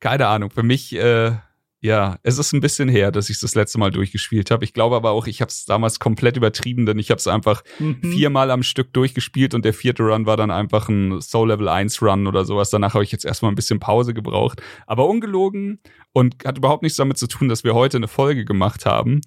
[0.00, 0.50] keine Ahnung.
[0.50, 1.32] Für mich, äh,
[1.80, 4.64] ja, es ist ein bisschen her, dass ich das letzte Mal durchgespielt habe.
[4.64, 7.62] Ich glaube aber auch, ich habe es damals komplett übertrieben, denn ich habe es einfach
[7.78, 8.00] Mhm.
[8.02, 12.00] viermal am Stück durchgespielt und der vierte Run war dann einfach ein Soul Level 1
[12.02, 12.70] Run oder sowas.
[12.70, 14.62] Danach habe ich jetzt erstmal ein bisschen Pause gebraucht.
[14.86, 15.80] Aber ungelogen
[16.12, 19.20] und hat überhaupt nichts damit zu tun, dass wir heute eine Folge gemacht haben.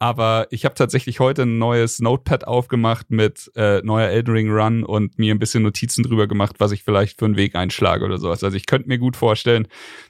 [0.00, 4.84] Aber ich habe tatsächlich heute ein neues Notepad aufgemacht mit äh, neuer Elden Ring Run
[4.84, 8.18] und mir ein bisschen Notizen drüber gemacht, was ich vielleicht für einen Weg einschlage oder
[8.18, 8.44] sowas.
[8.44, 9.66] Also ich könnte mir gut vorstellen,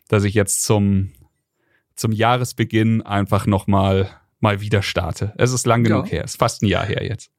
[0.08, 1.12] dass ich jetzt zum,
[1.98, 4.08] zum Jahresbeginn einfach noch mal,
[4.40, 5.32] wieder starte.
[5.36, 6.12] Es ist lang genug Ja.
[6.12, 6.24] her.
[6.24, 7.30] Es ist fast ein Jahr her jetzt.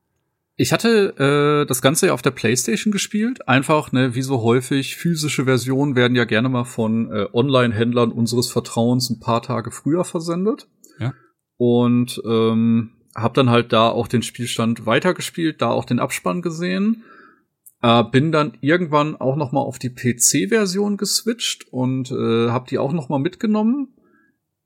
[0.58, 3.48] Ich hatte äh, das Ganze ja auf der PlayStation gespielt.
[3.48, 8.52] Einfach, ne, wie so häufig, physische Versionen werden ja gerne mal von äh, Online-Händlern unseres
[8.52, 10.68] Vertrauens ein paar Tage früher versendet.
[11.00, 11.14] Ja.
[11.56, 17.04] Und ähm, habe dann halt da auch den Spielstand weitergespielt, da auch den Abspann gesehen.
[17.82, 22.78] Äh, bin dann irgendwann auch noch mal auf die PC-Version geswitcht und äh, habe die
[22.78, 23.94] auch noch mal mitgenommen.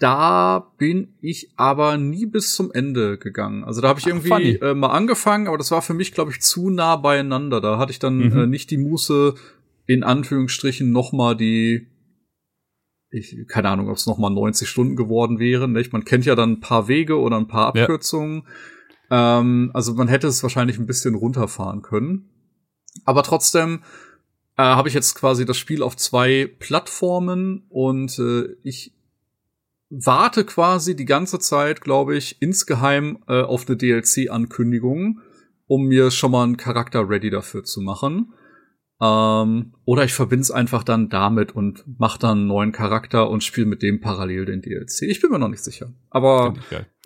[0.04, 3.64] Da bin ich aber nie bis zum Ende gegangen.
[3.64, 6.42] Also da habe ich irgendwie äh, mal angefangen, aber das war für mich, glaube ich,
[6.42, 7.62] zu nah beieinander.
[7.62, 8.38] Da hatte ich dann Mhm.
[8.38, 9.34] äh, nicht die Muße,
[9.86, 11.88] in Anführungsstrichen noch mal die
[13.12, 15.72] ich, keine Ahnung, ob es noch mal 90 Stunden geworden wären.
[15.72, 15.94] Nicht?
[15.94, 17.84] Man kennt ja dann ein paar Wege oder ein paar Ja.
[17.84, 18.46] Abkürzungen.
[19.10, 22.30] Ähm, also man hätte es wahrscheinlich ein bisschen runterfahren können.
[23.06, 23.84] Aber trotzdem
[24.58, 28.92] äh, habe ich jetzt quasi das Spiel auf zwei Plattformen und äh, ich
[29.94, 35.20] warte quasi die ganze Zeit, glaube ich, insgeheim äh, auf eine DLC-Ankündigung,
[35.68, 38.34] um mir schon mal einen Charakter ready dafür zu machen.
[39.00, 43.44] Ähm, oder ich verbinde es einfach dann damit und mache dann einen neuen Charakter und
[43.44, 45.04] spiele mit dem parallel den DLC.
[45.04, 45.94] Ich bin mir noch nicht sicher.
[46.10, 46.56] Aber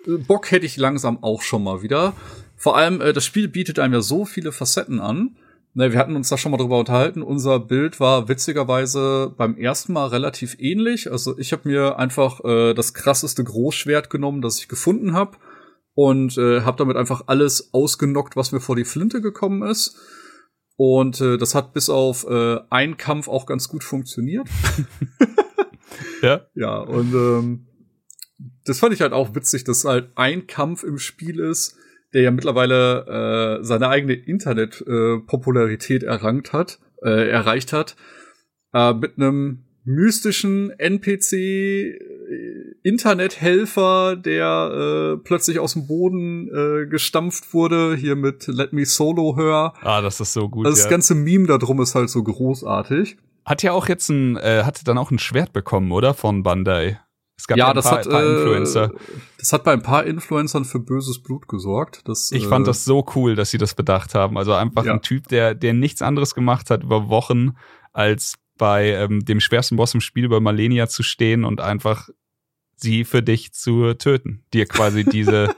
[0.06, 2.14] äh, Bock hätte ich langsam auch schon mal wieder.
[2.56, 5.36] Vor allem, äh, das Spiel bietet einem ja so viele Facetten an.
[5.78, 7.22] Ne, wir hatten uns da schon mal drüber unterhalten.
[7.22, 11.08] Unser Bild war witzigerweise beim ersten Mal relativ ähnlich.
[11.12, 15.36] Also ich habe mir einfach äh, das krasseste Großschwert genommen, das ich gefunden habe.
[15.94, 19.96] Und äh, habe damit einfach alles ausgenockt, was mir vor die Flinte gekommen ist.
[20.74, 24.48] Und äh, das hat bis auf äh, einen Kampf auch ganz gut funktioniert.
[26.22, 26.46] Ja?
[26.54, 27.66] Ja, und ähm,
[28.64, 31.76] das fand ich halt auch witzig, dass halt ein Kampf im Spiel ist,
[32.14, 37.96] der ja mittlerweile äh, seine eigene Internet-Popularität äh, errangt hat, äh, erreicht hat,
[38.72, 41.98] äh, mit einem mystischen NPC äh,
[42.82, 49.36] Internethelfer, der äh, plötzlich aus dem Boden äh, gestampft wurde, hier mit Let Me Solo
[49.36, 49.74] Hör.
[49.82, 50.66] Ah, das ist so gut.
[50.66, 50.84] Also ja.
[50.84, 53.16] das ganze Meme da drum ist halt so großartig.
[53.44, 56.12] Hat ja auch jetzt ein, äh, hatte dann auch ein Schwert bekommen, oder?
[56.12, 57.00] Von Bandai.
[57.38, 58.90] Es gab ja, ein das paar, hat paar äh, Influencer.
[59.38, 62.02] Das hat bei ein paar Influencern für böses Blut gesorgt.
[62.06, 64.36] Das, Ich äh, fand das so cool, dass sie das bedacht haben.
[64.36, 64.94] Also einfach Ja.
[64.94, 67.52] ein Typ, der, der nichts anderes gemacht hat über Wochen,
[67.92, 72.08] als bei ähm, dem schwersten Boss im Spiel bei Malenia zu stehen und einfach
[72.74, 74.44] sie für dich zu töten.
[74.52, 75.54] Dir quasi diese,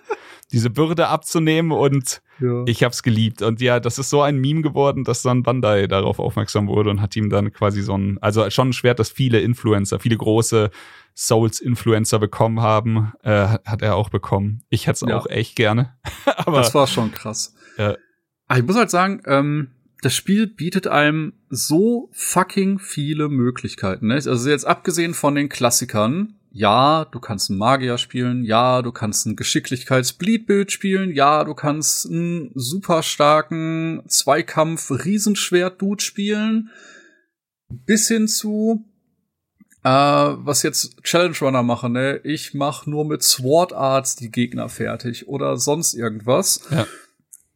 [0.53, 2.65] diese Bürde abzunehmen und ja.
[2.67, 3.43] ich hab's geliebt.
[3.43, 7.01] Und ja, das ist so ein Meme geworden, dass dann Bandai darauf aufmerksam wurde und
[7.01, 10.71] hat ihm dann quasi so ein, also schon ein Schwert, das viele Influencer, viele große
[11.17, 14.63] Souls-Influencer bekommen haben, äh, hat er auch bekommen.
[14.71, 15.17] Ich hätte es Ja.
[15.19, 15.95] auch echt gerne.
[16.37, 17.55] Aber das war schon krass.
[17.77, 17.97] Ja.
[18.49, 19.71] Aber ich muss halt sagen, ähm,
[20.03, 24.09] das Spiel bietet einem so fucking viele Möglichkeiten.
[24.09, 24.15] Ne?
[24.15, 29.27] Also jetzt abgesehen von den Klassikern, ja, du kannst einen Magier spielen, ja, du kannst
[29.27, 36.71] einen Geschicklichkeits-Bleedbild spielen, ja, du kannst einen super starken Zweikampf-Riesenschwert-Dude spielen,
[37.69, 38.85] bis hin zu,
[39.85, 42.21] äh, was jetzt Challenge Runner machen, ne?
[42.25, 46.63] Ich mach nur mit Sword Arts die Gegner fertig oder sonst irgendwas.
[46.71, 46.87] Ja.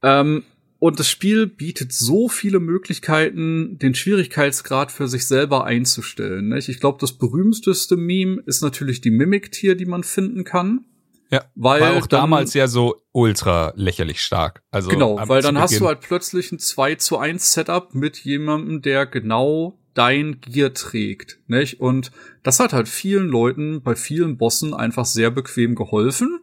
[0.02, 0.44] Ähm,
[0.84, 6.50] und das Spiel bietet so viele Möglichkeiten, den Schwierigkeitsgrad für sich selber einzustellen.
[6.50, 6.68] Nicht?
[6.68, 10.84] Ich glaube, das berühmteste Meme ist natürlich die Mimic-Tier, die man finden kann.
[11.30, 14.62] Ja, Weil war auch dann- damals ja so ultra lächerlich stark.
[14.70, 18.82] Also genau, weil dann hast du halt plötzlich ein 2 zu 1 Setup mit jemandem,
[18.82, 21.38] der genau dein Gear trägt.
[21.46, 21.80] Nicht?
[21.80, 22.12] Und
[22.42, 26.40] das hat halt vielen Leuten bei vielen Bossen einfach sehr bequem geholfen,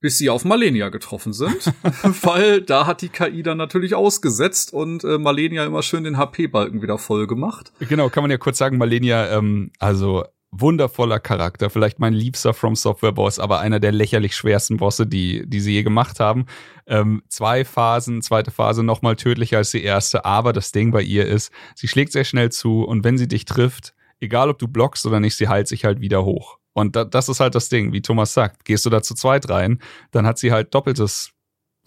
[0.00, 1.72] bis sie auf Malenia getroffen sind.
[2.22, 6.82] weil da hat die KI dann natürlich ausgesetzt und äh, Malenia immer schön den HP-Balken
[6.82, 7.72] wieder voll gemacht.
[7.80, 12.76] Genau, kann man ja kurz sagen, Malenia, ähm, also wundervoller Charakter, vielleicht mein liebster From
[12.76, 16.46] Software Boss, aber einer der lächerlich schwersten Bosse, die, die sie je gemacht haben.
[16.86, 21.02] Ähm, zwei Phasen, zweite Phase noch mal tödlicher als die erste, aber das Ding bei
[21.02, 24.68] ihr ist, sie schlägt sehr schnell zu und wenn sie dich trifft, egal ob du
[24.68, 26.58] blockst oder nicht, sie heilt sich halt wieder hoch.
[26.76, 29.48] Und da, das ist halt das Ding, wie Thomas sagt, gehst du da zu zweit
[29.48, 29.80] rein,
[30.10, 31.30] dann hat sie halt doppeltes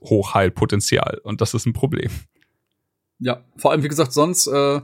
[0.01, 2.09] Hochheilpotenzial und das ist ein Problem.
[3.19, 4.81] Ja, vor allem, wie gesagt, sonst, äh,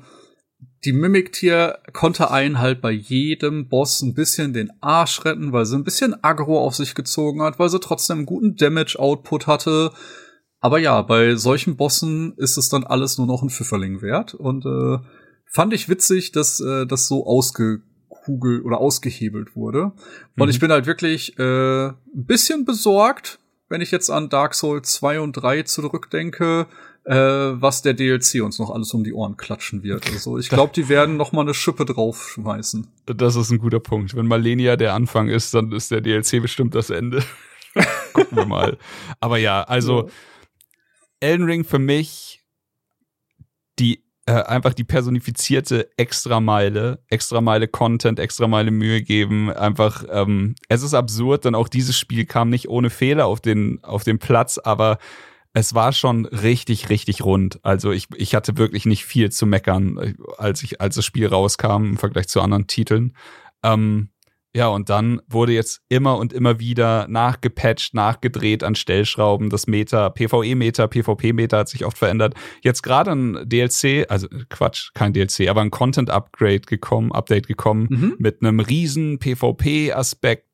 [0.83, 5.75] die Mimic-Tier konnte einen halt bei jedem Boss ein bisschen den Arsch retten, weil sie
[5.75, 9.91] ein bisschen Aggro auf sich gezogen hat, weil sie trotzdem einen guten Damage-Output hatte.
[10.59, 14.35] Aber ja, bei solchen Bossen ist es dann alles nur noch ein Pfifferling wert.
[14.35, 14.99] Und äh,
[15.51, 17.25] fand ich witzig, dass äh, das so
[18.25, 19.91] ausgekugelt oder ausgehebelt wurde.
[20.37, 20.49] Und Mhm.
[20.49, 23.39] ich bin halt wirklich äh, ein bisschen besorgt,
[23.69, 26.67] wenn ich jetzt an Dark Souls 2 und 3 zurückdenke,
[27.05, 30.07] äh, was der DLC uns noch alles um die Ohren klatschen wird.
[30.11, 32.87] Also ich glaube, die werden noch mal eine Schippe draufschmeißen.
[33.05, 34.15] Das ist ein guter Punkt.
[34.15, 37.23] Wenn Malenia der Anfang ist, dann ist der DLC bestimmt das Ende.
[38.13, 38.77] Gucken wir mal.
[39.19, 40.09] Aber ja, also
[41.19, 42.43] Elden Ring für mich
[43.79, 49.51] die äh, einfach die personifizierte Extrameile, Extrameile Content, Extrameile Mühe geben.
[49.51, 53.83] Einfach, ähm, es ist absurd, denn auch dieses Spiel kam nicht ohne Fehler auf den
[53.83, 54.97] auf den Platz, aber
[55.53, 57.59] es war schon richtig, richtig rund.
[57.63, 61.27] Also ich, ich hatte wirklich nicht viel zu meckern, äh, als ich, als das Spiel
[61.27, 63.15] rauskam im Vergleich zu anderen Titeln.
[63.63, 64.09] Ähm,
[64.55, 69.49] ja, und dann wurde jetzt immer und immer wieder nachgepatcht, nachgedreht an Stellschrauben.
[69.49, 72.35] Das Meta, PvE-Meta, PvP-Meta hat sich oft verändert.
[72.63, 78.15] Jetzt gerade ein DLC, also Quatsch, kein DLC, aber ein Content-Upgrade gekommen, Update gekommen Mhm.
[78.17, 80.45] mit einem riesen PvP-Aspekt.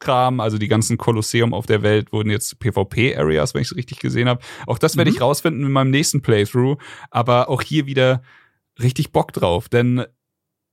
[0.00, 3.98] Kram, also die ganzen Kolosseum auf der Welt wurden jetzt PvP-Areas, wenn ich es richtig
[3.98, 4.40] gesehen habe.
[4.68, 5.16] Auch das werde Mhm.
[5.16, 6.78] ich rausfinden in meinem nächsten Playthrough,
[7.10, 8.22] aber auch hier wieder
[8.80, 10.04] richtig Bock drauf, denn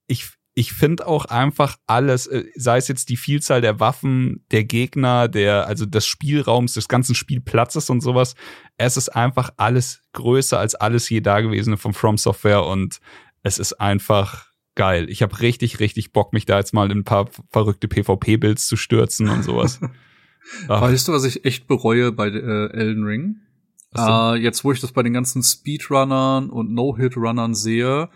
[0.06, 4.64] ich, ich finde auch einfach alles, äh, sei es jetzt die Vielzahl der Waffen, der
[4.64, 8.36] Gegner, der, also des Spielraums, des ganzen Spielplatzes und sowas,
[8.78, 13.00] es ist einfach alles größer als alles je dagewesene von From Software und
[13.44, 15.10] es ist einfach geil.
[15.10, 18.78] Ich habe richtig, richtig Bock, mich da jetzt mal in ein paar verrückte PvP-Builds zu
[18.78, 19.82] stürzen und sowas.
[20.68, 23.36] Weißt du, was ich echt bereue bei äh, Elden Ring?
[23.98, 28.10] Äh, jetzt, wo ich das bei den ganzen Speedrunnern und No-Hit-Runnern sehe,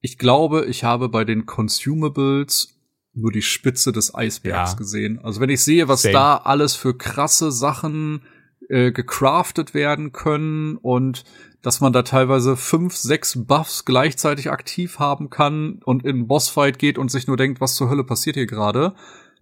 [0.00, 2.76] ich glaube, ich habe bei den Consumables
[3.12, 4.76] nur die Spitze des Eisbergs Ja.
[4.76, 5.18] gesehen.
[5.22, 6.12] Also wenn ich sehe, was Same.
[6.12, 8.22] da alles für krasse Sachen
[8.68, 11.24] äh, gecraftet werden können und
[11.62, 16.78] dass man da teilweise fünf, sechs Buffs gleichzeitig aktiv haben kann und in einen Bossfight
[16.78, 18.94] geht und sich nur denkt, was zur Hölle passiert hier gerade.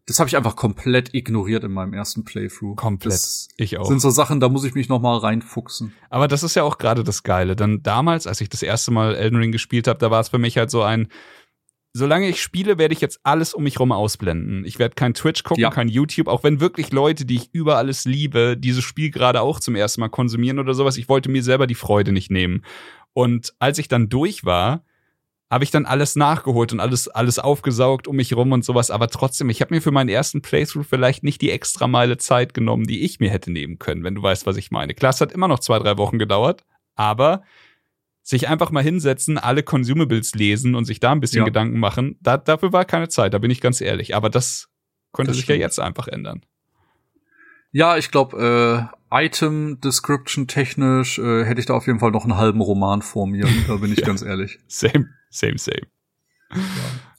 [0.09, 2.76] Das habe ich einfach komplett ignoriert in meinem ersten Playthrough.
[2.76, 3.12] Komplett.
[3.12, 3.85] Das ich auch.
[3.85, 5.93] sind so Sachen, da muss ich mich noch mal reinfuchsen.
[6.09, 7.56] Aber das ist ja auch gerade das Geile.
[7.56, 10.39] Denn damals, als ich das erste Mal Elden Ring gespielt habe, da war es für
[10.39, 11.09] mich halt so ein,
[11.93, 14.64] solange ich spiele, werde ich jetzt alles um mich rum ausblenden.
[14.64, 15.68] Ich werde kein Twitch gucken, Ja.
[15.68, 19.60] kein YouTube, auch wenn wirklich Leute, die ich über alles liebe, dieses Spiel gerade auch
[19.60, 20.97] zum ersten Mal konsumieren oder sowas.
[20.97, 22.64] Ich wollte mir selber die Freude nicht nehmen.
[23.12, 24.85] Und als ich dann durch war,
[25.50, 28.90] habe ich dann alles nachgeholt und alles alles aufgesaugt um mich rum und sowas.
[28.90, 32.52] Aber trotzdem, ich habe mir für meinen ersten Playthrough vielleicht nicht die extra Meile Zeit
[32.52, 34.94] genommen, die ich mir hätte nehmen können, wenn du weißt, was ich meine.
[34.94, 36.64] Klar, es hat immer noch zwei, drei Wochen gedauert,
[36.96, 37.42] aber
[38.22, 41.44] sich einfach mal hinsetzen, alle Consumables lesen und sich da ein bisschen Ja.
[41.46, 44.14] Gedanken machen, da, dafür war keine Zeit, da bin ich ganz ehrlich.
[44.14, 44.68] Aber das
[45.14, 45.62] könnte Das sich ja stimmt.
[45.62, 46.42] jetzt einfach ändern.
[47.72, 52.24] Ja, ich glaube, äh, Item Description technisch äh, hätte ich da auf jeden Fall noch
[52.24, 53.46] einen halben Roman vor mir.
[53.66, 54.06] Da bin ich Ja.
[54.06, 54.58] ganz ehrlich.
[54.68, 55.86] Same, same, same.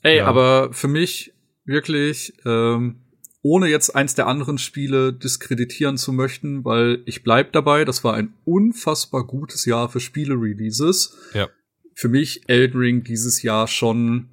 [0.02, 0.26] Ey, Ja.
[0.26, 1.34] aber für mich
[1.66, 3.02] wirklich, ähm,
[3.42, 8.14] ohne jetzt eins der anderen Spiele diskreditieren zu möchten, weil ich bleib dabei, das war
[8.16, 11.18] ein unfassbar gutes Jahr für Spiele-Releases.
[11.34, 11.48] Ja.
[11.94, 14.30] Für mich Elden Ring dieses Jahr schon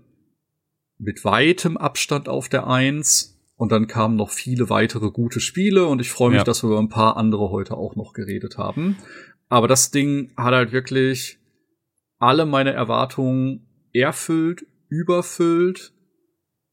[0.99, 3.35] mit weitem Abstand auf der Eins.
[3.57, 6.45] Und dann kamen noch viele weitere gute Spiele und ich freue mich, ja.
[6.45, 8.97] dass wir über ein paar andere heute auch noch geredet haben.
[9.49, 11.39] Aber das Ding hat halt wirklich
[12.19, 13.66] alle meine Erwartungen
[13.99, 15.93] erfüllt, überfüllt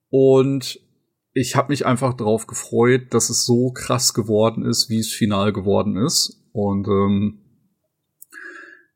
[0.09, 0.79] und
[1.33, 5.51] ich habe mich einfach darauf gefreut, dass es so krass geworden ist, wie es final
[5.51, 6.43] geworden ist.
[6.51, 7.39] Und ähm,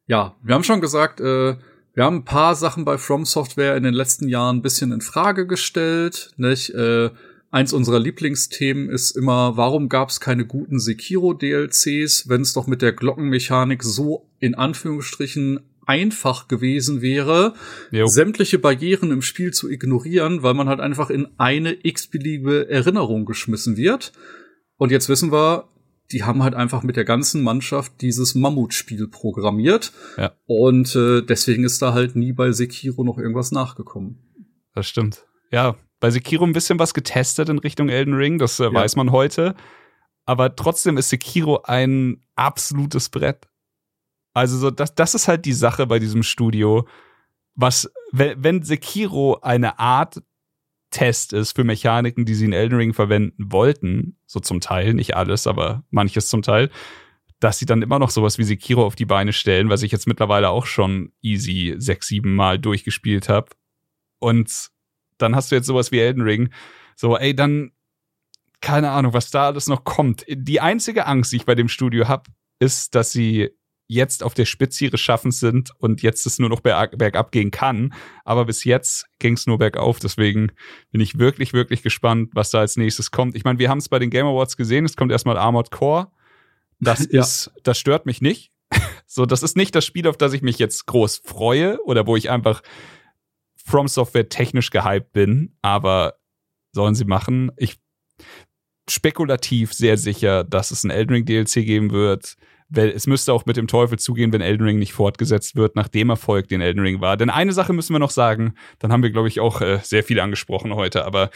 [0.05, 1.57] ja, wir haben schon gesagt, äh,
[1.93, 5.01] wir haben ein paar Sachen bei From Software in den letzten Jahren ein bisschen in
[5.01, 6.31] Frage gestellt.
[6.37, 6.69] Nicht?
[6.69, 7.09] Äh,
[7.49, 12.83] eins unserer Lieblingsthemen ist immer, warum gab es keine guten Sekiro-DLCs, wenn es doch mit
[12.83, 17.53] der Glockenmechanik so in Anführungsstrichen einfach gewesen wäre,
[17.91, 18.05] jo.
[18.07, 23.77] sämtliche Barrieren im Spiel zu ignorieren, weil man halt einfach in eine x-beliebige Erinnerung geschmissen
[23.77, 24.11] wird.
[24.77, 25.69] Und jetzt wissen wir,
[26.11, 29.91] die haben halt einfach mit der ganzen Mannschaft dieses Mammutspiel programmiert.
[30.17, 30.33] Ja.
[30.45, 34.19] Und äh, deswegen ist da halt nie bei Sekiro noch irgendwas nachgekommen.
[34.73, 35.25] Das stimmt.
[35.51, 38.73] Ja, bei Sekiro ein bisschen was getestet in Richtung Elden Ring, das äh, ja.
[38.73, 39.55] weiß man heute.
[40.25, 43.47] Aber trotzdem ist Sekiro ein absolutes Brett.
[44.37, 46.87] Also so, das, das ist halt die Sache bei diesem Studio.
[47.55, 50.21] Was, wenn Sekiro eine Art
[50.91, 55.15] Test ist für Mechaniken, die sie in Elden Ring verwenden wollten, so zum Teil, nicht
[55.15, 56.69] alles, aber manches zum Teil,
[57.39, 60.05] dass sie dann immer noch sowas wie Sekiro auf die Beine stellen, was ich jetzt
[60.05, 63.47] mittlerweile auch schon easy sechs, sieben Mal durchgespielt habe.
[64.19, 64.69] Und
[65.17, 66.53] dann hast du jetzt sowas wie Elden Ring.
[66.95, 67.71] So, ey, dann,
[68.61, 70.25] keine Ahnung, was da alles noch kommt.
[70.29, 73.49] Die einzige Angst, die ich bei dem Studio habe, ist, dass sie
[73.87, 77.51] jetzt auf der Spitze ihres Schaffens sind und jetzt es nur noch berg, bergab gehen
[77.51, 77.93] kann.
[78.25, 79.99] Aber bis jetzt ging es nur bergauf.
[79.99, 80.51] Deswegen
[80.91, 83.35] bin ich wirklich, wirklich gespannt, was da als nächstes kommt.
[83.35, 84.85] Ich meine, wir haben es bei den Game Awards gesehen.
[84.85, 86.11] Es kommt erstmal Armored Core.
[86.79, 87.21] Das ja.
[87.21, 88.51] ist, das stört mich nicht.
[89.05, 92.15] so, das ist nicht das Spiel, auf das ich mich jetzt groß freue oder wo
[92.15, 92.61] ich einfach
[93.55, 95.55] From Software technisch gehypt bin.
[95.61, 96.15] Aber
[96.73, 97.51] sollen sie machen.
[97.55, 97.79] Ich
[98.89, 102.37] spekulativ sehr sicher, dass es ein Elden Ring DLC geben wird
[102.73, 106.09] es müsste auch mit dem Teufel zugehen, wenn Elden Ring nicht fortgesetzt wird, nach dem
[106.09, 107.15] Erfolg, den Elden Ring war.
[107.17, 110.03] Denn eine Sache müssen wir noch sagen, dann haben wir, glaube ich, auch äh, sehr
[110.03, 111.29] viel angesprochen heute, aber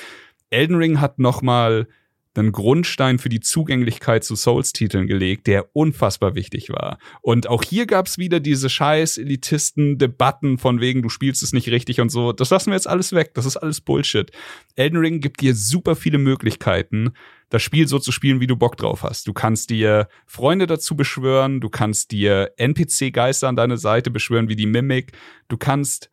[0.49, 1.87] Elden Ring hat noch mal
[2.35, 6.97] einen Grundstein für die Zugänglichkeit zu Souls-Titeln gelegt, der unfassbar wichtig war.
[7.21, 11.99] Und auch hier gab's wieder diese scheiß Elitisten-Debatten von wegen, du spielst es nicht richtig
[11.99, 12.31] und so.
[12.31, 13.33] Das lassen wir jetzt alles weg.
[13.33, 14.31] Das ist alles Bullshit.
[14.75, 17.11] Elden Ring gibt dir super viele Möglichkeiten,
[17.49, 19.27] das Spiel so zu spielen, wie du Bock drauf hast.
[19.27, 24.55] Du kannst dir Freunde dazu beschwören, du kannst dir NPC-Geister an deine Seite beschwören, wie
[24.55, 25.11] die Mimik.
[25.49, 26.09] Du kannst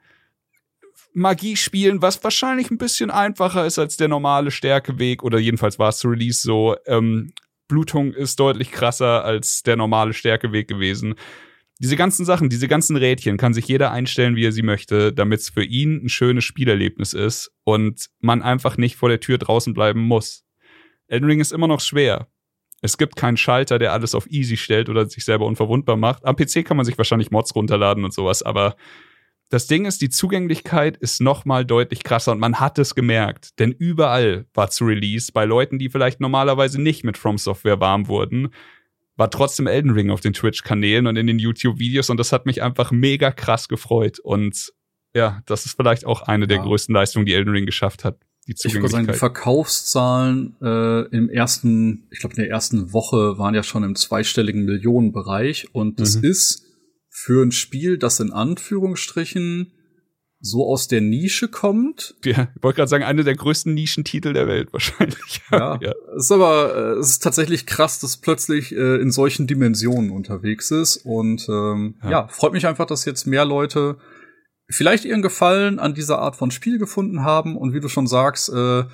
[1.12, 5.88] Magie spielen, was wahrscheinlich ein bisschen einfacher ist als der normale Stärkeweg, oder jedenfalls war
[5.88, 6.76] es zu Release so.
[6.86, 7.32] Ähm,
[7.68, 11.14] Blutung ist deutlich krasser als der normale Stärkeweg gewesen.
[11.80, 15.40] Diese ganzen Sachen, diese ganzen Rädchen kann sich jeder einstellen, wie er sie möchte, damit
[15.40, 19.74] es für ihn ein schönes Spielerlebnis ist und man einfach nicht vor der Tür draußen
[19.74, 20.44] bleiben muss.
[21.06, 22.26] Elden Ring ist immer noch schwer.
[22.80, 26.24] Es gibt keinen Schalter, der alles auf easy stellt oder sich selber unverwundbar macht.
[26.24, 28.76] Am PC kann man sich wahrscheinlich Mods runterladen und sowas, aber
[29.50, 33.58] das Ding ist, die Zugänglichkeit ist noch mal deutlich krasser und man hat es gemerkt,
[33.58, 38.08] denn überall war zu Release bei Leuten, die vielleicht normalerweise nicht mit From Software warm
[38.08, 38.50] wurden,
[39.16, 42.62] war trotzdem Elden Ring auf den Twitch-Kanälen und in den YouTube-Videos und das hat mich
[42.62, 44.72] einfach mega krass gefreut und
[45.14, 48.18] ja, das ist vielleicht auch eine der größten Leistungen, die Elden Ring geschafft hat.
[48.46, 53.38] Die ich würde sagen, die Verkaufszahlen äh, im ersten, ich glaube in der ersten Woche
[53.38, 56.24] waren ja schon im zweistelligen Millionenbereich und das mhm.
[56.24, 56.67] ist
[57.20, 59.72] für ein Spiel, das in Anführungsstrichen
[60.40, 62.14] so aus der Nische kommt.
[62.24, 65.42] Ja, ich wollte gerade sagen, eine der größten Nischentitel der Welt wahrscheinlich.
[65.50, 65.94] Ja, ja.
[66.16, 70.70] es ist aber äh, es ist tatsächlich krass, dass plötzlich äh, in solchen Dimensionen unterwegs
[70.70, 72.10] ist und ähm, ja.
[72.10, 73.96] ja, freut mich einfach, dass jetzt mehr Leute
[74.68, 78.50] vielleicht ihren Gefallen an dieser Art von Spiel gefunden haben und wie du schon sagst,
[78.50, 78.84] äh,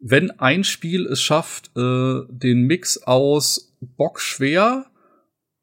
[0.00, 4.86] wenn ein Spiel es schafft, äh, den Mix aus Bock schwer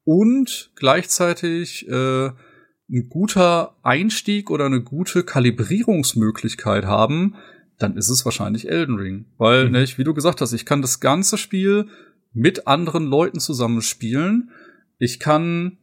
[0.06, 7.34] und gleichzeitig äh, ein guter Einstieg oder eine gute Kalibrierungsmöglichkeit haben,
[7.78, 9.26] dann ist es wahrscheinlich Elden Ring.
[9.36, 9.72] Weil, mhm.
[9.72, 11.88] ne, wie du gesagt hast, ich kann das ganze Spiel
[12.32, 14.50] mit anderen Leuten zusammenspielen.
[14.98, 15.78] Ich kann,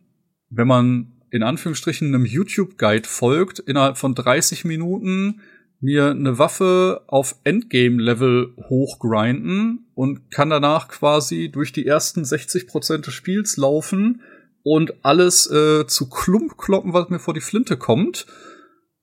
[0.50, 5.42] wenn man in Anführungsstrichen einem YouTube-Guide folgt, innerhalb von 30 Minuten
[5.84, 13.06] mir eine Waffe auf Endgame-Level hochgrinden und kann danach quasi durch die ersten 60 Prozent
[13.06, 14.22] des Spiels laufen
[14.64, 18.26] und alles äh, zu Klump kloppen, was mir vor die Flinte kommt.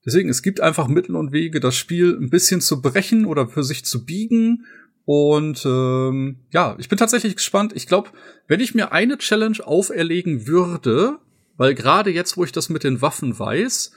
[0.07, 3.63] Deswegen, es gibt einfach Mittel und Wege, das Spiel ein bisschen zu brechen oder für
[3.63, 4.65] sich zu biegen.
[5.05, 7.73] Und ähm, ja, ich bin tatsächlich gespannt.
[7.75, 8.09] Ich glaube,
[8.49, 11.19] wenn ich mir eine Challenge auferlegen würde,
[11.59, 13.93] weil gerade jetzt, wo ich das mit den Waffen weiß,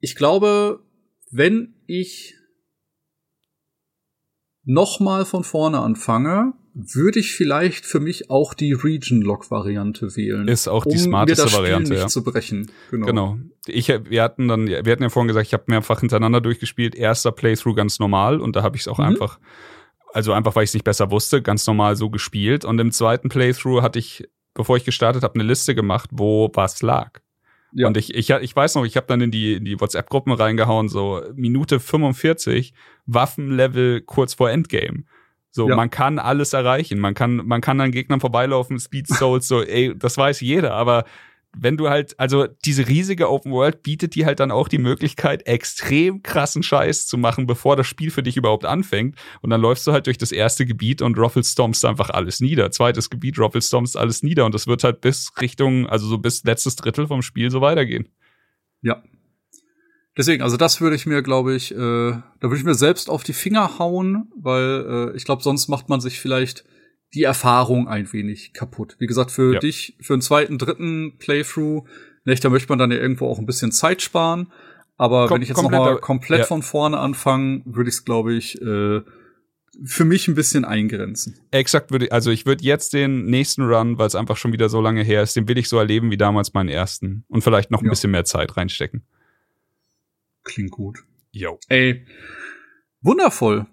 [0.00, 0.80] ich glaube,
[1.30, 2.34] wenn ich
[4.64, 10.46] nochmal von vorne anfange, würde ich vielleicht für mich auch die Region-Lock-Variante wählen.
[10.46, 12.06] Ist auch die um smarteste mir das Spiel Variante, nicht ja.
[12.06, 12.70] zu brechen.
[12.90, 13.06] Genau.
[13.06, 13.38] genau.
[13.66, 16.94] Ich, wir hatten dann, wir hatten ja vorhin gesagt, ich habe mehrfach hintereinander durchgespielt.
[16.94, 19.04] Erster Playthrough ganz normal und da habe ich es auch mhm.
[19.04, 19.40] einfach,
[20.12, 22.64] also einfach, weil ich es nicht besser wusste, ganz normal so gespielt.
[22.64, 26.80] Und im zweiten Playthrough hatte ich, bevor ich gestartet habe, eine Liste gemacht, wo was
[26.82, 27.20] lag.
[27.72, 27.86] Ja.
[27.86, 30.88] Und ich, ich, ich weiß noch, ich habe dann in die, in die WhatsApp-Gruppen reingehauen,
[30.88, 32.72] so Minute 45,
[33.06, 35.04] Waffenlevel kurz vor Endgame.
[35.50, 35.76] So, ja.
[35.76, 36.98] man kann alles erreichen.
[36.98, 41.04] Man kann, man kann an Gegnern vorbeilaufen, Speed Souls, so, ey, das weiß jeder, aber
[41.60, 45.46] wenn du halt, also diese riesige Open World bietet dir halt dann auch die Möglichkeit,
[45.46, 49.16] extrem krassen Scheiß zu machen, bevor das Spiel für dich überhaupt anfängt.
[49.42, 52.70] Und dann läufst du halt durch das erste Gebiet und roffelstormst einfach alles nieder.
[52.70, 54.46] Zweites Gebiet, roffelstormst alles nieder.
[54.46, 58.08] Und das wird halt bis Richtung, also so bis letztes Drittel vom Spiel so weitergehen.
[58.82, 59.02] Ja.
[60.16, 63.22] Deswegen, also das würde ich mir, glaube ich, äh, da würde ich mir selbst auf
[63.22, 66.64] die Finger hauen, weil äh, ich glaube, sonst macht man sich vielleicht
[67.14, 68.96] die Erfahrung ein wenig kaputt.
[68.98, 69.60] Wie gesagt, für ja.
[69.60, 71.88] dich, für einen zweiten, dritten Playthrough,
[72.24, 74.52] nicht, da möchte man dann ja irgendwo auch ein bisschen Zeit sparen.
[74.96, 76.44] Aber Kom wenn ich jetzt nochmal komplett ja.
[76.44, 79.00] von vorne anfange, würde ich es, glaube ich, äh,
[79.84, 81.38] für mich ein bisschen eingrenzen.
[81.52, 84.80] Exakt würde also ich würde jetzt den nächsten Run, weil es einfach schon wieder so
[84.80, 87.80] lange her ist, den will ich so erleben wie damals meinen ersten und vielleicht noch
[87.80, 87.90] ein ja.
[87.90, 89.06] bisschen mehr Zeit reinstecken.
[90.42, 91.04] Klingt gut.
[91.30, 91.60] Jo.
[91.68, 92.06] Ey,
[93.02, 93.66] wundervoll.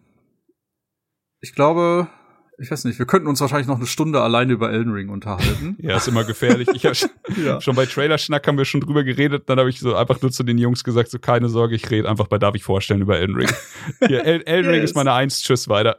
[1.42, 2.10] Ich glaube,
[2.58, 5.76] ich weiß nicht, wir könnten uns wahrscheinlich noch eine Stunde alleine über Elden Ring unterhalten.
[5.82, 6.68] ja, ist immer gefährlich.
[6.74, 6.96] Ich hab
[7.44, 7.60] ja.
[7.60, 10.44] schon bei Trailer-Schnack haben wir schon drüber geredet, dann habe ich so einfach nur zu
[10.44, 13.36] den Jungs gesagt, so keine Sorge, ich rede einfach bei Darf ich vorstellen über Elden
[13.36, 13.50] Ring.
[14.02, 14.76] ja, El Elden yes.
[14.76, 15.98] Ring ist meine Eins, tschüss, weiter.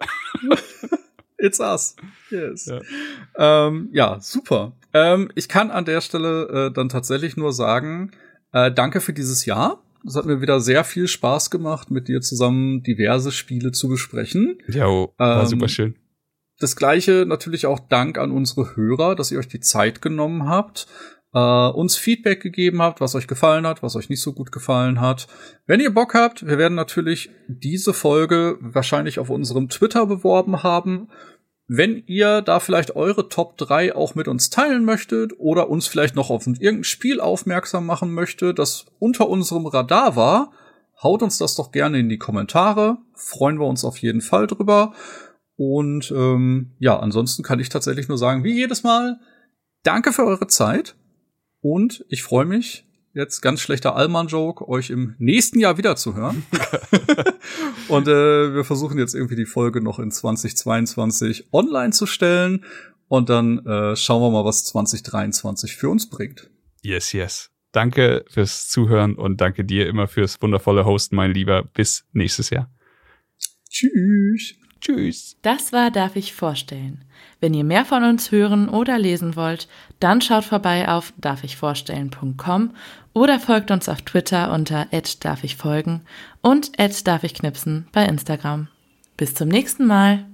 [1.38, 1.96] It's us.
[2.30, 2.66] Yes.
[2.66, 4.72] Ja, ähm, ja super.
[4.94, 8.12] Ähm, ich kann an der Stelle äh, dann tatsächlich nur sagen,
[8.52, 9.82] äh, danke für dieses Jahr.
[10.06, 14.58] Es hat mir wieder sehr viel Spaß gemacht, mit dir zusammen diverse Spiele zu besprechen.
[14.68, 15.96] Ja, war ähm, super schön.
[16.58, 20.86] Das gleiche natürlich auch Dank an unsere Hörer, dass ihr euch die Zeit genommen habt,
[21.34, 25.00] äh, uns Feedback gegeben habt, was euch gefallen hat, was euch nicht so gut gefallen
[25.00, 25.26] hat.
[25.66, 31.08] Wenn ihr Bock habt, wir werden natürlich diese Folge wahrscheinlich auf unserem Twitter beworben haben.
[31.68, 36.14] Wenn ihr da vielleicht eure Top 3 auch mit uns teilen möchtet oder uns vielleicht
[36.14, 40.52] noch auf irgendein Spiel aufmerksam machen möchtet, das unter unserem Radar war,
[41.02, 42.98] haut uns das doch gerne in die Kommentare.
[43.14, 44.94] Freuen wir uns auf jeden Fall drüber.
[45.56, 49.18] Und ähm, ja, ansonsten kann ich tatsächlich nur sagen, wie jedes Mal,
[49.82, 50.96] danke für eure Zeit.
[51.60, 56.44] Und ich freue mich, jetzt ganz schlechter Allmann-Joke, euch im nächsten Jahr wieder zu hören.
[57.88, 62.64] und äh, wir versuchen jetzt irgendwie die Folge noch in 2022 online zu stellen.
[63.08, 66.50] Und dann äh, schauen wir mal, was 2023 für uns bringt.
[66.82, 67.50] Yes, yes.
[67.72, 71.62] Danke fürs Zuhören und danke dir immer fürs wundervolle Hosten, mein Lieber.
[71.62, 72.70] Bis nächstes Jahr.
[73.70, 74.54] Tschüss.
[74.86, 75.36] Tschüss.
[75.42, 77.04] Das war Darf ich vorstellen.
[77.40, 79.66] Wenn ihr mehr von uns hören oder lesen wollt,
[79.98, 82.70] dann schaut vorbei auf darfichvorstellen.com
[83.12, 84.86] oder folgt uns auf Twitter unter
[85.24, 86.02] darfichfolgen
[86.40, 88.68] und darfichknipsen bei Instagram.
[89.16, 90.24] Bis zum nächsten Mal.